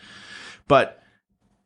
[0.68, 1.02] But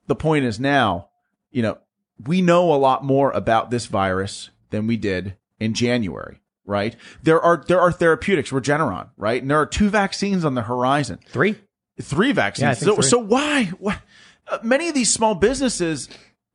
[0.07, 1.09] the point is now,
[1.51, 1.79] you know,
[2.25, 6.39] we know a lot more about this virus than we did in January,
[6.69, 6.95] right?
[7.23, 9.41] There are, there are therapeutics, Regeneron, right?
[9.41, 11.55] And there are two vaccines on the horizon Three.
[12.01, 12.81] three vaccines.
[12.81, 13.03] Yeah, so, three.
[13.03, 13.65] so why?
[13.79, 13.97] why
[14.47, 16.07] uh, many of these small businesses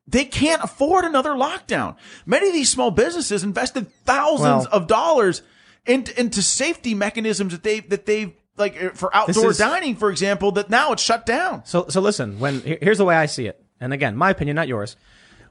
[0.07, 1.97] they can't afford another lockdown.
[2.27, 5.43] Many of these small businesses invested thousands Well- of dollars
[5.86, 10.11] into, into safety mechanisms that they that they like uh, for outdoor is- dining, for
[10.11, 10.53] example.
[10.53, 11.65] That now it's shut down.
[11.65, 12.39] So, so listen.
[12.39, 14.97] When here's the way I see it, and again, my opinion, not yours.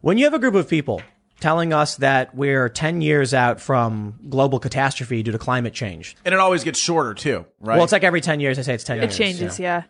[0.02, 1.02] When you have a group of people
[1.44, 6.34] telling us that we're ten years out from global catastrophe due to climate change, And
[6.34, 7.76] it always gets shorter too, right?
[7.76, 9.18] well, it's like every ten years they say it's ten It years.
[9.18, 9.60] changes.
[9.60, 9.84] Yeah.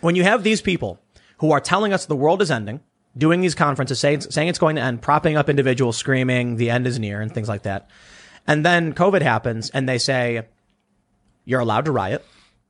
[0.00, 0.98] when you have these people
[1.38, 2.80] who are telling us the world is ending,
[3.16, 6.86] doing these conferences, saying, saying it's going to end, propping up individuals, screaming the end
[6.86, 7.88] is near and things like that.
[8.46, 10.42] And then COVID happens and they say,
[11.44, 12.24] you're allowed to riot.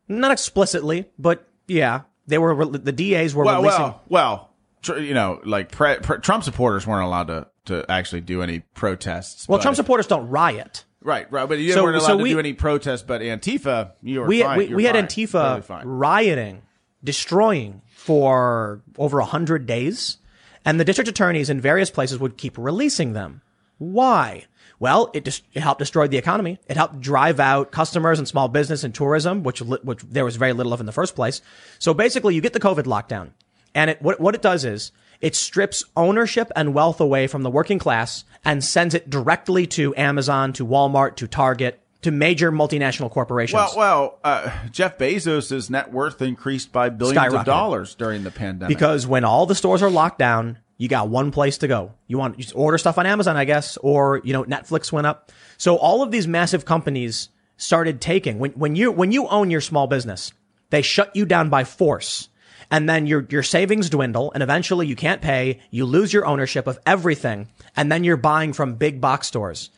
[0.08, 3.80] Not explicitly, but yeah, they were, the DAs were well, releasing.
[3.82, 4.50] well, well,
[4.82, 8.60] tr- you know, like pre- pre- Trump supporters weren't allowed to to actually do any
[8.60, 9.48] protests.
[9.48, 10.84] well, but- Trump supporters don't riot.
[11.02, 13.02] Right, right, but you So- weren't allowed so to do any protests.
[13.02, 14.58] But Antifa, you were we, fine.
[14.58, 15.04] we, we had fine.
[15.06, 16.62] Antifa Totally rioting,
[17.02, 20.16] destroying for over a hundred days,
[20.64, 23.42] and the district attorneys in various places would keep releasing them.
[23.78, 24.46] Why?
[24.78, 26.58] Well, it just it helped destroy the economy.
[26.68, 30.36] It helped drive out customers and small business and tourism, which li- which there was
[30.36, 31.42] very little of in the first place.
[31.78, 33.30] So basically, you get the COVID lockdown,
[33.74, 34.90] and it what what it does is
[35.24, 39.94] it strips ownership and wealth away from the working class and sends it directly to
[39.96, 43.54] Amazon, to Walmart, to Target, to major multinational corporations.
[43.54, 48.76] Well, well, uh, Jeff Bezos' net worth increased by billions of dollars during the pandemic.
[48.76, 51.92] because when all the stores are locked down, you got one place to go.
[52.06, 55.32] You want you order stuff on Amazon, I guess, or you know Netflix went up.
[55.56, 59.62] So all of these massive companies started taking when when you when you own your
[59.62, 60.32] small business,
[60.70, 62.28] they shut you down by force.
[62.74, 66.66] And then your your savings dwindle and eventually you can't pay, you lose your ownership
[66.66, 67.46] of everything,
[67.76, 69.70] and then you're buying from big box stores.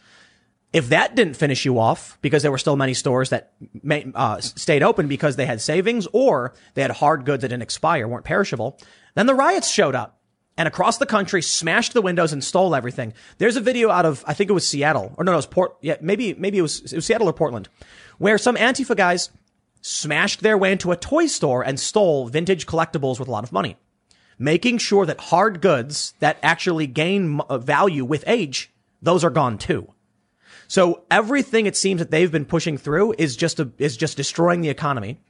[0.72, 3.52] If that didn't finish you off because there were still many stores that
[3.82, 7.64] ma- uh, stayed open because they had savings or they had hard goods that didn't
[7.64, 8.78] expire, weren't perishable,
[9.14, 10.18] then the riots showed up
[10.56, 13.12] and across the country smashed the windows and stole everything.
[13.36, 15.46] There's a video out of I think it was Seattle or no, no, it was
[15.46, 15.76] Port.
[15.82, 17.68] Yeah, maybe maybe it was, it was Seattle or Portland,
[18.16, 19.28] where some Antifa guys
[19.86, 23.52] smashed their way into a toy store and stole vintage collectibles with a lot of
[23.52, 23.76] money,
[24.38, 29.56] making sure that hard goods that actually gain uh, value with age, those are gone
[29.56, 29.92] too.
[30.66, 34.60] So everything it seems that they've been pushing through is just a, is just destroying
[34.60, 35.20] the economy.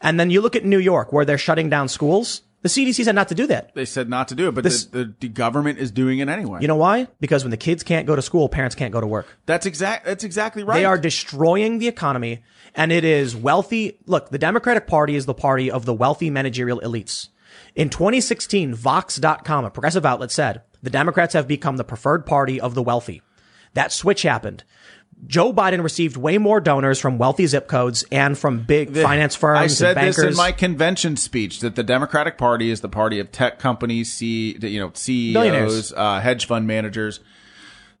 [0.00, 2.42] And then you look at New York where they're shutting down schools.
[2.62, 3.74] The CDC said not to do that.
[3.74, 6.28] they said not to do it, but This- the, the, the government is doing it
[6.28, 6.58] anyway.
[6.60, 7.06] You know why?
[7.20, 9.26] Because when the kids can't go to school, parents can't go to work.
[9.46, 10.04] that's exact.
[10.04, 10.74] That's exactly right.
[10.74, 12.42] They are destroying the economy
[12.74, 13.98] and it is wealthy.
[14.06, 17.28] Look, the Democratic Party is the party of the wealthy managerial elites.
[17.74, 22.74] In 2016, Vox.com, a progressive outlet said, the Democrats have become the preferred party of
[22.74, 23.22] the wealthy.
[23.74, 24.64] That switch happened.
[25.26, 29.58] Joe Biden received way more donors from wealthy zip codes and from big finance firms
[29.58, 33.30] I said this in my convention speech that the Democratic Party is the party of
[33.30, 37.20] tech companies, C, you know, CEOs, uh, hedge fund managers.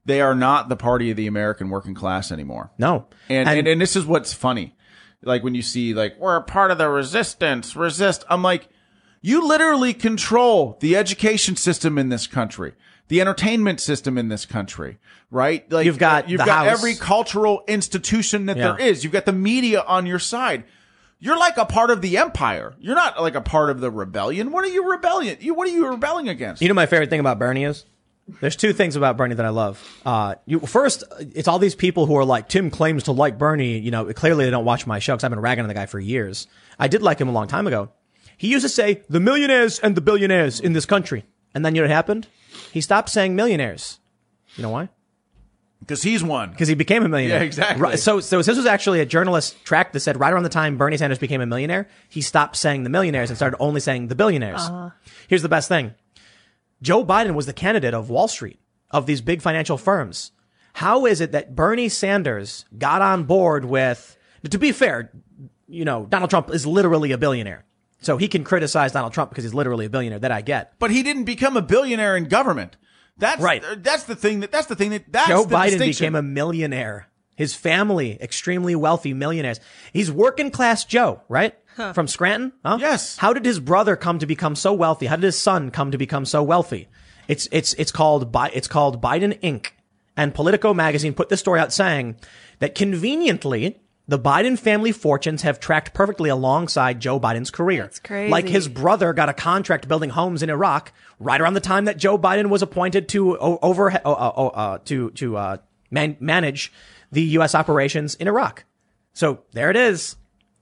[0.04, 2.70] They are not the party of the American working class anymore.
[2.78, 3.06] no.
[3.28, 4.74] And, and and this is what's funny.
[5.22, 8.24] Like when you see like we're a part of the resistance, resist.
[8.30, 8.68] I'm like,
[9.20, 12.72] you literally control the education system in this country,
[13.08, 14.98] the entertainment system in this country,
[15.30, 15.70] right?
[15.70, 16.78] Like You've got you've got House.
[16.78, 18.72] every cultural institution that Yeah.
[18.76, 19.04] there is.
[19.04, 20.64] You've got the media on your side.
[21.22, 22.74] You're like a part of the empire.
[22.80, 24.52] You're not like a part of the rebellion.
[24.52, 25.36] What are you rebellion?
[25.40, 26.62] You what are you rebelling against?
[26.62, 27.84] You know my favorite thing about Bernie is?
[28.40, 30.00] There's two things about Bernie that I love.
[30.04, 33.78] Uh, you, first, it's all these people who are like, Tim claims to like Bernie.
[33.78, 35.86] You know, clearly they don't watch my show because I've been ragging on the guy
[35.86, 36.46] for years.
[36.78, 37.90] I did like him a long time ago.
[38.36, 41.24] He used to say, the millionaires and the billionaires in this country.
[41.54, 42.26] And then you know what happened?
[42.72, 43.98] He stopped saying millionaires.
[44.56, 44.88] You know why?
[45.80, 46.50] Because he's one.
[46.50, 47.38] Because he became a millionaire.
[47.38, 47.82] Yeah, exactly.
[47.82, 50.76] Right, so, so this was actually a journalist track that said right around the time
[50.76, 54.14] Bernie Sanders became a millionaire, he stopped saying the millionaires and started only saying the
[54.14, 54.68] billionaires.
[55.28, 55.94] Here's the best thing.
[56.82, 58.58] Joe Biden was the candidate of Wall Street,
[58.90, 60.32] of these big financial firms.
[60.74, 64.16] How is it that Bernie Sanders got on board with,
[64.48, 65.10] to be fair,
[65.66, 67.64] you know, Donald Trump is literally a billionaire.
[68.02, 70.20] So he can criticize Donald Trump because he's literally a billionaire.
[70.20, 70.72] That I get.
[70.78, 72.76] but he didn't become a billionaire in government.
[73.18, 73.62] That's Right.
[73.62, 74.40] Uh, that's the thing.
[74.40, 75.28] That that's the thing that that's.
[75.28, 77.08] Joe Biden became a millionaire.
[77.36, 79.60] His family, extremely wealthy millionaires.
[79.92, 81.54] He's working class Joe, right?
[81.94, 82.52] From Scranton?
[82.64, 82.78] Huh?
[82.80, 83.16] Yes.
[83.16, 85.06] How did his brother come to become so wealthy?
[85.06, 86.88] How did his son come to become so wealthy?
[87.28, 89.68] It's, it's, it's called, Bi- it's called Biden Inc.
[90.16, 92.16] And Politico magazine put this story out saying
[92.58, 97.82] that conveniently, the Biden family fortunes have tracked perfectly alongside Joe Biden's career.
[97.82, 98.30] That's crazy.
[98.30, 101.96] Like his brother got a contract building homes in Iraq right around the time that
[101.96, 105.56] Joe Biden was appointed to over uh, uh, uh, to to uh,
[105.92, 106.72] man- manage
[107.12, 107.54] the U.S.
[107.54, 108.64] operations in Iraq.
[109.12, 110.16] So there it is.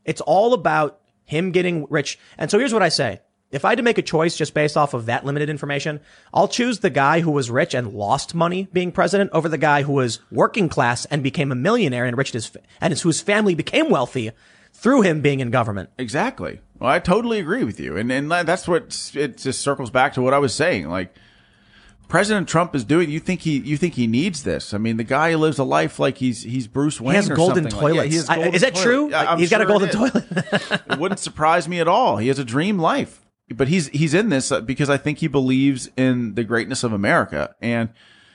[0.08, 2.18] It's all about him getting rich.
[2.38, 3.20] And so here's what I say.
[3.50, 6.00] If I had to make a choice just based off of that limited information,
[6.34, 9.82] I'll choose the guy who was rich and lost money being president over the guy
[9.82, 13.54] who was working class and became a millionaire and enriched his, and his, whose family
[13.54, 14.32] became wealthy
[14.72, 15.90] through him being in government.
[15.98, 16.60] Exactly.
[16.78, 20.22] Well, I totally agree with you, and and that's what it just circles back to
[20.22, 20.88] what I was saying.
[20.88, 21.14] Like
[22.08, 23.10] President Trump is doing.
[23.10, 24.72] You think he you think he needs this?
[24.72, 27.12] I mean, the guy lives a life like he's he's Bruce Wayne.
[27.12, 28.10] He has or golden something like- Yeah, toilets.
[28.10, 28.84] he has I- golden is that toilet.
[28.84, 29.14] true?
[29.14, 30.24] I'm he's got a golden it toilet.
[30.90, 32.16] it wouldn't surprise me at all.
[32.16, 35.28] He has a dream life, but he's he's in this uh, because I think he
[35.28, 37.90] believes in the greatness of America and.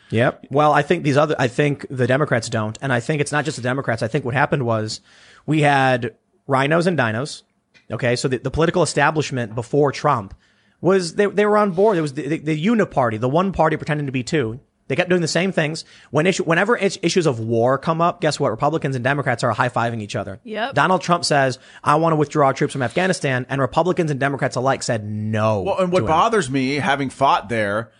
[0.09, 0.45] Yep.
[0.51, 2.77] Well, I think these other, I think the Democrats don't.
[2.83, 4.03] And I think it's not just the Democrats.
[4.03, 5.01] I think what happened was
[5.47, 6.15] we had
[6.47, 7.41] RINOs and DINOs.
[7.89, 8.15] Okay.
[8.15, 10.35] So the, the political establishment before Trump
[10.83, 11.97] was, they, they were on board.
[11.97, 14.59] It was the, the, the uniparty, the one party pretending to be two.
[14.89, 15.85] They kept doing the same things.
[16.11, 18.51] When issue, whenever is- issues of war come up, guess what?
[18.51, 20.41] Republicans and Democrats are high fiving each other.
[20.43, 20.73] Yep.
[20.75, 23.45] Donald Trump says, I want to withdraw troops from Afghanistan.
[23.49, 25.61] And Republicans and Democrats alike said no.
[25.61, 27.91] Well, and what bothers me, having fought there,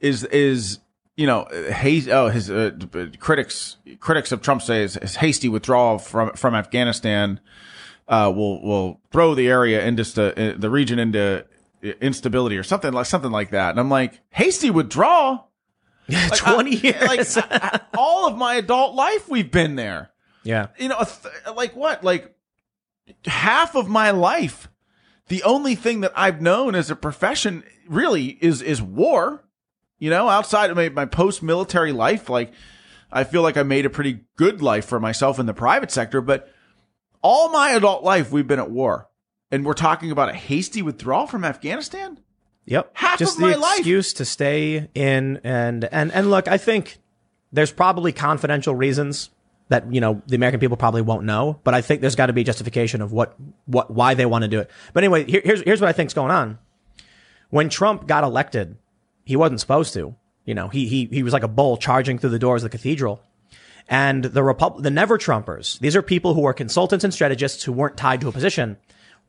[0.00, 0.78] is is
[1.16, 2.70] you know, has, oh, his uh,
[3.18, 7.40] critics critics of Trump say his, his hasty withdrawal from from Afghanistan
[8.08, 11.44] uh, will will throw the area into st- uh, the region into
[11.82, 13.70] instability or something like something like that.
[13.70, 15.48] And I'm like, hasty withdrawal.
[16.08, 17.36] Like, 20 I- years.
[17.36, 20.10] Like I- I- all of my adult life, we've been there.
[20.42, 20.68] Yeah.
[20.78, 22.02] You know, a th- like what?
[22.02, 22.34] Like
[23.26, 24.68] half of my life,
[25.28, 29.44] the only thing that I've known as a profession really is is war.
[29.98, 32.52] You know, outside of my, my post military life, like
[33.12, 36.20] I feel like I made a pretty good life for myself in the private sector,
[36.20, 36.48] but
[37.22, 39.08] all my adult life we've been at war.
[39.50, 42.18] And we're talking about a hasty withdrawal from Afghanistan?
[42.66, 42.90] Yep.
[42.94, 43.78] Half Just of my the life.
[43.78, 46.98] excuse to stay in and and and look, I think
[47.52, 49.30] there's probably confidential reasons
[49.70, 52.32] that you know the American people probably won't know, but I think there's got to
[52.32, 53.34] be justification of what
[53.66, 54.70] what why they want to do it.
[54.92, 56.58] But anyway, here, here's here's what I think's going on.
[57.48, 58.76] When Trump got elected,
[59.24, 60.14] he wasn't supposed to.
[60.44, 62.76] You know, he he he was like a bull charging through the doors of the
[62.76, 63.20] cathedral.
[63.88, 67.72] And the Repub- the Never Trumpers, these are people who are consultants and strategists who
[67.72, 68.76] weren't tied to a position,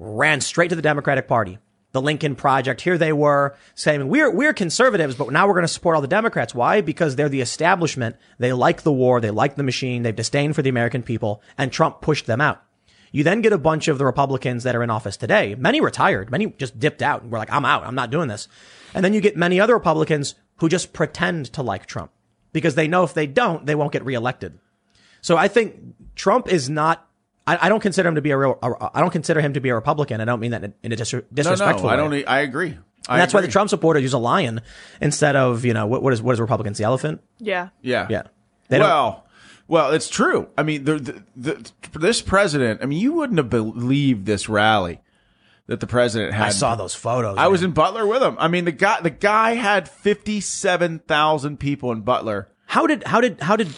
[0.02, 1.60] ran straight to the Democratic Party.
[1.92, 5.68] The Lincoln Project, here they were saying, we're, we're conservatives, but now we're going to
[5.68, 6.56] support all the Democrats.
[6.56, 6.82] Why?
[6.82, 8.16] Because they're the establishment.
[8.40, 9.20] They like the war.
[9.20, 10.02] They like the machine.
[10.02, 12.64] They've disdain for the American people and Trump pushed them out.
[13.12, 15.54] You then get a bunch of the Republicans that are in office today.
[15.54, 16.32] Many retired.
[16.32, 17.84] Many just dipped out and were like, I'm out.
[17.84, 18.48] I'm not doing this.
[18.94, 22.12] And then you get many other Republicans who just pretend to like Trump
[22.54, 24.58] because they know if they don't, they won't get reelected.
[25.20, 27.08] So I think Trump is not.
[27.56, 28.58] I, I don't consider him to be a real.
[28.94, 30.22] I don't consider him to be a Republican.
[30.22, 32.14] I don't mean that in, in a dis- No, disrespectful no, I don't.
[32.14, 32.78] e- I agree.
[33.08, 33.48] I And that's why the.
[33.48, 34.62] Trump supporters use a lion
[35.02, 37.22] instead of you know what, what is what is Republicans the elephant?
[37.40, 37.70] Yeah.
[37.82, 38.08] Yeah.
[38.10, 38.24] Yeah.
[38.70, 39.26] They don't- well,
[39.68, 40.48] well, it's true.
[40.58, 42.82] I mean, the, the, the, this president.
[42.84, 45.00] I mean, you wouldn't have believed this rally
[45.68, 46.48] that the president had.
[46.48, 47.38] I saw those photos.
[47.38, 48.36] I was in Butler with him.
[48.40, 52.50] I mean, the guy, the guy had fifty-seven thousand people in Butler.
[52.66, 53.70] How did how did how did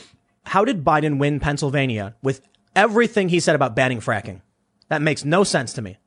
[0.45, 2.41] how did Biden win Pennsylvania with
[2.75, 4.41] everything he said about banning fracking?
[4.89, 5.97] That makes no sense to me.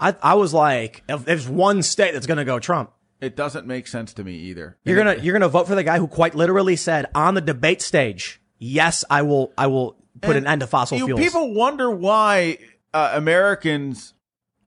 [0.00, 2.90] I I was like, if there's one state that's going to go Trump,
[3.20, 4.78] It doesn't make sense to me either.
[4.84, 7.82] you're gonna you're gonna vote for the guy who quite literally said on the debate
[7.82, 11.90] stage, "Yes, I will I will put an end to fossil You- fuels." People wonder
[11.90, 12.58] why
[12.94, 14.14] uh, Americans,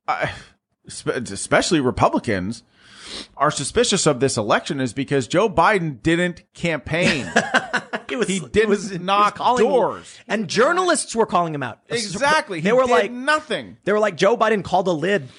[0.07, 0.27] uh,
[0.88, 2.61] spe- especially Republicans,
[3.38, 7.31] are suspicious of this election is because Joe Biden didn't campaign.
[8.11, 10.17] He, was, He didn't knock calling- doors.
[10.27, 11.79] and journalists were calling him out.
[11.88, 12.59] exactly.
[12.59, 13.77] They He were did like, nothing.
[13.85, 15.29] they were like, Joe Biden called a lid.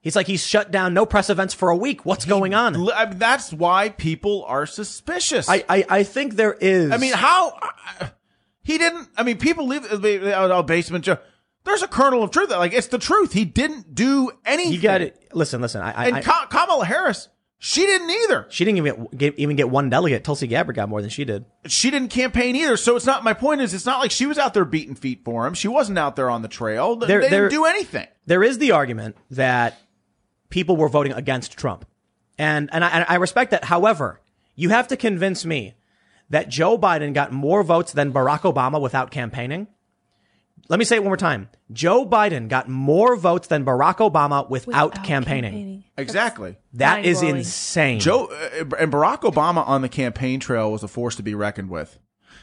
[0.00, 2.06] He's like, he's shut down no press events for a week.
[2.06, 2.76] What's going on?
[2.92, 5.50] I mean, that's why people are suspicious.
[5.50, 6.92] I, I, I think there is.
[6.92, 7.58] I mean, how
[8.00, 8.08] uh,
[8.62, 9.06] he didn't?
[9.18, 9.98] I mean, people leave uh,
[10.50, 11.18] oh, basement Joe.
[11.64, 12.50] There's a kernel of truth.
[12.50, 13.32] Like it's the truth.
[13.32, 14.72] He didn't do anything.
[14.72, 15.30] you got it.
[15.32, 15.80] Listen, listen.
[15.80, 17.28] I, I, And I Ka- Kamala Harris,
[17.58, 18.46] she didn't either.
[18.50, 20.24] she didn't even get, even get one delegate.
[20.24, 21.46] Tulsi Gabbard got more than she did.
[21.66, 22.76] She didn't campaign either.
[22.76, 23.24] So it's not.
[23.24, 25.54] My point is, it's not like she was out there beating feet for him.
[25.54, 26.96] She wasn't out there on the trail.
[26.96, 28.06] There- they there- didn't do anything.
[28.26, 29.78] There is the argument that
[30.50, 31.86] people were voting against Trump.
[32.38, 33.64] And, and I, and I respect that.
[33.64, 34.20] However,
[34.54, 35.74] you have to convince me
[36.30, 39.68] that Joe Biden got more votes than Barack Obama without campaigning.
[40.68, 41.50] Let me say it one more time.
[41.72, 45.84] Joe Biden got more votes than Barack Obama without, campaigning.
[45.98, 46.56] Exactly.
[46.74, 47.36] That is mind-blowing.
[47.36, 48.00] insane.
[48.00, 51.70] Joe uh, and Barack Obama on the campaign trail was a force to be reckoned
[51.70, 51.98] with.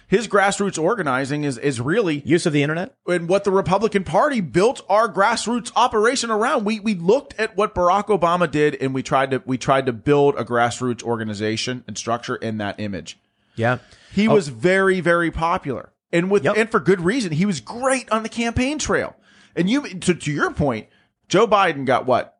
[0.07, 2.93] His grassroots organizing is is really use of the internet.
[3.07, 6.65] and what the Republican Party built our grassroots operation around.
[6.65, 9.93] We we looked at what Barack Obama did and we tried to we tried to
[9.93, 13.19] build a grassroots organization and structure in that image.
[13.55, 13.77] Yeah.
[14.11, 15.90] He was very very popular.
[16.13, 16.57] And with Yep.
[16.57, 17.31] and for good reason.
[17.31, 19.15] He was great on the campaign trail.
[19.55, 20.87] And you to to your point,
[21.29, 22.37] Joe Biden got what?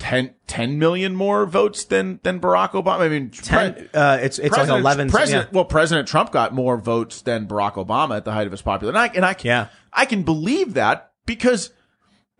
[0.00, 3.00] 10, 10 million more votes than than Barack Obama.
[3.02, 5.08] I mean, Ten, pre- uh, it's it's like eleven.
[5.08, 5.54] President, yeah.
[5.54, 8.98] well, President Trump got more votes than Barack Obama at the height of his popularity,
[8.98, 9.68] and I, and I, Yeah.
[9.92, 11.70] I can believe that because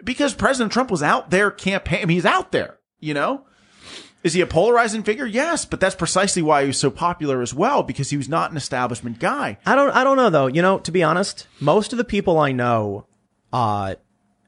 [0.02, 2.01] because President Trump was out there campaign.
[2.02, 2.78] I mean, he's out there.
[2.98, 3.47] You know,
[4.24, 5.26] is he a polarizing figure?
[5.26, 8.51] Yes, but that's precisely why he was so popular as well because he was not
[8.51, 9.59] an establishment guy.
[9.66, 10.46] I don't I don't know though.
[10.46, 13.06] You know, to be honest, most of the people I know,
[13.52, 13.94] uh,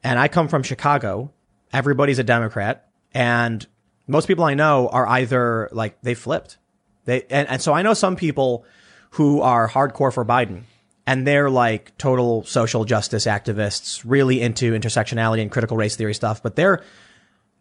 [0.02, 1.30] and I come from Chicago.
[1.74, 3.64] Everybody's a Democrat, and
[4.06, 6.56] most people I know are either like they flipped.
[7.04, 8.64] They and, and so I know some people
[9.10, 10.62] who are hardcore for Biden,
[11.06, 16.42] and they're like total social justice activists, really into intersectionality and critical race theory stuff.
[16.42, 16.82] But they're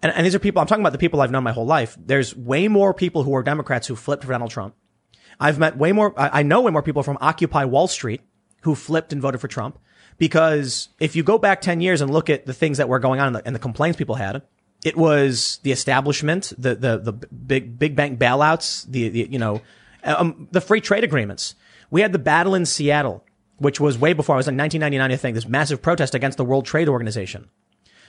[0.05, 1.97] and, and these are people I'm talking about the people I've known my whole life.
[1.99, 4.75] There's way more people who are Democrats who flipped for Donald Trump.
[5.39, 8.21] I've met way more, I I know way more people from Occupy Wall Street
[8.61, 9.79] who flipped and voted for Trump
[10.17, 13.19] because if you go back 10 years and look at the things that were going
[13.19, 14.43] on and the, and the complaints people had,
[14.83, 19.61] it was the establishment, the, the, the big, big bank bailouts, the, the you know,
[20.03, 21.55] um, the free trade agreements.
[21.89, 23.25] We had the battle in Seattle,
[23.57, 26.45] which was way before, it was like 1999, I think, this massive protest against the
[26.45, 27.49] World Trade Organization.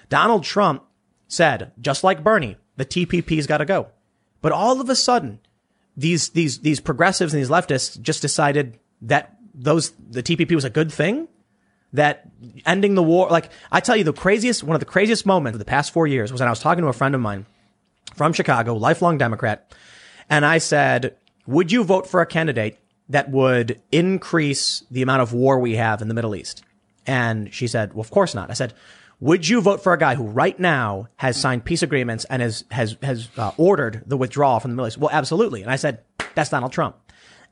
[0.08, 0.84] Donald Trump
[1.28, 3.88] said, just like Bernie, the TPP's got to go.
[4.42, 5.40] But all of a sudden,
[5.96, 10.70] these these these progressives and these leftists just decided that those the TPP was a
[10.70, 11.28] good thing.
[11.92, 12.28] that
[12.64, 15.58] ending the war, like I tell you, the craziest, one of the craziest moments of
[15.58, 17.46] the past four years was when I was talking to a friend of mine
[18.14, 19.74] from Chicago, lifelong Democrat.
[20.30, 21.16] And I said,
[21.46, 22.78] would you vote for a candidate
[23.08, 26.62] that would increase the amount of war we have in the Middle East?
[27.06, 28.50] And she said, well, of course not.
[28.50, 28.74] I said,
[29.20, 32.64] would you vote for a guy who right now has signed peace agreements and has,
[32.70, 34.98] has, has uh, ordered the withdrawal from the Middle East?
[34.98, 35.62] Well, absolutely.
[35.62, 36.00] And I said,
[36.34, 36.96] that's Donald Trump.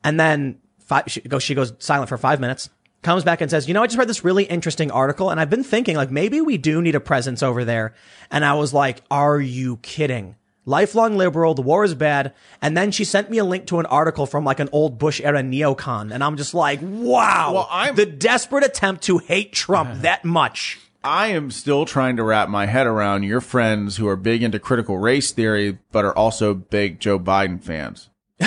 [0.03, 2.69] And then five, she goes, she goes silent for five minutes,
[3.03, 5.49] comes back and says, you know, I just read this really interesting article and I've
[5.51, 7.95] been thinking like maybe we do need a presence over there.
[8.31, 10.37] And I was like, are you kidding?
[10.67, 12.33] Lifelong liberal, the war is bad.
[12.63, 15.21] And then she sent me a link to an article from like an old Bush
[15.23, 16.13] era neocon.
[16.13, 20.79] And I'm just like, wow, Well, I'm- the desperate attempt to hate Trump that much.
[21.05, 24.59] I am still trying to wrap my head around your friends who are big into
[24.59, 28.09] critical race theory, but are also big Joe Biden fans.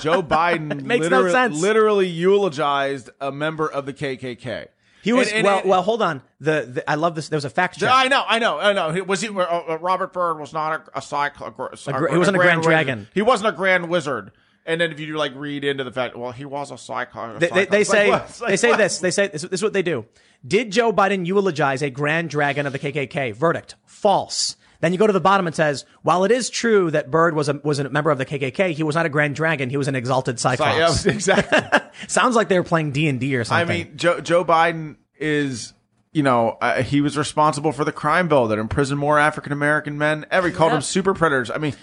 [0.00, 1.60] Joe Biden makes no sense.
[1.60, 4.68] literally eulogized a member of the KKK.
[5.02, 6.22] He was, And- and- well, and- well, hold on.
[6.40, 7.28] The, the, I love this.
[7.28, 7.90] There was a fact check.
[7.92, 8.90] I know, I know, I know.
[8.92, 9.28] He- Was he?
[9.28, 12.40] Uh, uh, Robert Byrd was not a, a, psych, a, a, gr- he wasn't a
[12.40, 12.70] grand wizard.
[12.70, 13.08] dragon.
[13.14, 14.32] He wasn't a grand wizard.
[14.68, 17.38] And then if you do like read into the fact, well, he was a psycho.
[17.38, 18.10] They, they, they It's like, say,
[18.42, 18.76] like, they say what?
[18.76, 20.04] this, they say, this, this is what they do.
[20.46, 23.34] Did Joe Biden eulogize a grand dragon of the KKK?
[23.34, 23.74] Verdict.
[23.86, 24.56] False.
[24.80, 27.48] Then you go to the bottom and says, while it is true that Byrd was
[27.48, 29.70] a, was a member of the KKK, he was not a grand dragon.
[29.70, 31.04] He was an exalted cyclops.
[31.04, 31.80] Yeah, exactly.
[32.06, 33.68] Sounds like they were playing D and D or something.
[33.68, 35.72] I mean, Joe, Joe Biden is,
[36.12, 39.98] you know, uh, he was responsible for the crime bill that imprisoned more African American
[39.98, 40.84] men Every He called them Yep.
[40.84, 41.50] super predators.
[41.50, 41.74] I mean,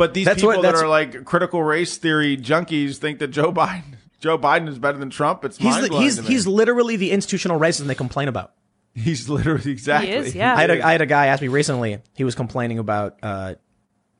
[0.00, 3.52] but these That's people what- that are like critical race theory junkies think that Joe
[3.52, 5.44] Biden, Joe Biden is better than Trump.
[5.44, 6.04] It's he's, mind the, blowing.
[6.04, 8.52] he's, he's literally the institutional racism they complain about.
[8.94, 10.10] he's literally exactly.
[10.10, 10.54] He is, yeah.
[10.56, 11.98] I had, a, I had a guy ask me recently.
[12.14, 13.54] He was complaining about uh,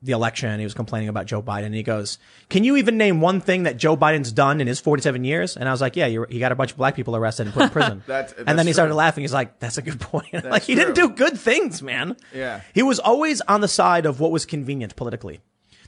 [0.02, 0.58] the election.
[0.58, 1.64] He was complaining about Joe Biden.
[1.66, 4.80] And he goes, "Can you even name one thing that Joe Biden's done in his
[4.80, 7.16] 47 years?" And I was like, "Yeah, you he got a bunch of black people
[7.16, 8.96] arrested and put in prison." That's- and that's then he started true.
[8.98, 9.22] laughing.
[9.24, 12.16] He's like, "That's a good point." like he didn't do good things, man.
[12.34, 12.60] Yeah.
[12.74, 15.40] he was always on the side of what was convenient politically.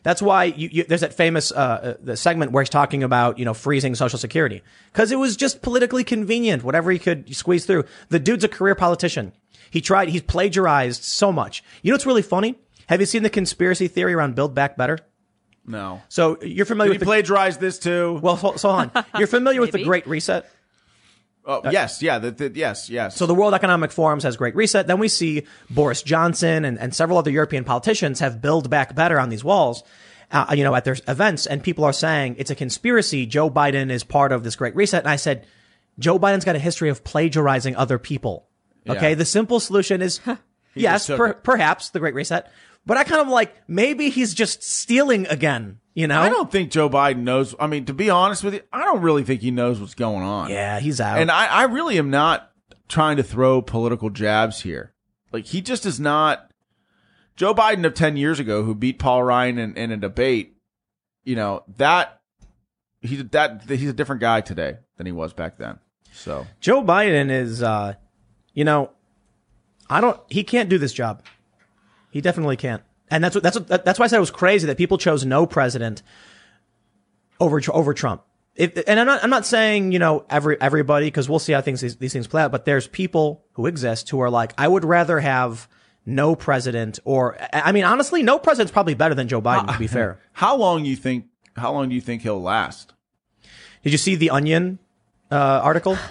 [0.02, 3.38] That's why you, you, there's that famous uh, uh, the segment where he's talking about
[3.38, 4.62] you know freezing Social Security
[4.92, 7.84] because it was just politically convenient, whatever he could squeeze through.
[8.08, 9.32] The dude's a career politician.
[9.70, 10.08] He tried.
[10.08, 11.62] He's plagiarized so much.
[11.82, 12.56] You know what's really funny?
[12.88, 14.98] Have you seen the conspiracy theory around Build Back Better?
[15.66, 16.02] no.
[16.08, 18.18] So you're familiar He with the plagiarized this too.
[18.22, 18.90] well, so, so on.
[19.18, 20.44] You're familiar with the Great Reset.
[21.44, 23.16] Oh, yes, yeah, the, the, yes, yes.
[23.16, 24.86] So the World Economic Forum has Great Reset.
[24.86, 29.18] Then we see Boris Johnson and, and several other European politicians have Build Back Better
[29.18, 29.82] on these walls.
[30.34, 33.26] Uh, you know, at their events, and people are saying it's a conspiracy.
[33.26, 35.02] Joe Biden is part of this Great Reset.
[35.02, 35.46] And I said,
[35.98, 38.48] Joe Biden's got a history of plagiarizing other people.
[38.88, 39.10] Okay.
[39.10, 39.14] Yeah.
[39.14, 40.20] The simple solution is,
[40.74, 42.50] yes, per, perhaps the Great Reset.
[42.86, 46.20] But I kind of like, maybe he's just stealing again, you know?
[46.20, 47.54] I don't think Joe Biden knows.
[47.58, 50.22] I mean, to be honest with you, I don't really think he knows what's going
[50.22, 50.50] on.
[50.50, 51.18] Yeah, he's out.
[51.18, 52.50] And I, I really am not
[52.88, 54.92] trying to throw political jabs here.
[55.32, 56.50] Like he just is not
[57.36, 60.56] Joe Biden of 10 years ago who beat Paul Ryan in, in a debate.
[61.24, 62.20] You know, that
[63.00, 65.78] he's that he's a different guy today than he was back then.
[66.12, 67.94] So Joe Biden is, uh,
[68.54, 68.90] you know,
[69.88, 71.22] I don't, he can't do this job.
[72.10, 72.82] He definitely can't.
[73.12, 75.24] And that's what, that's what, that's why I said it was crazy that people chose
[75.24, 76.02] no president
[77.38, 78.22] over, over Trump.
[78.56, 81.60] If, and I'm not, I'm not saying, you know, every, everybody, cause we'll see how
[81.60, 84.66] things, these, these things play out, but there's people who exist who are like, I
[84.66, 85.68] would rather have
[86.04, 89.86] no president or, I mean, honestly, no president's probably better than Joe Biden, to be
[89.86, 90.18] fair.
[90.32, 91.26] how long you think
[91.56, 92.92] how long do you think he'll last?
[93.82, 94.78] Did you see the Onion
[95.30, 95.96] uh, article?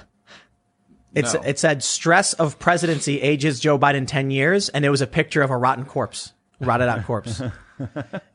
[1.13, 1.41] It's No.
[1.41, 5.41] it said stress of presidency ages Joe Biden ten years, and it was a picture
[5.41, 7.41] of a rotten corpse, rotted out corpse.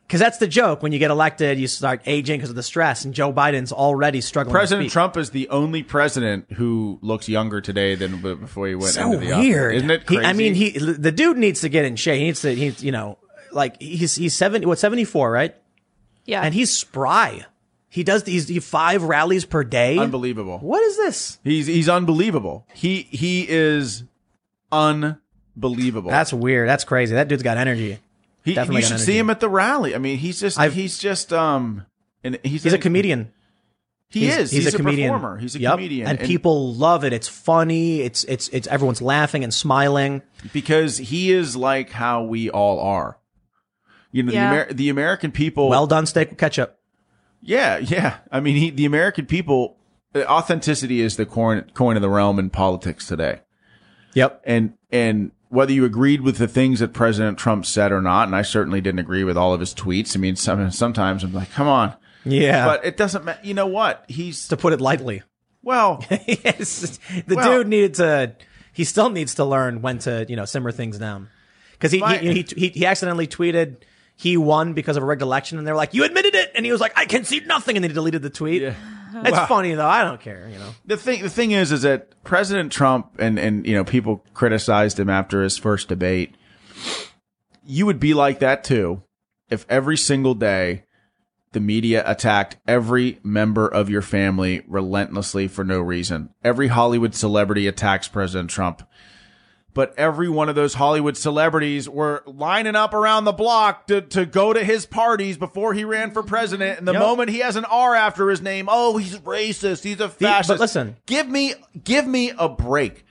[0.07, 0.83] Because that's the joke.
[0.85, 4.21] When you get elected, you start aging because of the stress, and Joe Biden's already
[4.21, 4.53] struggling.
[4.53, 4.93] President speak.
[4.93, 9.13] Trump is the only president who looks younger today than b- before he went so
[9.13, 9.77] into the weird, office.
[9.79, 12.19] Isn't it He- I mean, he the dude needs to get in shape.
[12.19, 12.55] He needs to.
[12.55, 13.19] He's you know
[13.53, 15.55] like he's he's seventy what seventy four right,
[16.25, 16.43] Yeah.
[16.43, 17.45] and he's spry.
[17.89, 19.99] He does these he five rallies per day.
[19.99, 20.59] unbelievable.
[20.59, 21.39] What is this?
[21.43, 22.65] He's he's unbelievable.
[22.75, 24.05] He he is
[24.71, 26.11] unbelievable.
[26.11, 26.69] That's weird.
[26.69, 27.15] That's crazy.
[27.15, 27.99] That dude's got energy.
[28.47, 29.05] He, definitely you should energy.
[29.05, 29.95] see him at the rally.
[29.95, 31.85] I mean, he's just I've- he's just um
[32.25, 33.33] and he's He's a comedian.
[34.09, 34.51] He He's, is.
[34.53, 35.13] He's, a, comedian.
[35.13, 35.37] performer.
[35.39, 35.73] He's a Yep.
[35.75, 37.13] comedian, and, people love it.
[37.13, 38.01] It's funny.
[38.03, 40.23] It's it's it's everyone's laughing and smiling.
[40.53, 43.19] because he is like how we all are.
[44.13, 44.51] You know, Yeah.
[44.51, 45.69] the Amer- the American people.
[45.69, 46.79] Well done, steak with ketchup.
[47.43, 48.19] yeah, yeah.
[48.31, 49.77] I mean, he, the American people.
[50.15, 53.41] uh, Authenticity is the coin coin of the realm in politics today.
[54.15, 54.41] Yep.
[54.47, 58.35] and and whether you agreed with the things that President Trump said or not, and
[58.37, 60.17] I certainly didn't agree with all of his tweets.
[60.17, 61.95] I mean, some, sometimes I'm like, come on,
[62.25, 62.67] Yeah.
[62.67, 63.41] but it doesn't matter.
[63.43, 64.05] You know what?
[64.09, 65.23] He's to put it lightly.
[65.63, 68.35] Well, Yes, the Well- dude needed to.
[68.73, 71.29] He still needs to learn when to, you know, simmer things down.
[71.73, 73.77] Because he, My- he, he he accidentally tweeted
[74.17, 76.73] he won because of a rigged election, and they're like, "You admitted it," and he
[76.73, 78.63] was like, "I concede nothing," and then he deleted the tweet.
[79.17, 79.29] Uh-huh.
[79.29, 79.47] It's Wow.
[79.47, 79.87] funny though.
[79.89, 80.49] I don't care.
[80.53, 80.75] You know.
[80.85, 84.99] the thing the thing is is that President Trump and and you know people criticized
[85.01, 86.35] him after his first debate.
[87.65, 89.03] You would be like that too
[89.51, 90.85] if every single day
[91.53, 96.31] the media attacked every member of your family relentlessly for no reason.
[96.45, 98.83] Every Hollywood celebrity attacks President Trump.
[99.77, 104.25] But every one of those Hollywood celebrities were lining up around the block to, to
[104.25, 106.79] go to his parties before he ran for president.
[106.79, 107.03] And the Yep.
[107.03, 109.85] moment he has an R after his name, oh, he's racist.
[109.85, 110.49] He's a fascist.
[110.49, 110.97] But listen.
[111.05, 111.53] give me,
[111.85, 113.05] give me a break.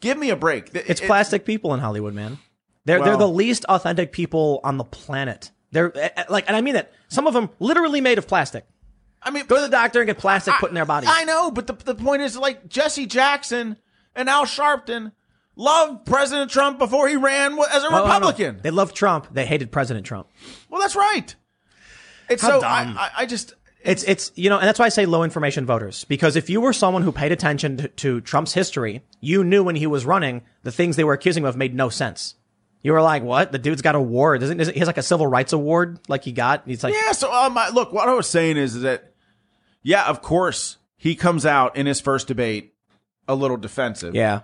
[0.00, 0.68] Give me a break.
[0.74, 2.38] It's It- plastic people in Hollywood, man.
[2.84, 5.50] They're they're the least authentic people on the planet.
[5.72, 6.92] They're eh, eh, like, and I mean that.
[7.08, 8.66] Some of them literally made of plastic.
[9.22, 11.06] I mean, Go to the doctor and get plastic put in their body.
[11.08, 13.78] I know, but the, the point is like Jesse Jackson
[14.14, 15.12] and Al Sharpton
[15.56, 18.04] loved President Trump before he ran as a no, no.
[18.04, 18.60] Republican.
[18.62, 19.28] They loved Trump.
[19.32, 20.28] They hated President Trump.
[20.68, 21.34] Well, that's right.
[22.28, 22.98] It's How so I, dumb.
[22.98, 26.04] I, I just It's it's you know, and that's why I say low information voters
[26.04, 29.76] because if you were someone who paid attention to, to Trump's history, you knew when
[29.76, 32.34] he was running the things they were accusing him of made no sense.
[32.82, 33.52] You were like, "What?
[33.52, 34.40] The dude's got a award?
[34.40, 35.98] Doesn't isn't- he has like a civil rights award?
[36.08, 36.62] Like he got?
[36.66, 37.12] He's like, yeah.
[37.12, 39.12] So um, I, look, what I was saying is that
[39.82, 42.74] yeah, of course he comes out in his first debate
[43.28, 44.14] a little defensive.
[44.14, 44.40] yeah,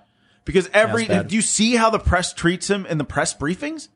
[0.47, 3.89] because every that's do you see how the press treats him in the press briefings?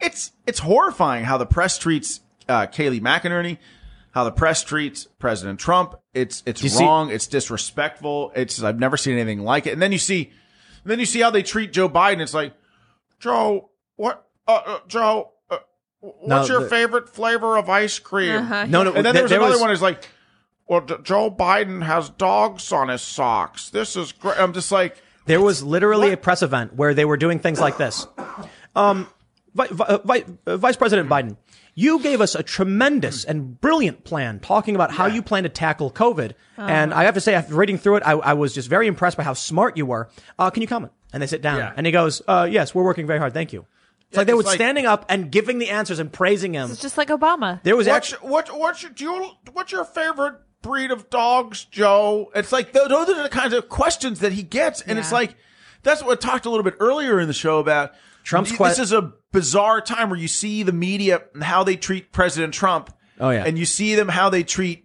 [0.00, 3.56] It's it's horrifying how the press treats uh, Kayleigh McEnany,
[4.12, 5.94] how the press treats President Trump.
[6.12, 7.10] It's it's you see- wrong.
[7.10, 8.32] it's disrespectful.
[8.36, 9.72] It's I've never seen anything like it.
[9.72, 10.30] And then you see,
[10.84, 12.20] then you see how they treat Joe Biden.
[12.20, 12.52] It's like
[13.18, 14.26] Joe, what?
[14.46, 15.58] Uh, uh, Joe, uh,
[16.00, 18.36] what's No, your the- favorite flavor of ice cream?
[18.36, 18.66] Uh-huh.
[18.66, 18.92] no, no.
[18.92, 20.08] And then there- there's there another was- one is like,
[20.68, 23.70] well, D- Joe Biden has dogs on his socks.
[23.70, 24.38] This is great.
[24.38, 24.96] I'm just like.
[25.28, 26.14] There was literally What?
[26.14, 28.06] a press event where they were doing things like this.
[28.74, 29.06] Um,
[29.54, 31.36] Vi- Vi- uh, Vi- uh, Vice President Biden,
[31.74, 35.90] you gave us a tremendous and brilliant plan talking about how you plan to tackle
[35.90, 36.32] COVID.
[36.56, 39.16] And I have to say, after reading through it, I, I was just very impressed
[39.16, 40.08] by how smart you were.
[40.38, 40.92] Uh, can you comment?
[41.12, 41.72] And they sit down, Yeah.
[41.76, 43.32] and he goes, uh, "Yes, we're working very hard.
[43.32, 43.64] Thank you."
[44.08, 46.70] It's like they were like- standing up and giving the answers and praising him.
[46.70, 47.62] It's just like Obama.
[47.62, 48.28] There was What's actually.
[48.28, 52.30] what what's your, do you, what's your favorite breed of dogs, Joe?
[52.34, 55.34] It's like those, those are the kinds of questions that he gets, and it's like
[55.82, 57.92] that's what I talked a little bit earlier in the show about.
[58.24, 61.76] Trump's This que- is a bizarre time where you see the media and how they
[61.76, 62.92] treat President Trump.
[63.20, 63.44] Oh, yeah.
[63.46, 64.84] and you see them how they treat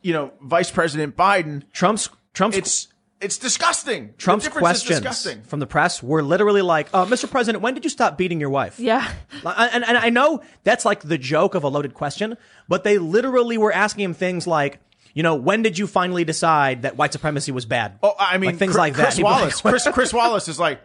[0.00, 1.64] you know Vice President Biden.
[1.72, 2.88] Trump's Trump's It's
[3.20, 4.12] it's disgusting.
[4.18, 5.42] Trump's difference questions disgusting.
[5.42, 7.28] from the press were literally like, uh, "Mr.
[7.30, 9.10] President, when did you stop beating your wife?" Yeah.
[9.44, 12.36] And, and I know that's like the joke of a loaded question,
[12.68, 14.78] but they literally were asking him things like,
[15.14, 17.98] you know, when did you finally decide that white supremacy was bad?
[18.02, 19.02] Oh, I mean, Like things Chris, like that.
[19.04, 19.60] Chris He'd like, Wallace.
[19.60, 20.80] Chris, Chris Wallace is like,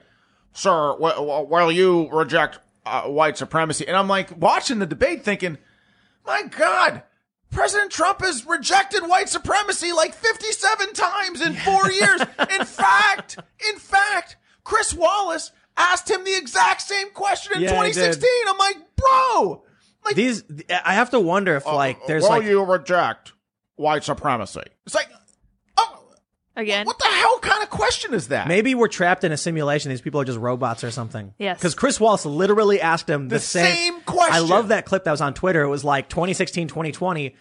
[0.54, 5.24] sir, wh- wh- while you reject uh, white supremacy, and I'm like watching the debate,
[5.24, 5.58] thinking,
[6.26, 7.04] my God,
[7.52, 12.22] President Trump has rejected white supremacy like 57 times in four years.
[12.22, 18.30] In fact, in fact, Chris Wallace asked him the exact same question in Yeah, 2016.
[18.48, 19.64] I'm like, bro,
[20.06, 20.44] like, These,
[20.86, 23.34] I have to wonder if like there's will like, you reject
[23.80, 24.62] white supremacy?
[24.86, 25.10] It's like,
[25.78, 26.04] oh,
[26.56, 26.86] Again.
[26.86, 28.48] what the hell kind of question is that?
[28.48, 29.90] maybe we're trapped in a simulation.
[29.90, 31.34] These people are just robots or something.
[31.40, 31.58] Yes.
[31.58, 34.36] Because Chris Wallace literally asked him the, The same question.
[34.36, 35.62] I love that clip that was on Twitter.
[35.64, 37.36] It was like 2016, 2020.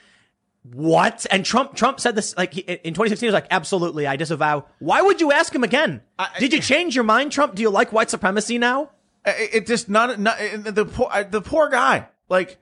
[0.73, 1.25] What?
[1.31, 3.27] And Trump Trump said this like he, in 2016.
[3.27, 4.67] He was like, absolutely, I disavow.
[4.81, 6.03] Why would you ask him again?
[6.19, 7.55] I- Did you change your mind, Trump?
[7.55, 8.91] Do you like white supremacy now?
[9.25, 12.09] it, it just not, not the poor the poor guy.
[12.29, 12.59] Like,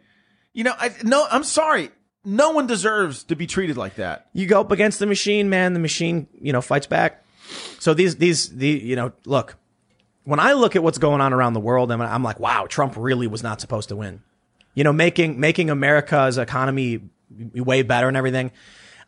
[0.52, 1.90] you know, I no, I'm sorry.
[2.26, 4.26] No one deserves to be treated like that.
[4.32, 5.72] you go up against the machine, man.
[5.72, 7.24] The machine, you know, fights back.
[7.78, 9.56] So these, these, the, you know, look,
[10.24, 12.94] when I look at what's going on around the world, I'm, I'm like, wow, Trump
[12.96, 14.22] really was not supposed to win.
[14.74, 17.00] You know, making, making America's economy
[17.54, 18.50] way better and everything.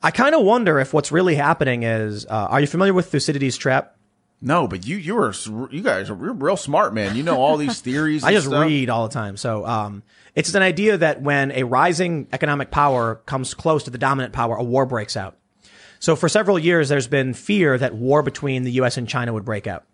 [0.00, 3.56] I kind of wonder if what's really happening is, uh, are you familiar with Thucydides'
[3.56, 3.96] trap?
[4.40, 5.34] No, but you you are
[5.70, 7.16] you guys are real, real smart, man.
[7.16, 8.22] You know all these theories.
[8.22, 8.64] I just stuff.
[8.64, 9.36] read all the time.
[9.36, 10.02] So, um,
[10.34, 14.56] it's an idea that when a rising economic power comes close to the dominant power,
[14.56, 15.36] a war breaks out.
[16.00, 18.96] So for several years, there's been fear that war between the U.S.
[18.96, 19.84] and China would break out.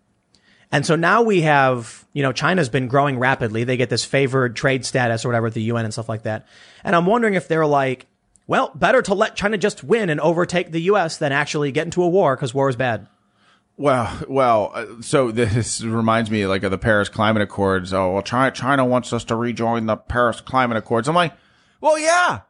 [0.71, 3.63] And so now we have, you know, China's been growing rapidly.
[3.63, 6.47] They get this favored trade status or whatever at the UN and stuff like that.
[6.83, 8.07] And I'm wondering if they're like,
[8.47, 11.17] well, better to let China just win and overtake the U.S.
[11.17, 13.07] than actually get into a war because war is bad.
[13.77, 14.71] Well, well.
[14.73, 17.93] uh, So this reminds me like of the Paris Climate Accords.
[17.93, 21.07] Oh, well, China China wants us to rejoin the Paris Climate Accords.
[21.07, 21.33] I'm like,
[21.81, 22.41] well, yeah,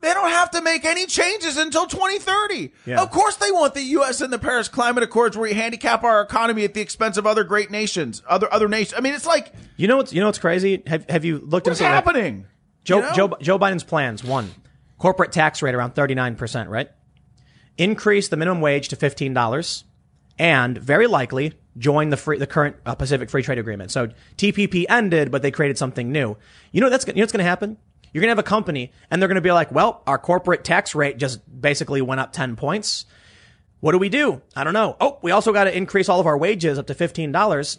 [0.00, 2.72] They don't have to make any changes until 2030.
[2.86, 3.00] Yeah.
[3.00, 4.20] Of course they want the U.S.
[4.20, 7.42] and the Paris Climate Accords where we handicap our economy at the expense of other
[7.44, 8.94] great nations, other, other nations.
[8.96, 10.82] I mean, it's like, You know what's you know what's crazy?
[10.86, 12.46] Have have you looked what's something like- happening?
[12.84, 13.12] Joe, You know?
[13.14, 14.50] Joe, Joe Biden's plans one,
[14.98, 16.90] corporate tax rate around 39%, right?
[17.78, 19.84] Increase the minimum wage to $15
[20.38, 23.90] and very likely join the free, the current uh, Pacific Free Trade Agreement.
[23.90, 26.36] So TPP ended, but they created something new.
[26.72, 27.76] You know, that's, you know what's going to happen?
[28.12, 30.62] You're going to have a company and they're going to be like, well, our corporate
[30.62, 33.06] tax rate just basically went up 10 points.
[33.80, 34.40] What do we do?
[34.56, 34.96] I don't know.
[35.00, 37.78] Oh, we also got to increase all of our wages up to $15.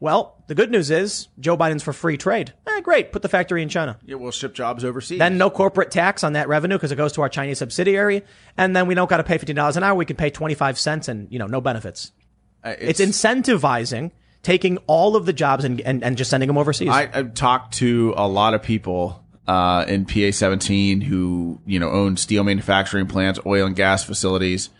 [0.00, 2.54] Well, the good news is Joe Biden's for free trade.
[2.66, 3.12] Eh, great.
[3.12, 3.98] Put the factory in China.
[4.04, 5.18] Yeah, we'll ship jobs overseas.
[5.18, 8.22] Then no corporate tax on that revenue because it goes to our Chinese subsidiary.
[8.56, 9.94] And then we don't got to pay $15 an hour.
[9.94, 12.12] We can pay 25 cents and, you know, no benefits.
[12.64, 14.10] Uh, It's, incentivizing
[14.42, 16.88] taking all of the jobs and, and, and just sending them overseas.
[16.88, 21.90] I, I've talked to a lot of people uh, in PA 17 who you know
[21.90, 24.70] own steel manufacturing plants, oil and gas facilities.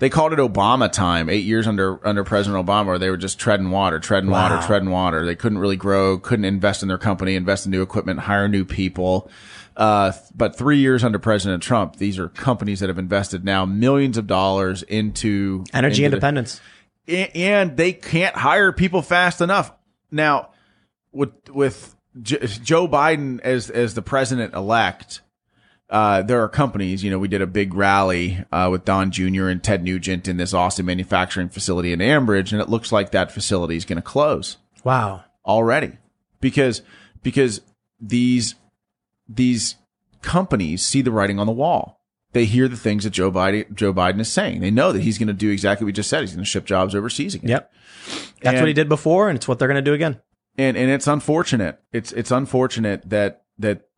[0.00, 3.38] They called it Obama time, eight years under under President Obama, where they were just
[3.38, 5.24] treading water, treading water, treading water.
[5.26, 8.64] They couldn't really grow, couldn't invest in their company, invest in new equipment, hire new
[8.64, 9.30] people.
[9.76, 14.16] Uh, but three years under President Trump, these are companies that have invested now millions
[14.18, 16.60] of dollars into Energy into independence.
[17.06, 19.72] a- and they can't hire people fast enough.
[20.10, 20.48] Now,
[21.12, 25.20] with with J- Joe Biden as as the president elect,
[25.90, 27.02] uh, there are companies.
[27.04, 29.48] You know, we did a big rally uh, with Don Jr.
[29.48, 33.32] and Ted Nugent in this Austin manufacturing facility in Ambridge, and it looks like that
[33.32, 35.24] facility is going to close Wow.
[35.44, 35.98] already
[36.40, 36.82] because
[37.22, 37.60] because
[38.00, 38.54] these
[39.28, 39.76] these
[40.22, 41.98] companies see the writing on the wall.
[42.32, 44.60] They hear the things that Joe Biden Joe Biden is saying.
[44.60, 46.20] They know that he's going to do exactly what we just said.
[46.20, 47.50] He's going to ship jobs overseas again.
[47.50, 47.72] Yep.
[48.42, 50.20] That's And- what he did before, and it's what they're going to do again.
[50.56, 51.80] and and it's unfortunate.
[51.92, 53.88] It's it's unfortunate that that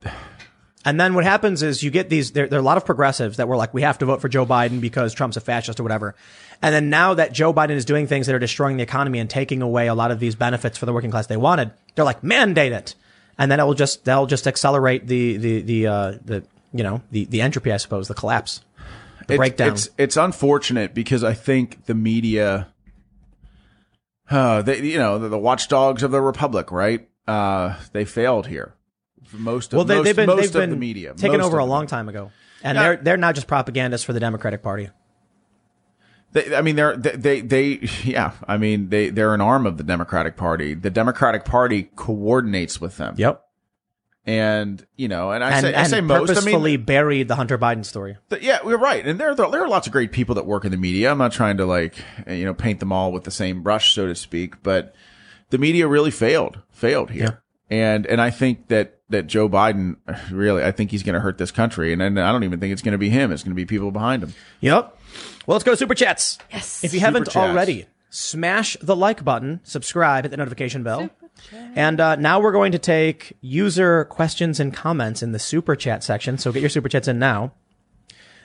[0.85, 3.37] And then what happens is you get these, there, there are a lot of progressives
[3.37, 5.85] that were like, we have to vote for Joe Biden because Trump's a fascist or
[5.85, 6.15] whatever.
[6.61, 9.31] And then now that Joe Biden is doing things that are destroying the economy and
[9.31, 12.25] taking away a lot of these benefits for the working class they wanted, they're like,
[12.25, 12.95] mandate it.
[13.39, 17.03] And then it will just, that'll just accelerate the, the, the, uh, the, you know,
[17.11, 18.63] the, the entropy, I suppose, the collapse,
[19.27, 19.73] the it's, breakdown.
[19.73, 22.69] It's it's unfortunate because I think the media,
[24.31, 27.09] uh, they you know the, the watchdogs of the republic, right?
[27.29, 28.75] Uh, they failed here.
[29.33, 31.47] Most of well, they, most, they've been, most they've of been the media taken Most
[31.47, 32.31] over a long time ago.
[32.63, 32.83] And Yeah.
[32.83, 34.91] they're, they're not just propagandists for the Democratic Party.
[36.33, 38.33] They, I mean, they're they, they they yeah.
[38.49, 40.75] I mean, they they're an arm of the Democratic Party.
[40.75, 43.15] The Democratic Party coordinates with them.
[43.19, 43.43] Yep.
[44.25, 46.31] And you know, and I And, say I and say most.
[46.31, 48.17] I purposefully mean, buried the Hunter Biden story.
[48.31, 50.71] Th- Yeah, we're right, and there there are lots of great people that work in
[50.71, 51.11] the media.
[51.11, 51.97] I'm not trying to like
[52.29, 54.95] you know paint them all with the same brush, so to speak, but
[55.51, 57.42] the media really failed, failed here,
[57.73, 59.97] and and I think that that Joe Biden
[60.31, 62.73] really, I think he's going to hurt this country, and, and I don't even think
[62.73, 63.33] it's going to be him.
[63.33, 64.35] It's going to be people behind him.
[64.61, 64.99] Yep.
[65.47, 66.39] Well, let's go to super chats.
[66.53, 66.85] Yes.
[66.85, 67.37] If you haven't chats.
[67.37, 71.09] already, smash the like button, subscribe, hit the notification bell.
[71.75, 76.05] And uh, now we're going to take user questions and comments in the super chat
[76.05, 76.39] section.
[76.39, 77.53] So get your super chats in now.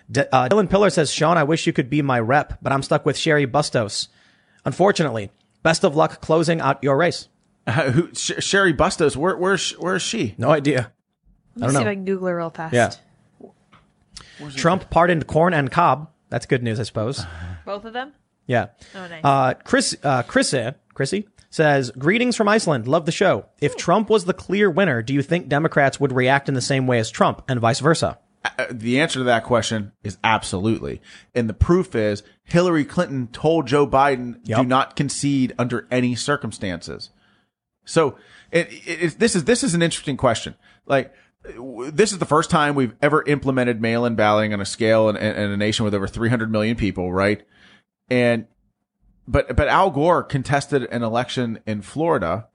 [0.10, 2.82] D- uh, Dylan Pillar says, Sean, I wish you could be my rep, but I'm
[2.82, 4.08] stuck with Cheri Bustos.
[4.66, 5.32] Unfortunately,
[5.64, 7.28] best of luck closing out your race.
[7.68, 10.34] Uh, who, Sh- Cheri Bustos, where where's where is she?
[10.38, 10.92] No idea.
[11.56, 11.82] Let me don't see know.
[11.82, 12.74] if I can Google it real fast.
[12.74, 12.92] Yeah.
[14.56, 16.10] Trump pardoned Corn and Cob.
[16.30, 17.26] That's good news, I suppose.
[17.66, 18.14] Both of them?
[18.46, 18.68] Yeah.
[18.96, 19.22] Oh, nice.
[19.24, 22.88] Uh, Chris, uh, Chrissy, Chrissy says, greetings from Iceland.
[22.88, 23.46] Love the show.
[23.60, 26.88] If Trump was the clear winner, do you think Democrats would react in the same
[26.88, 28.20] way as Trump and vice versa?
[28.46, 31.02] Uh, the answer to that question is absolutely.
[31.36, 34.60] And the proof is Hillary Clinton told Joe Biden, Yep.
[34.60, 37.10] do not concede under any circumstances.
[37.88, 38.18] So
[38.52, 40.56] it, it, this is, this is an interesting question.
[40.86, 41.14] Like,
[41.92, 45.36] this is the first time we've ever implemented mail-in balloting on a scale in, in,
[45.36, 47.44] in a nation with over 300 million people, right?
[48.10, 48.48] And,
[49.28, 52.48] but, but Al Gore contested an election in Florida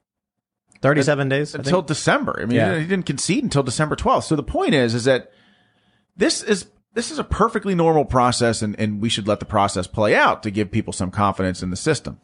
[0.81, 1.55] 37 days?
[1.55, 1.81] Until?
[1.81, 2.37] December.
[2.41, 2.77] I mean, Yeah.
[2.77, 4.23] he didn't concede until December 12th.
[4.23, 5.31] So the point is, is that
[6.17, 9.87] this is this is a perfectly normal process, and, and we should let the process
[9.87, 12.19] play out to give people some confidence in the system.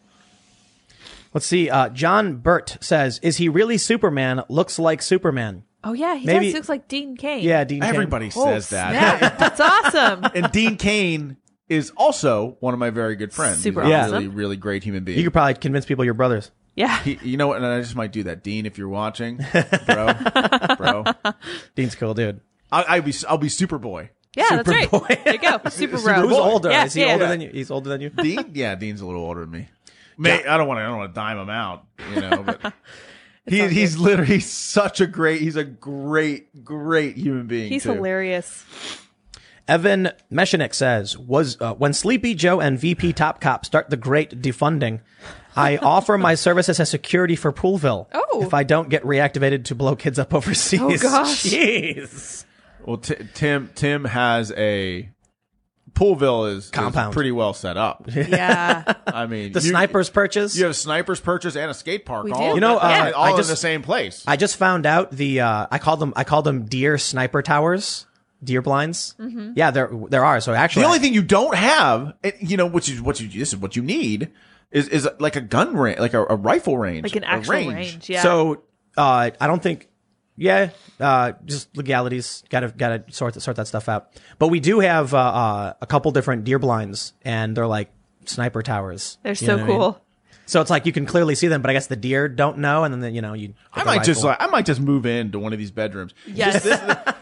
[1.34, 1.70] Let's see.
[1.70, 4.44] Uh, John Burt says, is he really Superman?
[4.50, 5.64] Looks like Superman.
[5.84, 6.16] Oh, yeah.
[6.16, 7.44] He Maybe- does looks like Dean Cain.
[7.44, 7.90] Yeah, Dean Cain.
[7.90, 9.20] Everybody Oh, says that.
[9.20, 9.38] snap.
[9.38, 10.26] That's awesome.
[10.36, 11.38] and Dean Cain
[11.70, 13.60] is also one of my very good friends.
[13.60, 14.12] Super He's a awesome.
[14.14, 15.18] really, really great human being.
[15.20, 16.52] You could probably convince people you're brothers.
[16.76, 17.00] Yeah.
[17.04, 17.58] He- you know what?
[17.58, 18.66] And I just might do that, Dean.
[18.66, 19.38] If you're watching,
[19.86, 20.14] bro,
[20.78, 21.04] bro,
[21.76, 22.42] Dean's cool, dude.
[22.72, 24.10] I'll, I'll be I'll be Superboy.
[24.36, 24.90] Yeah, that's right.
[24.90, 25.24] Superboy.
[25.24, 25.60] There you go.
[25.70, 26.28] Super bro.
[26.28, 26.70] Who's older?
[26.70, 27.14] Yeah, is he yeah.
[27.14, 27.50] older than you?
[27.52, 28.10] He's older than you?
[28.10, 29.70] Dean, yeah, Dean's a little older than me.
[30.20, 30.82] May, I don't want to.
[30.84, 32.44] I don't want to dime him out, you know.
[32.44, 32.74] But
[33.48, 34.04] He, he's good.
[34.04, 35.42] literally he's such a great.
[35.42, 37.72] He's a great, great human being.
[37.72, 37.94] He's too.
[37.94, 38.64] hilarious.
[39.68, 44.42] Evan Meshinik says, "Was uh, when Sleepy Joe and VP Top Cop start the great
[44.42, 45.00] defunding,
[45.56, 48.08] I offer my services as security for Poolville.
[48.14, 48.44] Oh.
[48.44, 50.80] if I don't get reactivated to blow kids up overseas.
[50.82, 51.44] Oh, gosh.
[51.44, 52.46] jeez.
[52.86, 55.10] Well, T- Tim Tim has a
[55.94, 58.08] Poolville is, is pretty well set up.
[58.16, 58.94] Yeah.
[59.08, 60.56] I mean, The you- snipers purchase.
[60.58, 62.26] You have snipers purchase and a skate park.
[62.26, 62.50] We all do.
[62.50, 64.24] in You know, the- uh, all I in just- the same place.
[64.28, 68.06] I just found out the uh, I called them I called them deer sniper towers,
[68.44, 69.16] deer blinds.
[69.20, 69.54] Mm-hmm.
[69.56, 70.40] Yeah, there there are.
[70.42, 73.28] So actually, the only thing you don't have, it, you know, which is what you
[73.28, 74.30] this is what you need
[74.72, 77.54] is is like a gun range, like a, a rifle range, like an a actual
[77.56, 78.08] range.
[78.10, 78.22] Yeah.
[78.22, 78.64] So
[78.98, 79.88] uh, I don't think.
[80.40, 82.44] Yeah, uh, just legalities.
[82.50, 84.10] Got to got to sort sort that stuff out.
[84.40, 87.92] But we do have uh, uh, a couple different deer blinds, and they're like
[88.26, 89.18] sniper towers.
[89.24, 89.78] They're so know what I mean?
[89.78, 90.02] cool.
[90.46, 92.84] So it's like you can clearly see them, but I guess the deer don't know,
[92.84, 93.54] and then you know you.
[93.72, 96.16] I get the might just like I might just move into one of these bedrooms.
[96.26, 96.64] Yes.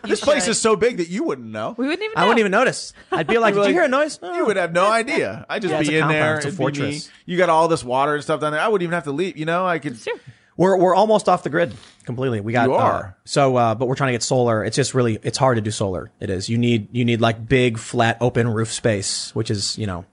[0.03, 1.75] This place is so big that you wouldn't know.
[1.77, 2.21] We wouldn't even know.
[2.21, 2.93] I wouldn't even notice.
[3.11, 5.45] I'd be like, "Did you hear a noise?" You would have no idea.
[5.49, 6.23] I'd just Yeah, it's be a in compound.
[6.23, 6.35] there.
[6.37, 6.71] It's a it'd be me.
[6.79, 7.11] fortress.
[7.25, 8.61] You got all this water and stuff down there.
[8.61, 9.35] I wouldn't even have to leave.
[9.35, 9.97] You know, I could.
[9.97, 10.15] Sure.
[10.57, 11.73] We're we're almost off the grid
[12.03, 12.41] completely.
[12.41, 13.05] We got You are.
[13.05, 14.63] uh, so, uh, but we're trying to get solar.
[14.65, 16.11] It's just really it's hard to do solar.
[16.19, 16.49] It is.
[16.49, 20.05] You need you need like big flat open roof space, which is you know.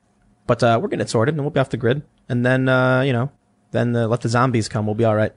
[0.47, 3.01] But uh, we're getting it sorted, and we'll be off the grid, and then uh,
[3.01, 3.33] you know,
[3.71, 4.85] then uh, let the zombies come.
[4.85, 5.33] We'll be all right.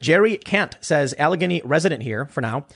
[0.00, 2.66] Jerry Kant says Allegheny resident here for now.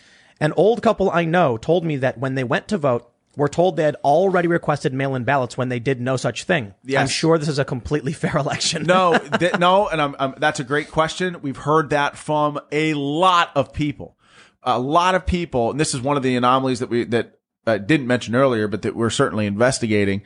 [0.40, 3.76] An old couple I know told me that when they went to vote, were told
[3.76, 6.74] they had already requested mail-in ballots when they did no such thing.
[7.02, 8.82] I'm sure this is a completely fair election.
[8.82, 11.40] No, th- no, and I'm, I'm, that's a great question.
[11.40, 14.18] We've heard that from a lot of people,
[14.64, 17.78] a lot of people, and this is one of the anomalies that we that uh,
[17.78, 20.22] didn't mention earlier, but that we're certainly investigating,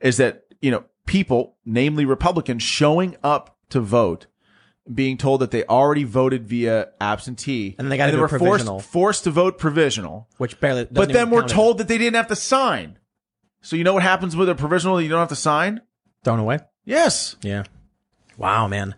[0.00, 4.28] is that you know people, namely Republicans, showing up to vote,
[4.92, 8.80] being told that they already voted via absentee, And they gotta do were provisional.
[8.80, 10.86] forced forced to vote provisional, which barely.
[10.90, 12.98] but then we're told that they didn't have to sign.
[13.60, 15.82] So you know what happens with a provisional that you don't have to sign?
[16.24, 16.60] thrown away.
[16.84, 17.36] Yes.
[17.42, 17.64] Yeah.
[18.36, 18.94] Wow, man.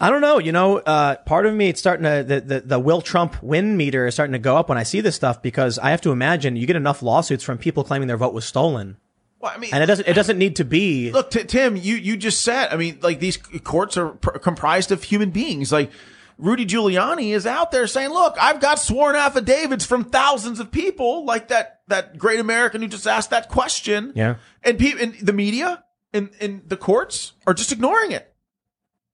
[0.00, 0.38] I don't know.
[0.38, 3.76] You know, uh, part of me, it's starting to, the, the, the Will Trump win
[3.76, 6.12] meter is starting to go up when I see this stuff because I have to
[6.12, 8.96] imagine you get enough lawsuits from people claiming their vote was stolen.
[9.40, 11.12] Well, I mean, And it doesn't, it doesn't need to be.
[11.12, 14.90] Look, t- Tim, you, you just said, I mean, like these courts are pr- comprised
[14.90, 15.70] of human beings.
[15.70, 15.92] Like
[16.38, 21.24] Rudy Giuliani is out there saying, look, I've got sworn affidavits from thousands of people
[21.24, 24.12] like that, that great American who just asked that question.
[24.16, 24.36] Yeah.
[24.64, 28.34] And people and the media and, and the courts are just ignoring it.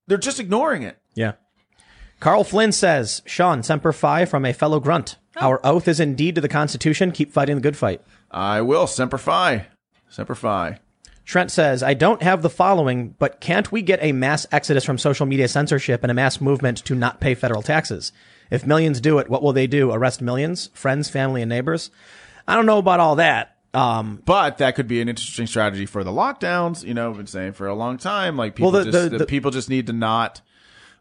[0.06, 0.98] They're just ignoring it.
[1.14, 1.32] Yeah.
[2.20, 5.16] Carl Flynn says, Sean, Semper Fi from a fellow grunt.
[5.36, 5.48] Oh.
[5.48, 7.12] Our oath is indeed to the Constitution.
[7.12, 8.00] Keep fighting the good fight.
[8.30, 8.86] I will.
[8.86, 9.66] Semper Fi.
[10.08, 10.78] Semper Fi.
[11.24, 14.98] Trent says, I don't have the following, but can't we get a mass exodus from
[14.98, 18.12] social media censorship and a mass movement to not pay federal taxes?
[18.50, 19.90] If millions do it, what will they do?
[19.90, 20.68] Arrest millions?
[20.74, 21.90] Friends, family, and neighbors?
[22.46, 23.56] I don't know about all that.
[23.72, 26.84] Um, But that could be an interesting strategy for the lockdowns.
[26.84, 29.08] You know, I've been saying for a long time, like people Well, the- just, the-
[29.10, 30.42] the the- people just need to not.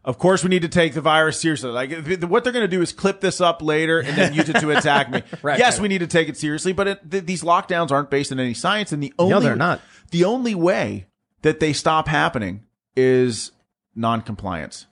[0.04, 1.70] Of course, we need to take the virus seriously.
[1.70, 4.48] Like if- what they're going to do is clip this up later and then use
[4.48, 5.22] it to attack me.
[5.42, 5.82] Right, yes, right.
[5.82, 8.54] we need to take it seriously, but it, th- these lockdowns aren't based in any
[8.54, 9.80] science, and the only no, they're not.
[10.10, 11.06] The only way
[11.42, 12.64] that they stop happening
[12.96, 13.50] is
[13.94, 14.86] non-compliance.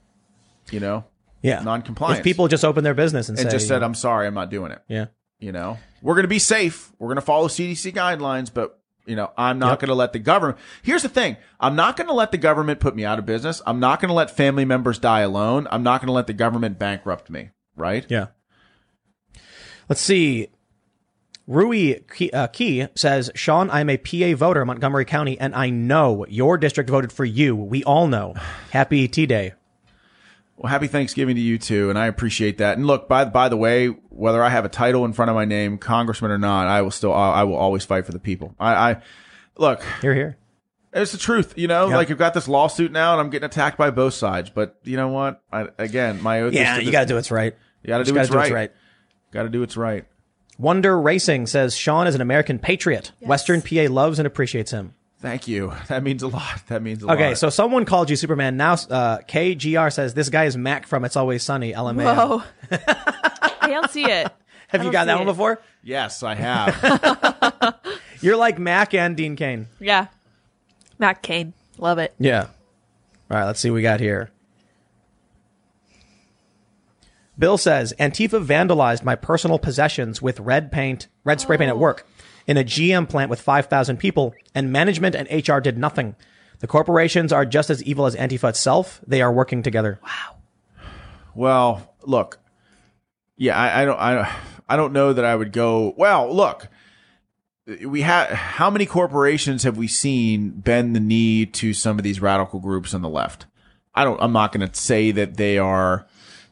[0.70, 1.04] You know,
[1.42, 1.60] yeah.
[1.62, 2.18] Non-compliance.
[2.18, 4.50] If people just open their business and, and say, just said, "I'm sorry, I'm not
[4.50, 5.06] doing it." yeah.
[5.38, 6.92] You know, we're going to be safe.
[7.00, 9.80] We're going to follow CDC guidelines, but you know, I'm not Yep.
[9.80, 10.58] going to let the government.
[10.82, 11.36] Here's the thing.
[11.60, 13.60] I'm not going to let the government put me out of business.
[13.66, 15.66] I'm not going to let family members die alone.
[15.70, 17.50] I'm not going to let the government bankrupt me.
[17.76, 18.04] Right?
[18.08, 18.28] Yeah.
[19.88, 20.48] Let's see.
[21.48, 25.70] Rui Key, uh, Key says, Sean, I'm a PA voter in Montgomery County, and I
[25.70, 27.56] know your district voted for you.
[27.56, 28.34] We all know.
[28.70, 29.54] Happy T Day.
[30.62, 32.76] Well, happy Thanksgiving to you too, and I appreciate that.
[32.76, 35.44] And look, by by the way, whether I have a title in front of my
[35.44, 38.54] name, congressman or not, I will still I I will always fight for the people.
[38.60, 39.02] I, I
[39.58, 40.38] look, you're here.
[40.92, 41.88] It's the truth, you know.
[41.88, 41.96] Yeah.
[41.96, 44.50] Like you've got this lawsuit now, and I'm getting attacked by both sides.
[44.50, 45.42] But you know what?
[45.52, 46.52] I, again, my oath.
[46.52, 47.56] Yeah, is to you got to do what's right.
[47.82, 48.42] You got to do gotta what's do right.
[48.42, 48.72] what's right.
[49.32, 50.04] Got to do what's right.
[50.58, 53.10] Wonder Racing says, Sean is an American patriot.
[53.20, 54.94] Western PA loves and appreciates him.
[55.22, 55.72] Thank you.
[55.86, 56.62] That means a lot.
[56.68, 57.16] That means a lot.
[57.16, 58.56] Okay, so someone called you Superman.
[58.56, 62.16] Now, uh, KGR says, this guy is Mac from It's Always Sunny, LMAO.
[62.16, 62.42] Whoa.
[63.60, 64.32] I don't see it.
[64.68, 65.60] Have you don't got that see one before?
[65.82, 67.78] yes, I have.
[68.22, 69.68] You're like Mac and Dean Cain.
[69.80, 70.06] Yeah.
[70.98, 71.52] Mac Kane.
[71.76, 72.14] Love it.
[72.18, 72.46] Yeah.
[73.30, 74.30] All right, let's see what we got here.
[77.38, 82.06] Bill says Antifa vandalized my personal possessions with red paint, red spray paint at work
[82.46, 86.16] in a GM plant with 5,000 people, and management and HR did nothing.
[86.60, 89.00] The corporations are just as evil as Antifa itself.
[89.06, 89.98] They are working together.
[90.02, 90.36] Wow.
[91.34, 92.38] Well, look,
[93.36, 94.28] yeah, I, I don't, I, don't-
[94.68, 95.92] I don't know that I would go.
[95.98, 96.68] Well, look,
[97.84, 102.20] we have how many corporations have we seen bend the knee to some of these
[102.22, 103.44] radical groups on the left?
[103.94, 104.22] I don't.
[104.22, 106.06] I'm not going to say that they are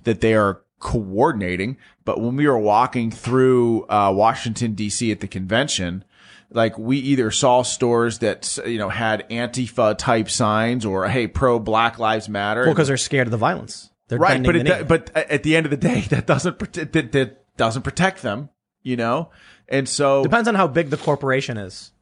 [0.04, 5.12] that they are coordinating, but when we were walking through uh, Washington D.C.
[5.12, 6.05] at the convention,
[6.51, 11.59] like we either saw stores that you know had Antifa type signs or hey pro
[11.59, 13.90] Black Lives Matter, Well, because they're scared of the violence.
[14.09, 17.57] They're right but it, but at the end of the day that doesn't that, that
[17.57, 18.48] doesn't protect them
[18.82, 19.31] you know
[19.69, 21.93] and so Depends on how big the corporation is.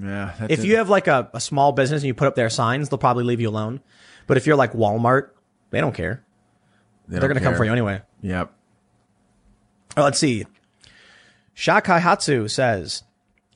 [0.00, 0.66] yeah that's If it.
[0.66, 3.24] you have like a, a small business and you put up their signs, they'll probably
[3.24, 3.80] leave you alone.
[4.26, 5.30] But if you're like Walmart,
[5.70, 6.24] they don't care.
[7.08, 8.02] They They're going to come for you anyway.
[8.20, 8.52] yep
[9.96, 10.46] Uh, let's see.
[11.54, 13.02] Shakai Hatsu says,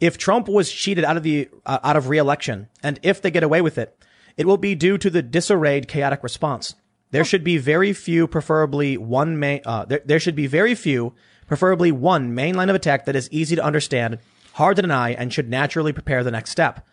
[0.00, 3.42] if Trump was cheated out of the uh, out of re-election, and if they get
[3.42, 3.96] away with it,
[4.36, 6.74] it will be due to the disarrayed, chaotic response.
[7.10, 9.62] There should be very few, preferably one main.
[9.64, 11.14] Uh, there, there should be very few,
[11.46, 14.18] preferably one main line of attack that is easy to understand,
[14.54, 16.86] hard to deny, and should naturally prepare the next step.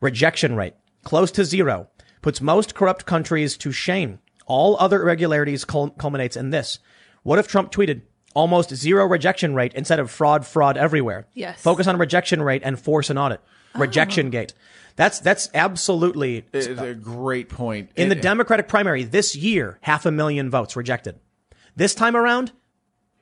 [0.00, 0.74] Rejection rate
[1.04, 1.88] close to zero
[2.20, 4.18] puts most corrupt countries to shame.
[4.50, 6.80] All other irregularities cul- culminates in this.
[7.22, 8.02] What if Trump tweeted
[8.34, 11.28] almost zero rejection rate instead of fraud, fraud everywhere?
[11.34, 11.62] Yes.
[11.62, 13.40] Focus on rejection rate and force an audit.
[13.76, 14.30] Rejection oh.
[14.30, 14.52] gate.
[14.96, 19.78] That's that's absolutely it's a great point in the And- Democratic primary this year.
[19.82, 21.20] Half a million votes rejected.
[21.76, 22.50] This time around,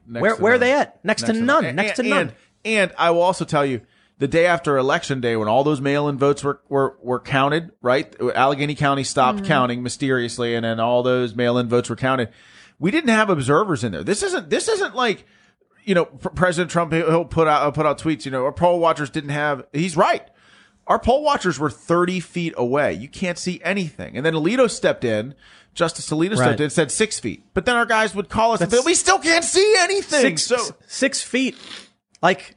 [0.07, 1.05] next where to where are they at?
[1.05, 1.67] Next, to none.
[1.67, 2.33] And- Next to and- none.
[2.65, 3.83] and I will also tell you
[4.19, 8.15] the day after election day when all those mail-in votes were, were, were counted, right?
[8.35, 9.47] Allegheny County stopped mm-hmm.
[9.47, 12.29] counting mysteriously and then all those mail-in votes were counted.
[12.79, 14.03] We didn't have observers in there.
[14.03, 15.25] This isn't, this isn't like,
[15.85, 18.53] you know, Pr- President Trump, he'll he'll put out, put out tweets, you know, our
[18.53, 20.29] poll watchers didn't have, he's right.
[20.89, 22.95] Our poll watchers were 30 feet away.
[22.95, 24.17] You can't see anything.
[24.17, 25.35] And then Alito stepped in.
[25.75, 26.39] Justice Alito Right.
[26.39, 27.45] stepped in and said six feet.
[27.55, 30.23] But then our guys would call us and say, we still can't see anything.
[30.23, 31.57] six, so six feet.
[32.21, 32.57] Like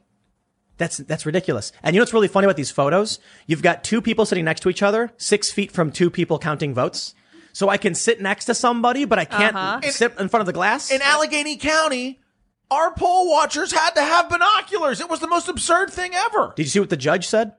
[0.82, 1.72] that's that's ridiculous.
[1.82, 3.18] And you know what's really funny about these photos?
[3.46, 6.74] You've got two people sitting next to each other, six feet from two people counting
[6.74, 7.14] votes.
[7.54, 9.80] So I can sit next to somebody, but I can't Uh-huh.
[9.90, 10.90] sit in front of the glass.
[10.90, 12.20] in Allegheny County,
[12.70, 15.00] our poll watchers had to have binoculars.
[15.00, 16.52] It was the most absurd thing ever.
[16.56, 17.52] Did you see what the judge said?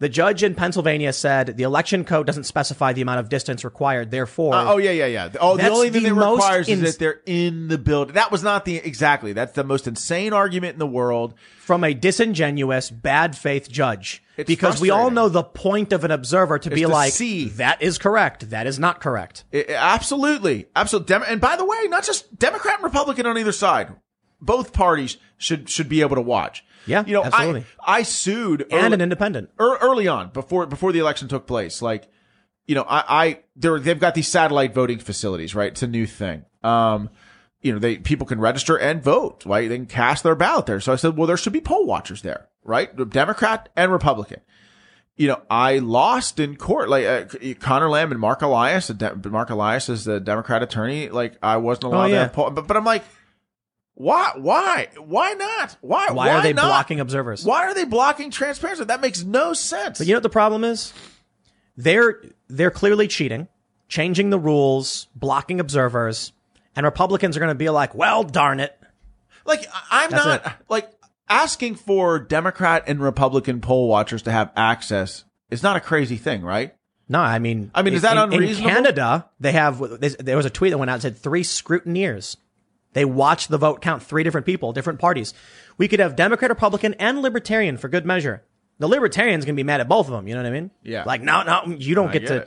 [0.00, 4.12] The judge in Pennsylvania said the election code doesn't specify the amount of distance required.
[4.12, 5.28] Therefore, Uh, oh yeah, yeah, yeah.
[5.40, 8.14] Oh, the only thing the that requires is that they're in the building.
[8.14, 9.32] That was not the exactly.
[9.32, 11.34] That's the most insane argument in the world.
[11.58, 14.22] from a disingenuous, bad faith judge.
[14.36, 17.48] It's because we all know the point of an observer to be to like, see.
[17.50, 19.44] that is correct, that is not correct.
[19.52, 21.08] I- I- absolutely, absolutely.
[21.08, 23.96] Dem- and by the way, not just Democrat and Republican on either side.
[24.40, 26.64] Both parties should should be able to watch.
[26.86, 27.64] Yeah, you know, absolutely.
[27.80, 29.50] I I sued And an independent.
[29.60, 31.82] ear- early on before before the election took place.
[31.82, 32.08] Like
[32.66, 35.72] you know i i they've got these satellite voting facilities right?
[35.72, 36.44] It's a new thing.
[36.62, 37.10] Um
[37.62, 39.68] you know they people can register and vote right?
[39.68, 40.80] They can cast their ballot there.
[40.80, 42.94] So i said well there should be poll watchers there right?
[43.10, 44.40] Democrat and republican.
[45.16, 46.88] You know i lost in court.
[46.88, 51.08] Like uh, Conor Lamb and Marc Elias De- Marc Elias is the democrat attorney.
[51.08, 52.18] Like i wasn't allowed to yeah.
[52.24, 53.02] have poll but, but i'm like
[54.00, 56.66] why why why not why Why, are they not?
[56.66, 57.44] blocking observers?
[57.44, 60.62] why are they blocking transparency that makes no sense But you know what the problem
[60.62, 60.92] is?
[61.76, 63.48] They're they're clearly cheating,
[63.88, 66.32] changing the rules, blocking observers,
[66.76, 68.78] and Republicans are going to be like, "Well, darn it."
[69.44, 70.52] Like I'm That's not it.
[70.68, 70.90] like
[71.28, 76.42] asking for Democrat and Republican poll watchers to have access is not a crazy thing,
[76.42, 76.74] right?
[77.08, 78.68] No, I mean, I mean, is that in- unreasonable?
[78.70, 79.78] In Canada, they have
[80.24, 82.36] there was a tweet that went out and said three scrutineers.
[82.92, 85.34] They watch the vote count, three different people, different parties.
[85.76, 88.42] We could have Democrat, Republican, and Libertarian for good measure.
[88.78, 90.28] The Libertarians gonna be mad at both of them.
[90.28, 90.70] You know what I mean?
[90.82, 91.04] Yeah.
[91.04, 92.46] Like, no, no, you don't get, to.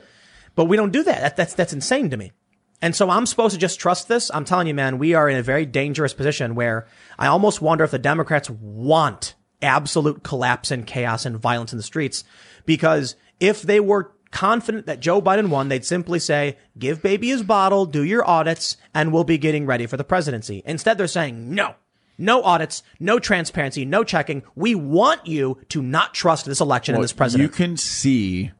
[0.54, 1.20] But we don't do that.
[1.20, 1.36] that.
[1.36, 2.32] That's that's insane to me.
[2.80, 4.30] And so I'm supposed to just trust this.
[4.34, 7.84] I'm telling you, man, we are in a very dangerous position where I almost wonder
[7.84, 12.24] if the Democrats want absolute collapse and chaos and violence in the streets.
[12.66, 17.44] Because if they were confident that Joe Biden won, they'd simply say, give baby his
[17.44, 20.62] bottle, do your audits, and we'll be getting ready for the presidency.
[20.64, 21.76] Instead, they're saying, no,
[22.18, 24.42] no audits, no transparency, no checking.
[24.56, 27.48] We want you to not trust this election and this president.
[27.48, 28.50] You can see,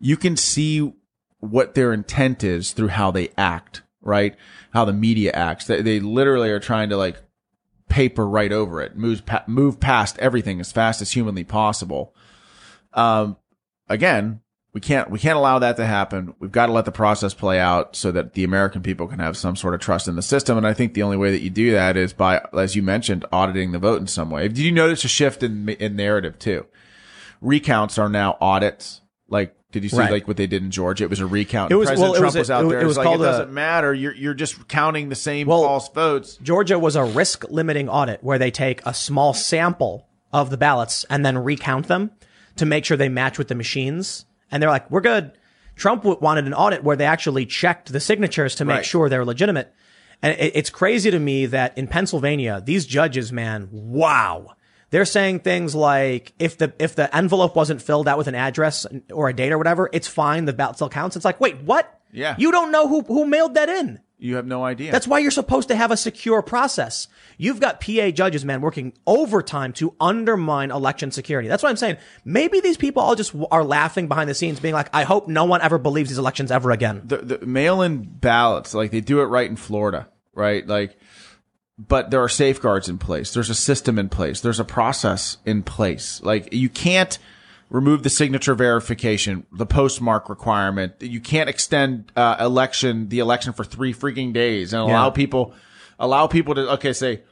[0.00, 0.92] you can see
[1.38, 4.34] what their intent is through how they act, right?
[4.72, 5.66] How the media acts.
[5.66, 7.22] They, they literally are trying to like
[7.88, 12.14] paper right over it, move pa- move past everything as fast as humanly possible.
[12.94, 13.36] Um,
[13.88, 14.40] again,
[14.74, 16.34] we can't we can't allow that to happen.
[16.40, 19.36] We've got to let the process play out so that the American people can have
[19.36, 20.58] some sort of trust in the system.
[20.58, 23.24] And I think the only way that you do that is by, as you mentioned,
[23.32, 24.48] auditing the vote in some way.
[24.48, 26.66] Did you notice a shift in in narrative too?
[27.40, 29.00] Recounts are now audits.
[29.28, 30.10] Like Did you see Right.
[30.12, 31.04] like what they did in Georgia?
[31.04, 31.72] It was a recount.
[31.72, 32.80] It was- President well, it Trump was a- was, out it- there.
[32.80, 33.92] it was like, called it doesn't matter.
[33.94, 36.36] You're you're just counting the same Well- false votes.
[36.42, 41.04] Georgia was a risk limiting audit where they take a small sample of the ballots
[41.10, 42.10] and then recount them
[42.56, 44.26] to make sure they match with the machines.
[44.54, 45.32] And they're like, we're good.
[45.74, 48.86] Trump w- wanted an audit where they actually checked the signatures to make Right.
[48.86, 49.74] sure they're legitimate.
[50.22, 54.54] And it, it's crazy to me that in Pennsylvania, these judges, man, wow.
[54.90, 58.86] They're saying things like if the if the envelope wasn't filled out with an address
[59.12, 60.44] or a date or whatever, it's fine.
[60.44, 61.16] The ballot still counts.
[61.16, 62.00] It's like, wait, what?
[62.12, 62.36] Yeah.
[62.38, 63.98] You don't know who who mailed that in.
[64.16, 64.92] You have no idea.
[64.92, 67.08] That's why you're supposed to have a secure process.
[67.36, 71.48] You've got PA judges, man, working overtime to undermine election security.
[71.48, 71.96] That's what I'm saying.
[72.24, 75.44] Maybe these people all just are laughing behind the scenes, being like, I hope no
[75.44, 77.02] one ever believes these elections ever again.
[77.04, 80.66] the, the mail-in ballots, like they do it right in Florida, right?
[80.66, 80.96] Like,
[81.76, 83.34] but there are safeguards in place.
[83.34, 84.40] There's a system in place.
[84.40, 86.22] There's a process in place.
[86.22, 87.18] Like you can't
[87.70, 90.94] remove the signature verification, the postmark requirement.
[91.00, 95.10] You can't extend uh, election the election for three freaking days and allow Yeah.
[95.10, 95.54] people
[95.98, 97.22] allow people to okay say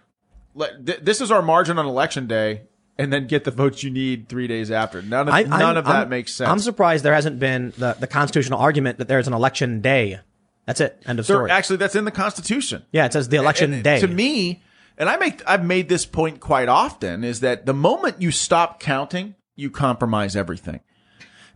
[0.54, 2.62] let, th- this is our margin on election day.
[2.98, 5.00] And then get the votes you need three days after.
[5.00, 6.50] None of I- none I'm- of that I'm- makes sense.
[6.50, 10.20] I'm surprised there hasn't been the, the constitutional argument that there's an election day.
[10.66, 11.02] That's it.
[11.06, 11.50] End of There- story.
[11.50, 12.82] actually, that's in the Constitution.
[12.92, 13.98] yeah, it says the election And day.
[14.00, 14.62] To me,
[14.98, 18.78] and I make I've made this point quite often is that the moment you stop
[18.78, 20.80] counting, you compromise everything.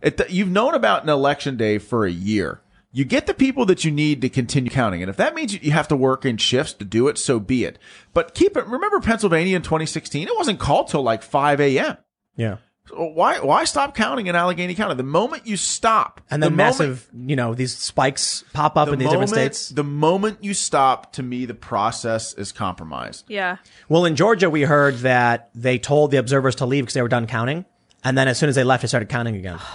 [0.01, 2.61] It, you've known about an election day for a year.
[2.91, 5.71] You get the people that you need to continue counting, and if that means you
[5.71, 7.77] have to work in shifts to do it, so be it.
[8.13, 8.65] But keep it.
[8.65, 10.27] Remember Pennsylvania in 2016?
[10.27, 11.97] It wasn't called till like 5 a.m.
[12.35, 12.57] yeah.
[12.87, 14.95] So why why stop counting in Allegheny County?
[14.95, 18.87] The moment you stop, And the then moment- massive, you know, these spikes pop up
[18.87, 19.67] the in these different states.
[19.69, 23.25] The moment you stop, to me, the process is compromised.
[23.27, 23.57] Yeah.
[23.89, 27.09] Well, in Georgia, we heard that they told the observers to leave because they were
[27.09, 27.65] done counting.
[28.03, 29.59] And then as soon as they left, they started counting again.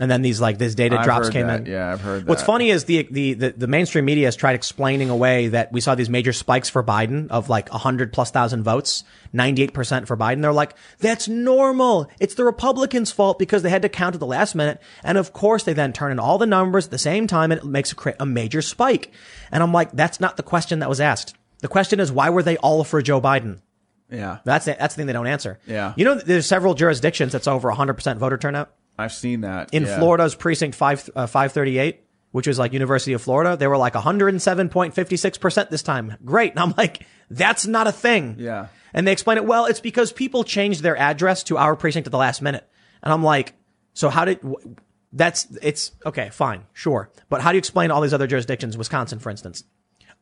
[0.00, 1.60] And then these like this data I've drops heard came that.
[1.60, 1.66] in.
[1.66, 2.28] Yeah, I've heard that.
[2.28, 5.80] What's funny is the, the the the mainstream media has tried explaining away that we
[5.80, 10.08] saw these major spikes for Biden of like hundred plus thousand votes, ninety eight percent
[10.08, 10.42] for Biden.
[10.42, 12.10] They're like, that's normal.
[12.18, 15.32] It's the Republicans' fault because they had to count at the last minute, and of
[15.32, 17.92] course they then turn in all the numbers at the same time, and it makes
[17.92, 19.12] a, a major spike.
[19.52, 21.36] And I'm like, that's not the question that was asked.
[21.60, 23.60] The question is, why were they all for Joe Biden?
[24.14, 25.58] Yeah, That's the, that's the thing they don't answer.
[25.66, 25.92] Yeah.
[25.96, 28.72] You know, there's several jurisdictions that's over 100% voter turnout.
[28.98, 29.98] I've seen that In yeah.
[29.98, 32.00] Florida's precinct 5, uh, 538,
[32.30, 36.16] which was like University of Florida, they were like 107.56% this time.
[36.24, 36.52] Great.
[36.52, 38.36] And I'm like, that's not a thing.
[38.38, 38.68] Yeah.
[38.92, 42.12] And they explain it, well, it's because people changed their address to our precinct at
[42.12, 42.68] the last minute.
[43.02, 43.54] And I'm like,
[43.92, 44.40] so how did,
[45.12, 47.10] that's, it's, okay, fine, sure.
[47.28, 49.64] But how do you explain all these other jurisdictions, Wisconsin, for instance?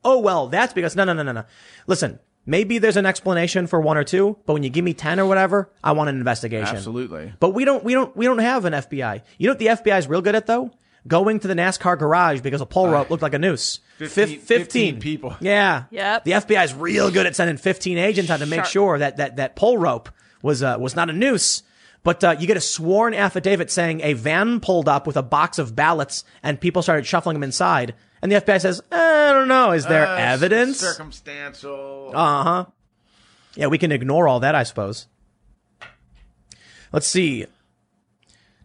[0.04, 1.44] Oh, well, that's because, no, no, no, no, no.
[1.86, 5.20] Listen, maybe there's an explanation for one or two, but when you give me 10
[5.20, 6.76] or whatever, I want an investigation.
[6.76, 7.32] Absolutely.
[7.40, 9.22] But we don't, we don't, we don't have an FBI.
[9.38, 10.70] You know what the FBI is real good at though?
[11.06, 13.80] Going to the NASCAR garage because a pole rope looked like a noose.
[13.98, 15.36] 15 Fif- 15 people.
[15.40, 15.84] Yeah.
[15.90, 16.24] Yep.
[16.24, 18.68] The FBI is real good at sending 15 agents out to make Sharp.
[18.68, 20.08] sure that, that, that pole rope
[20.42, 21.62] was, uh, was not a noose.
[22.04, 25.58] But, uh, you get a sworn affidavit saying a van pulled up with a box
[25.58, 27.94] of ballots and people started shuffling them inside.
[28.22, 29.72] And the FBI says, "Eh, I don't know.
[29.72, 30.78] Is there Uh, evidence?
[30.78, 32.12] Circumstantial.
[32.14, 32.64] Uh huh.
[33.56, 35.06] Yeah, we can ignore all that, I suppose.
[36.92, 37.46] Let's see.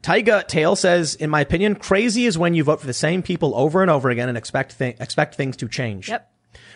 [0.02, 3.54] Tyga Tail says, in my opinion, crazy is when you vote for the same people
[3.56, 6.08] over and over again and expect th- expect things to change.
[6.10, 6.32] Yep.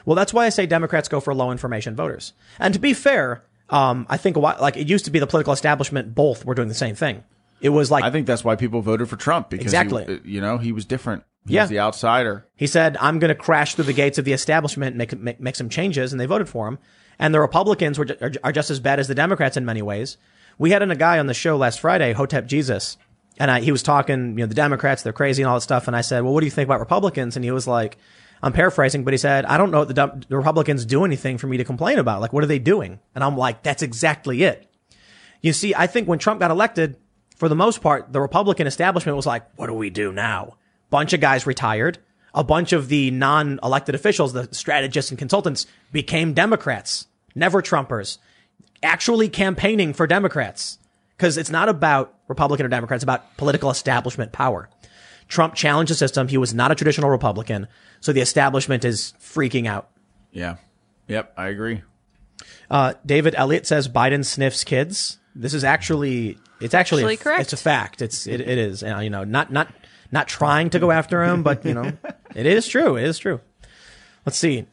[0.06, 2.34] Well, that's why I say Democrats go for low information voters.
[2.60, 5.28] And to be fair, um, I think a while, like it used to be the
[5.28, 7.24] political establishment both were doing the same thing.
[7.62, 10.20] It was like I think that's why people voted for Trump because Exactly.
[10.26, 11.24] he, you know he was different.
[11.48, 11.66] He Yeah.
[11.66, 12.46] the outsider.
[12.56, 15.40] He said, I'm going to crash through the gates of the establishment and make, make,
[15.40, 16.12] make some changes.
[16.12, 16.78] And they voted for him.
[17.18, 20.18] And the Republicans were, are, are just as bad as the Democrats in many ways.
[20.58, 22.98] We had a guy on the show last Friday, Hotep Jesus.
[23.40, 25.88] And I, he was talking, you know, the Democrats, they're crazy and all that stuff.
[25.88, 27.36] And I said, well, what do you think about Republicans?
[27.36, 27.98] And he was like,
[28.44, 31.48] I'm paraphrasing, but he said, I don't know what the, the Republicans do anything for
[31.48, 32.22] me to complain about.
[32.22, 33.00] Like, what are they doing?
[33.16, 34.68] And I'm like, that's exactly it.
[35.42, 36.98] You see, I think when Trump got elected,
[37.36, 40.58] for the most part, the Republican establishment was like, what do we do now?
[40.92, 41.98] Bunch of guys retired.
[42.36, 48.20] A bunch of the non-elected officials, the strategists and consultants became Democrats, never Trumpers,
[48.84, 50.78] actually campaigning for Democrats.
[51.18, 52.98] Cause it's not about Republican or Democrat.
[52.98, 54.70] It's about political establishment power.
[55.28, 56.28] Trump challenged the system.
[56.28, 57.68] He was not a traditional Republican.
[58.00, 59.90] So the establishment is freaking out.
[60.32, 60.56] Yeah.
[61.08, 61.34] Yep.
[61.38, 61.84] I agree.
[62.70, 65.20] Uh, David Elliott says Biden sniffs kids.
[65.36, 67.42] This is actually, it's actually, Actually a, correct.
[67.42, 68.02] it's a fact.
[68.02, 69.72] It's, it, it is, uh, you know, not, not,
[70.12, 71.92] not trying to go after him, but you know,
[72.36, 72.98] it is true.
[72.98, 73.40] It is true.
[74.26, 74.66] Let's see.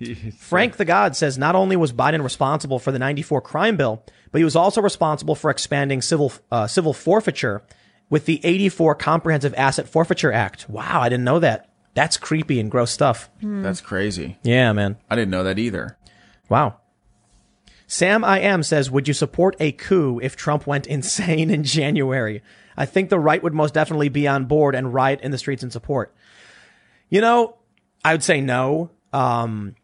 [0.38, 4.38] Frank the God says not only was Biden responsible for the 94 crime bill, but
[4.38, 7.62] he was also responsible for expanding civil, uh, civil forfeiture
[8.10, 10.68] with the 84 Comprehensive Asset Forfeiture Act.
[10.68, 11.68] Wow, I didn't know that.
[11.94, 13.28] That's creepy and gross stuff.
[13.42, 14.38] That's crazy.
[14.42, 14.96] Yeah, man.
[15.10, 15.96] I didn't know that either.
[16.48, 16.76] Wow.
[17.86, 22.42] Sam I am says, would you support a coup if Trump went insane in January?
[22.78, 25.62] I think the right would most definitely be on board and riot in the streets
[25.62, 26.14] in support.
[27.10, 27.56] You know,
[28.04, 28.90] I would say no.
[29.12, 29.74] Um,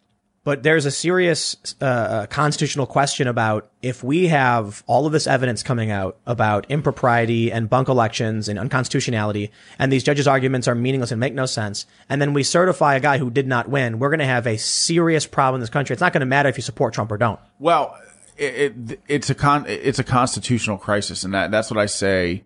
[0.45, 5.27] but there's a serious uh, uh, constitutional question about if we have all of this
[5.27, 10.75] evidence coming out about impropriety and bunk elections and unconstitutionality, and these judges' arguments are
[10.75, 13.99] meaningless and make no sense, and then we certify a guy who did not win,
[13.99, 15.95] we're going to have a serious problem in this country.
[15.95, 17.41] It's not going to matter if you support Trump or don't.
[17.59, 17.99] Well,
[18.37, 22.45] it, it it's a con it's a constitutional crisis, and that that's what I say.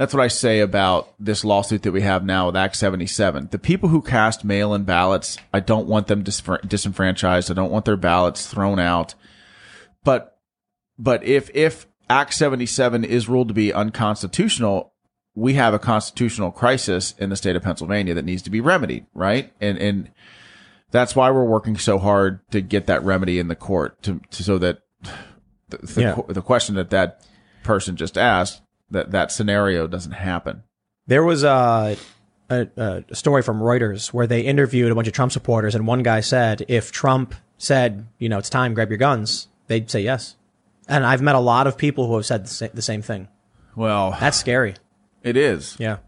[0.00, 3.48] That's what I say about this lawsuit that we have now with Act 77.
[3.50, 7.50] The people who cast mail-in ballots, I don't want them dis- disenfranchised.
[7.50, 9.14] I don't want their ballots thrown out.
[10.02, 10.38] But,
[10.98, 14.94] but if, if Act 77 is ruled to be unconstitutional,
[15.34, 19.04] we have a constitutional crisis in the state of Pennsylvania that needs to be remedied,
[19.12, 19.52] right?
[19.60, 20.10] And, and
[20.90, 24.42] that's why we're working so hard to get that remedy in the court to, to
[24.42, 24.78] so that
[25.68, 26.20] the, the, Yeah.
[26.26, 27.20] the question that that
[27.64, 30.62] person just asked, that that scenario doesn't happen.
[31.06, 31.96] There was a,
[32.48, 36.02] a, a story from Reuters where they interviewed a bunch of Trump supporters, and one
[36.02, 40.36] guy said, if Trump said, you know, it's time, grab your guns, they'd say yes.
[40.88, 43.28] And I've met a lot of people who have said the, sa- the same thing.
[43.76, 44.74] Well, That's scary.
[45.22, 45.76] it is.
[45.78, 45.98] Yeah.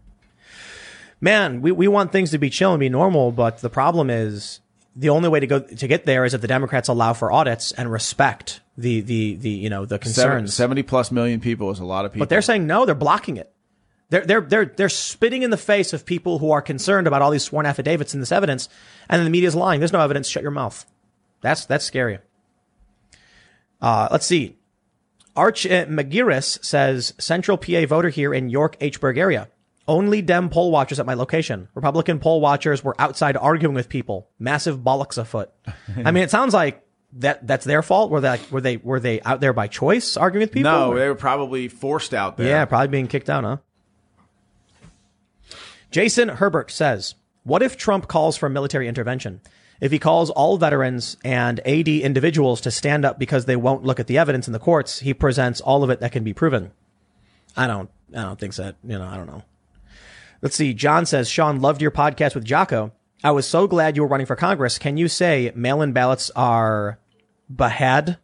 [1.21, 4.59] Man, we, we want things to be chill and be normal, but the problem is
[4.95, 7.71] the only way to go to get there is if the Democrats allow for audits
[7.71, 10.53] and respect the the the you know the concerns.
[10.53, 12.21] 70 plus million people is a lot of people.
[12.21, 13.51] But they're saying no, they're blocking it.
[14.09, 17.31] They're they're they're they're spitting in the face of people who are concerned about all
[17.31, 18.69] these sworn affidavits and this evidence,
[19.09, 19.79] and then the media's lying.
[19.79, 20.27] There's no evidence.
[20.27, 20.85] Shut your mouth.
[21.41, 22.19] That's that's scary.
[23.81, 24.57] Uh, let's see.
[25.35, 29.49] Arch uh, McGirris says Central PA voter here in York Hburg area.
[29.87, 31.67] Only Dem poll watchers at my location.
[31.75, 34.29] Republican poll watchers were outside arguing with people.
[34.39, 35.49] Massive bollocks afoot.
[36.03, 36.81] I mean, it sounds like
[37.17, 38.09] that that's their fault.
[38.09, 40.71] Were they like, were they were they out there by choice arguing with people?
[40.71, 42.47] no, Or- they were probably forced out there.
[42.47, 43.57] yeah, probably being kicked out, huh?
[45.91, 49.41] Jason Herbert says, What if Trump calls for military intervention?
[49.81, 53.99] If he calls all veterans and AD individuals to stand up because they won't look
[53.99, 56.71] at the evidence in the courts, he presents all of it that can be proven.
[57.57, 58.71] I don't, I don't think so.
[58.83, 59.43] You know, I don't know.
[60.43, 60.75] Let's see.
[60.75, 62.91] John says, Sean, loved your podcast with Jocko.
[63.23, 64.77] I was so glad you were running for Congress.
[64.77, 66.99] Can you say mail-in ballots are
[67.49, 68.17] bad?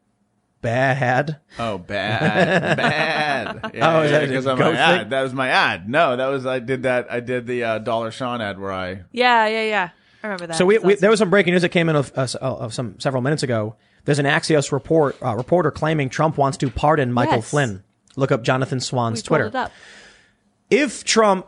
[0.61, 1.37] Bad?
[1.57, 3.71] Oh, bad, bad.
[3.73, 4.99] Yeah, Oh, is that a because of goat my ad.
[4.99, 5.09] thing?
[5.09, 5.89] That was my ad.
[5.89, 7.09] No, that was I did that.
[7.09, 9.03] I did the uh, Dollar Sean ad where I.
[9.13, 9.89] Yeah, yeah, yeah.
[10.21, 10.57] I remember that.
[10.57, 12.73] So we, we, That's- there was some breaking news that came in of, uh, of
[12.73, 13.77] some several minutes ago.
[14.03, 17.49] There's an Axios report uh, reporter claiming Trump wants to pardon Michael Yes.
[17.49, 17.83] Flynn.
[18.17, 19.45] Look up Jonathan Swan's we Twitter.
[19.45, 19.71] it up.
[20.69, 21.47] If Trump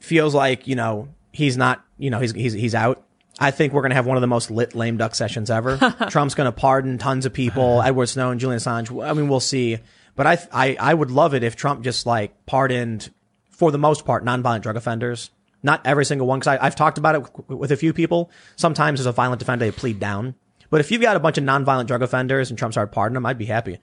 [0.00, 3.04] feels like you know he's not, you know he's he's he's out,
[3.38, 5.76] I think we're gonna have one of the most lit lame duck sessions ever.
[6.10, 9.04] Trump's gonna pardon tons of people, Edward Snowden, Julian Assange.
[9.04, 9.78] I mean, we'll see.
[10.16, 13.10] But I I I would love it if Trump just like pardoned
[13.50, 15.30] for the most part nonviolent drug offenders.
[15.62, 18.30] Not every single one, because I've talked about it with, with a few people.
[18.56, 20.34] Sometimes as a violent offender, they plead down.
[20.70, 23.26] But if you've got a bunch of nonviolent drug offenders and Trump started pardoning them,
[23.26, 23.78] I'd be happy.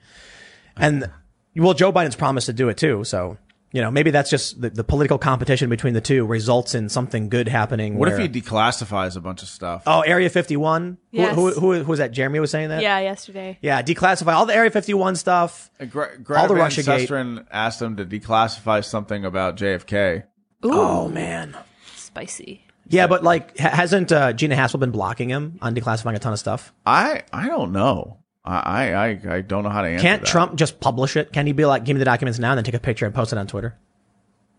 [0.76, 1.08] And
[1.54, 3.04] well, Joe Biden's promised to do it too.
[3.04, 3.38] So,
[3.72, 7.28] you know, maybe that's just the, the political competition between the two results in something
[7.28, 7.96] good happening.
[7.98, 9.82] What where- if he declassifies a bunch of stuff?
[9.86, 10.96] Oh, Area 51?
[11.10, 11.34] Yes.
[11.34, 12.12] Who, who, who, who was that?
[12.12, 12.82] Jeremy was saying that?
[12.82, 13.58] Yeah, yesterday.
[13.60, 15.70] Yeah, declassify all the Area 51 stuff.
[15.80, 17.06] Uh, Gre- all Greta the Van Russiagate.
[17.08, 20.24] Susteren asked him to declassify something about JFK.
[20.64, 21.56] Ooh, Oh, man.
[21.94, 22.64] spicy.
[22.90, 26.38] Yeah, but like, hasn't uh, Gina Haspel been blocking him on declassifying a ton of
[26.38, 26.72] stuff?
[26.86, 28.17] I I don't know.
[28.44, 30.02] I I I, I don't know how to answer.
[30.02, 30.28] Can't that.
[30.28, 31.32] Trump just publish it?
[31.32, 33.14] Can he be like, give me the documents now and then take a picture and
[33.14, 33.76] post it on Twitter?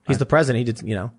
[0.07, 0.65] He's the president.
[0.65, 1.11] He did, you know.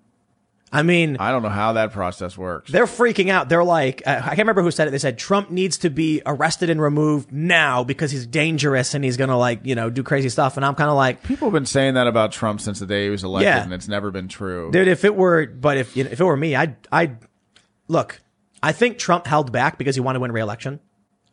[0.73, 2.71] I mean, I don't know how that process works.
[2.71, 3.49] they're freaking out.
[3.49, 4.91] They're like, uh, I can't remember who said it.
[4.91, 9.17] They said Trump needs to be arrested and removed now because he's dangerous and he's
[9.17, 10.55] going to like, you know, do crazy stuff.
[10.55, 13.03] And I'm kind of like, People have been saying that about Trump since the day
[13.03, 13.63] he was elected, Yeah.
[13.63, 14.71] and it's never been true.
[14.71, 17.17] dude, if it were, but if, you know, if it were me, I'd, I'd,
[17.89, 18.21] look,
[18.63, 20.79] I think Trump held back because he wanted to win re-election.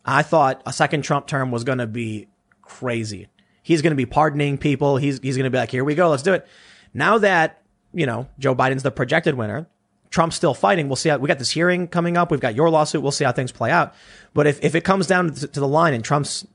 [0.09, 2.29] I thought a second Trump term was going to be
[2.63, 3.29] crazy.
[3.63, 4.97] He's going to be pardoning people.
[4.97, 6.09] He's, he's going to be like, here we go.
[6.09, 6.47] Let's do it.
[6.95, 7.61] Now that,
[7.93, 9.67] you know, Joe Biden's the projected winner,
[10.09, 10.89] Trump's still fighting.
[10.89, 12.31] We'll see how, we got this hearing coming up.
[12.31, 13.03] We've got your lawsuit.
[13.03, 13.93] We'll see how things play out.
[14.33, 16.47] But if, if it comes down to, to the line and Trump's,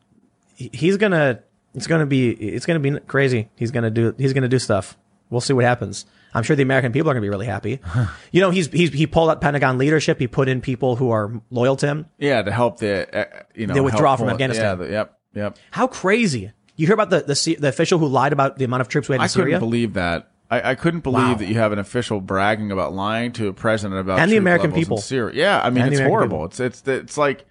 [0.55, 1.43] he's going to,
[1.75, 3.49] it's going to be, it's going to be crazy.
[3.55, 4.97] He's going to do, he's going to do stuff.
[5.29, 6.07] We'll see what happens.
[6.33, 7.79] I'm sure the American people are going to be really happy.
[8.31, 10.19] you know, he's, he's, he pulled out Pentagon leadership.
[10.19, 12.05] He put in people who are loyal to him.
[12.17, 14.65] yeah, to help the uh, you know The withdrawal help from Afghanistan.
[14.65, 15.57] Yeah, the, yep, yep.
[15.71, 16.51] How crazy.
[16.75, 19.13] You hear about the, the, the official who lied about the amount of troops we
[19.13, 19.57] had in I Syria?
[19.57, 20.31] couldn't believe that.
[20.49, 21.33] I, I couldn't believe Wow.
[21.35, 24.71] that you have an official bragging about lying to a president about And the American
[24.71, 24.97] people.
[24.97, 25.35] Syria.
[25.35, 26.37] Yeah, I mean And it's horrible.
[26.37, 26.45] people.
[26.45, 27.45] It's it's it's like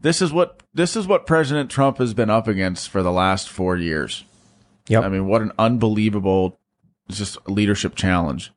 [0.00, 3.48] this is what this is what President Trump has been up against for the last
[3.48, 4.24] four years.
[4.88, 5.02] Yep.
[5.04, 6.58] I mean, what an unbelievable
[7.08, 8.52] just a leadership challenge.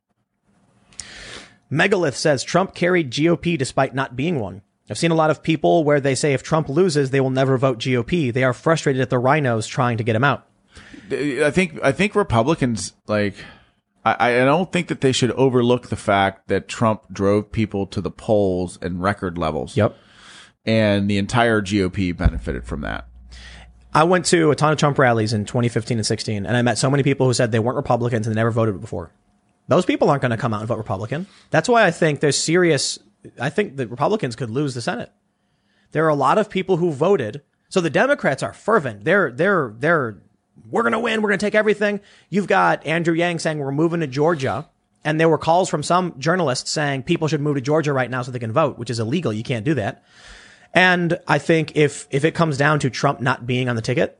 [1.69, 4.61] Megalith says Trump carried GOP despite not being one.
[4.89, 7.57] I've seen a lot of people where they say if Trump loses, they will never
[7.57, 8.31] vote GOP.
[8.31, 10.47] They are frustrated at the RINOs trying to get him out.
[11.11, 13.35] I think I think Republicans like
[14.05, 18.01] I, I don't think that they should overlook the fact that Trump drove people to
[18.01, 19.75] the polls in record levels.
[19.75, 19.95] Yep.
[20.65, 23.07] And the entire GOP benefited from that.
[23.97, 26.77] I went to a ton of Trump rallies in 2015 and 16, and I met
[26.77, 29.09] so many people who said they weren't Republicans and they never voted before.
[29.69, 31.25] Those people aren't going to come out and vote Republican.
[31.49, 32.99] That's why I think there's serious.
[33.39, 35.11] I think the Republicans could lose the Senate.
[35.93, 37.41] There are a lot of people who voted.
[37.69, 39.03] So the Democrats are fervent.
[39.03, 40.21] They're they're they're
[40.69, 41.23] we're going to win.
[41.23, 41.99] We're going to take everything.
[42.29, 44.69] You've got Andrew Yang saying we're moving to Georgia,
[45.03, 48.21] and there were calls from some journalists saying people should move to Georgia right now
[48.21, 49.33] so they can vote, which is illegal.
[49.33, 50.03] You can't do that.
[50.73, 54.19] And I think if if it comes down to Trump not being on the ticket,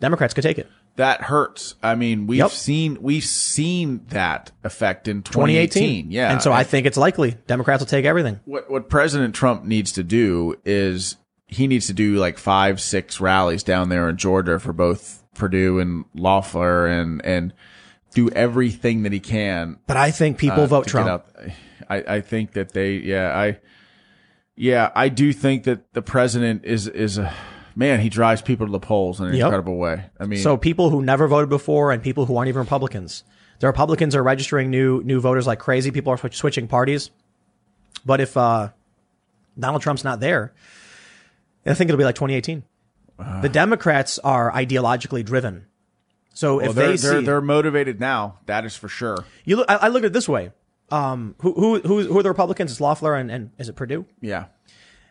[0.00, 0.68] Democrats could take it.
[0.96, 1.74] That hurts.
[1.82, 2.50] I mean, we've Yep.
[2.50, 5.70] seen we've seen that effect in 2018.
[6.04, 6.10] 2018.
[6.10, 6.32] Yeah.
[6.32, 8.40] And so I think it's likely Democrats will take everything.
[8.44, 13.20] what what President Trump needs to do is he needs to do like five, six
[13.20, 17.52] rallies down there in Georgia for both Perdue and Loeffler and and
[18.14, 21.24] do everything that he can But I think people uh, vote Trump.
[21.88, 23.58] I, I think that they yeah I
[24.56, 27.32] yeah I do think that the president is is a
[27.74, 29.44] man he drives people to the polls in an Yep.
[29.46, 30.04] incredible way.
[30.20, 33.24] I mean So people who never voted before and people who aren't even Republicans.
[33.60, 35.90] The Republicans are registering new new voters like crazy.
[35.90, 37.10] People are switch, switching parties.
[38.04, 38.70] But if uh,
[39.58, 40.52] Donald Trump's not there,
[41.64, 42.64] I think it'll be like 2018.
[43.42, 45.66] the Democrats are ideologically driven.
[46.34, 48.38] So well, if they're, they they're see, they're motivated now.
[48.46, 49.24] That is for sure.
[49.44, 50.50] you look, I, I look at it this way.
[50.90, 52.70] Um, who who who who are the Republicans?
[52.72, 54.04] It's Loeffler and, and is it Perdue?
[54.20, 54.46] Yeah.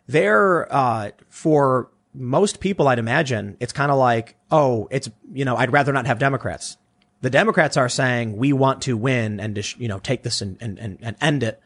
[0.07, 5.56] they're uh, for most people i'd imagine it's kind of like oh it's you know
[5.56, 6.76] i'd rather not have democrats
[7.22, 10.77] the democrats are saying we want to win and you know take this and, and,
[10.77, 11.61] and, and end it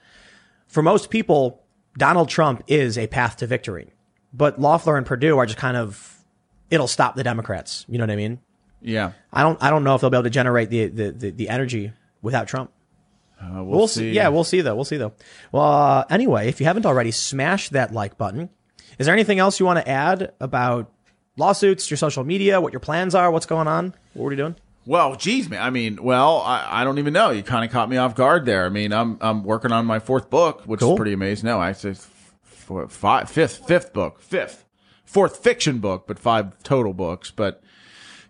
[0.67, 1.63] for most people
[1.97, 3.91] donald trump is a path to victory
[4.35, 6.19] but loeffler and perdue are just kind of
[6.69, 8.37] it'll stop the democrats you know what i mean
[8.83, 9.13] Yeah.
[9.33, 11.49] i don't i don't know if they'll be able to generate the the, the, the
[11.49, 11.91] energy
[12.21, 12.69] without trump
[13.41, 14.11] Uh, we'll, We'll see.
[14.11, 14.75] Yeah, we'll see though.
[14.75, 15.13] We'll see though.
[15.51, 18.49] Well, uh, anyway, if you haven't already, smash that like button.
[18.97, 20.91] Is there anything else you want to add about
[21.37, 23.93] lawsuits, your social media, what your plans are, what's going on?
[24.13, 24.55] What are you doing?
[24.85, 25.61] Well, geez, man.
[25.61, 27.31] I mean, well, I, I don't even know.
[27.31, 28.65] You kind of caught me off guard there.
[28.65, 30.93] I mean, I'm I'm working on my fourth book, which Cool.
[30.93, 31.47] is pretty amazing.
[31.47, 31.95] No, I say
[32.43, 34.63] four, five, fifth, fifth book, fifth,
[35.03, 37.31] fourth fiction book, but five total books.
[37.31, 37.61] But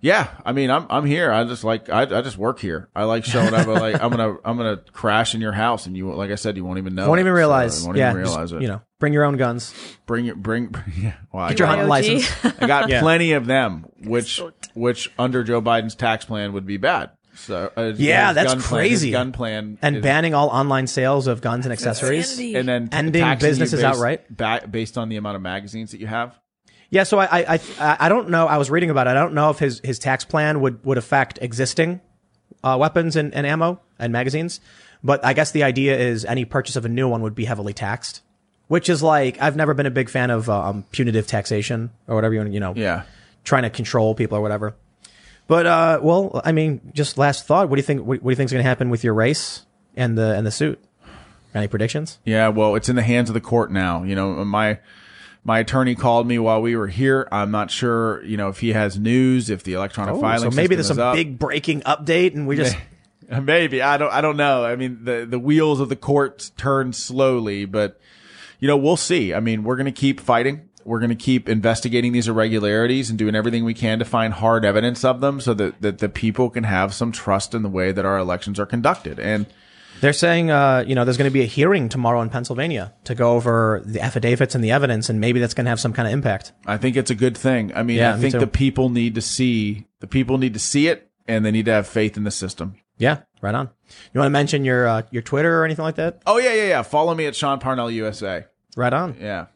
[0.06, 1.32] yeah, I mean, I'm I'm here.
[1.32, 2.90] I just like I, I just work here.
[2.96, 3.68] I like showing up.
[3.68, 6.56] I like I'm gonna I'm gonna crash in your house, and you like I said,
[6.58, 7.08] you won't even know.
[7.08, 7.22] Won't it.
[7.24, 7.80] even So realize.
[7.82, 8.62] you won't yeah, even just, realize it.
[8.62, 9.74] You know, bring your own guns.
[10.06, 10.76] bring it, bring.
[10.96, 11.90] Yeah, well, Get your hunting IoT.
[11.90, 12.56] license.
[12.62, 13.02] I got Yeah.
[13.02, 14.40] plenty of them, which
[14.76, 17.10] which under Joe Biden's tax plan would be bad.
[17.38, 19.12] So uh, Yeah, his that's gun plan- his crazy.
[19.12, 22.32] gun plan And is- banning all online sales of guns and accessories.
[22.32, 22.56] insanity.
[22.56, 24.22] and then t- ending businesses based, outright.
[24.30, 26.40] ba- based on the amount of magazines that you have.
[26.90, 28.48] Yeah, so I, I, I, I don't know.
[28.48, 29.12] I was reading about it.
[29.12, 32.00] I don't know if his, his tax plan would, would affect existing
[32.64, 34.60] uh, weapons and, and ammo and magazines.
[35.04, 37.74] But I guess the idea is any purchase of a new one would be heavily
[37.74, 38.22] taxed,
[38.68, 42.34] which is like I've never been a big fan of um, punitive taxation or whatever
[42.34, 43.04] you want, you know, Yeah.
[43.44, 44.76] trying to control people or whatever.
[45.48, 47.70] But uh, well, I mean, just last thought.
[47.70, 48.00] What do you think?
[48.02, 49.64] What, what do you think is going to happen with your race
[49.96, 50.84] and the and the suit?
[51.54, 52.18] Any predictions?
[52.26, 54.02] Yeah, well, it's in the hands of the court now.
[54.04, 54.80] You know, my
[55.46, 57.28] my attorney called me while we were here.
[57.32, 60.56] I'm not sure, you know, if he has news, if the electronic Oh, filing so
[60.56, 61.16] maybe there's some up.
[61.16, 62.76] big breaking update, and we just
[63.42, 64.12] Maybe I don't.
[64.12, 64.66] I don't know.
[64.66, 68.00] I mean, the the wheels of the courts turn slowly, but
[68.60, 69.34] you know, we'll see.
[69.34, 70.70] I mean, we're going to keep fighting.
[70.84, 74.64] We're going to keep investigating these irregularities and doing everything we can to find hard
[74.64, 77.92] evidence of them, so that that the people can have some trust in the way
[77.92, 79.20] that our elections are conducted.
[79.20, 79.48] And
[80.06, 83.16] They're saying, uh, you know, there's going to be a hearing tomorrow in Pennsylvania to
[83.16, 86.08] go over the affidavits and the evidence, and maybe that's going to have some kind
[86.08, 86.52] of impact.
[86.68, 87.72] I think it's a good thing.
[87.76, 88.40] I mean, Yeah, I me think too.
[88.40, 91.72] the people need to see the people need to see it, and they need to
[91.72, 92.76] have faith in the system.
[93.00, 93.72] Yeah, right on.
[94.14, 96.22] You want to mention your uh, your Twitter or anything like that?
[96.28, 96.82] Oh yeah, yeah, yeah.
[96.84, 98.46] Follow me at Sean Parnell USA.
[98.78, 99.16] Right on.
[99.20, 99.48] Yeah,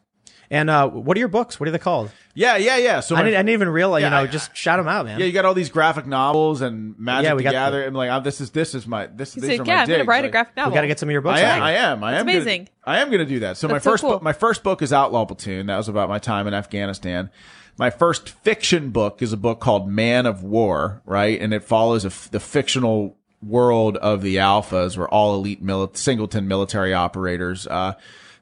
[0.52, 1.60] And uh, what are your books?
[1.60, 2.10] What are they called?
[2.34, 2.98] yeah, yeah, yeah.
[3.00, 4.00] So I my- didn't, I didn't even realize.
[4.02, 5.20] Yeah, you know, I- just shout them out, man.
[5.20, 7.96] Yeah, you got all these graphic novels and magic Yeah, we got together, the- and
[7.96, 9.34] like, oh, this is this is my this.
[9.34, 10.08] He's these like, are yeah, my I'm gonna digs.
[10.08, 10.72] write a Like, graphic novel.
[10.72, 11.38] we got to get some of your books.
[11.38, 12.14] I am, I am, I am.
[12.14, 12.68] That's gonna- amazing.
[12.84, 13.56] I am going to do that.
[13.58, 14.10] So my That's so first cool.
[14.10, 15.66] book, my first book is Outlaw Platoon.
[15.66, 17.30] That was about my time in Afghanistan.
[17.78, 21.40] My first fiction book is a book called Man of War, right?
[21.40, 25.96] And it follows a f the fictional world of the alphas where all elite mili-
[25.96, 27.66] singleton military operators.
[27.68, 27.92] Uh,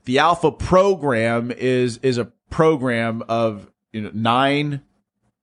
[0.09, 4.81] the alpha program is is a program of you know nine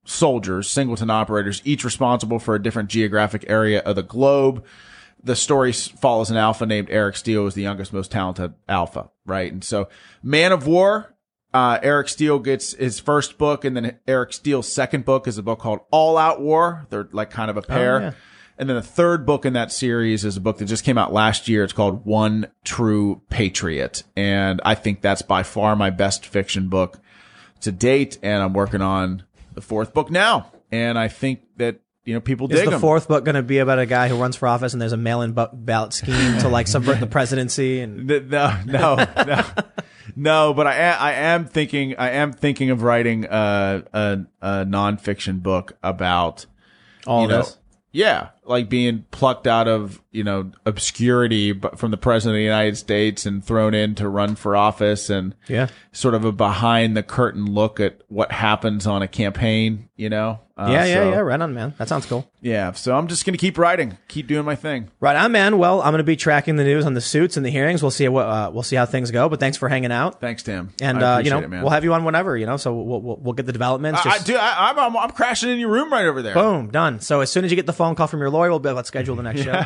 [0.05, 4.65] soldiers, singleton operators, each responsible for a different geographic area of the globe.
[5.23, 9.11] The story follows an alpha named Eric Steele, who is the youngest, most talented alpha,
[9.23, 9.53] right?
[9.53, 9.87] And so,
[10.23, 11.13] Man of War,
[11.53, 15.43] uh, Eric Steele gets his first book, and then Eric Steele's second book is a
[15.43, 16.87] book called All Out War.
[16.89, 18.01] They're like kind of a pair.
[18.01, 18.11] yeah.
[18.57, 21.11] And then the third book in that series is a book that just came out
[21.11, 21.63] last year.
[21.63, 24.03] It's called One True Patriot.
[24.15, 26.99] And I think that's by far my best fiction book
[27.61, 28.17] to date.
[28.23, 29.23] And I'm working on
[29.53, 30.51] the fourth book now.
[30.71, 32.81] And I think that, you know, people Is dig the 'em.
[32.81, 34.97] fourth book going to be about a guy who runs for office and there's a
[34.97, 38.95] mail-in ballot scheme to like subvert the presidency and No, no,
[39.25, 39.43] no,
[40.15, 40.53] no.
[40.53, 45.41] But I, am, I am thinking, I am thinking of writing a, a, a nonfiction
[45.43, 46.45] book about
[47.05, 47.57] all you know, this?
[47.91, 52.43] yeah, like being plucked out of you know obscurity but from the president of the
[52.43, 55.67] United States and thrown in to run for office and Yeah.
[55.91, 59.89] sort of a behind the curtain look at what happens on a campaign.
[59.97, 61.19] You know, uh, yeah, yeah, so- yeah.
[61.19, 61.73] Right on, man.
[61.77, 62.29] That sounds cool.
[62.41, 62.73] yeah.
[62.73, 64.89] So I'm just gonna keep writing, keep doing my thing.
[64.99, 65.57] Right on, man.
[65.57, 67.81] Well, I'm going to be tracking the news on the suits and the hearings.
[67.81, 69.29] We'll see what uh, we'll see how things go.
[69.29, 70.19] But thanks for hanging out.
[70.19, 70.73] Thanks, Tim.
[70.81, 72.35] And uh, you know, it, we'll have you on whenever.
[72.35, 74.01] You know, so we'll we'll, we'll get the developments.
[74.05, 74.35] I, I do.
[74.35, 76.33] I, I'm, I'm I'm crashing in your room right over there.
[76.33, 76.99] Boom, done.
[76.99, 78.81] So as soon as you get the phone call from your lawyer, we'll be able
[78.81, 79.63] to schedule the next show.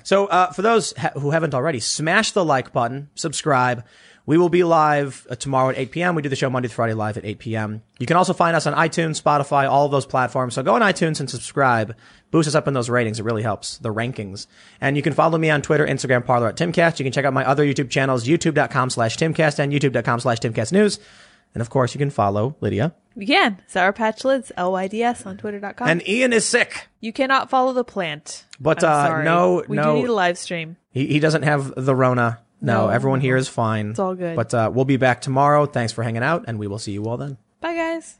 [0.04, 3.84] So uh, for those ha- who haven't already, smash the like button, subscribe.
[4.26, 6.14] We will be live uh, tomorrow at 8 p.m.
[6.16, 7.82] We do the show Monday through Friday live at 8 p.m.
[8.00, 10.54] You can also find us on iTunes, Spotify, all of those platforms.
[10.54, 11.94] So go on iTunes and subscribe.
[12.32, 13.20] Boost us up in those ratings.
[13.20, 14.48] It really helps the rankings.
[14.80, 16.98] And you can follow me on Twitter, Instagram, Parler at Timcast.
[16.98, 20.72] You can check out my other YouTube channels, youtube.com slash Timcast and youtube.com slash Timcast
[20.72, 20.98] News.
[21.54, 22.94] And of course, you can follow Lydia.
[23.16, 23.62] You can.
[23.66, 25.88] Sour Patch Lyds, L-Y-D-S on twitter.com.
[25.88, 26.88] And Ian is sick.
[27.00, 28.44] you cannot follow the plant.
[28.60, 29.24] But, I'm uh, sorry.
[29.24, 30.76] no- We no- do need a live stream.
[30.90, 32.40] He, he doesn't have the Rona.
[32.60, 32.88] No, No.
[32.88, 33.90] everyone here is fine.
[33.90, 34.36] It's all good.
[34.36, 35.66] But uh, we'll be back tomorrow.
[35.66, 37.36] Thanks for hanging out, and we will see you all then.
[37.60, 38.16] Bye, guys.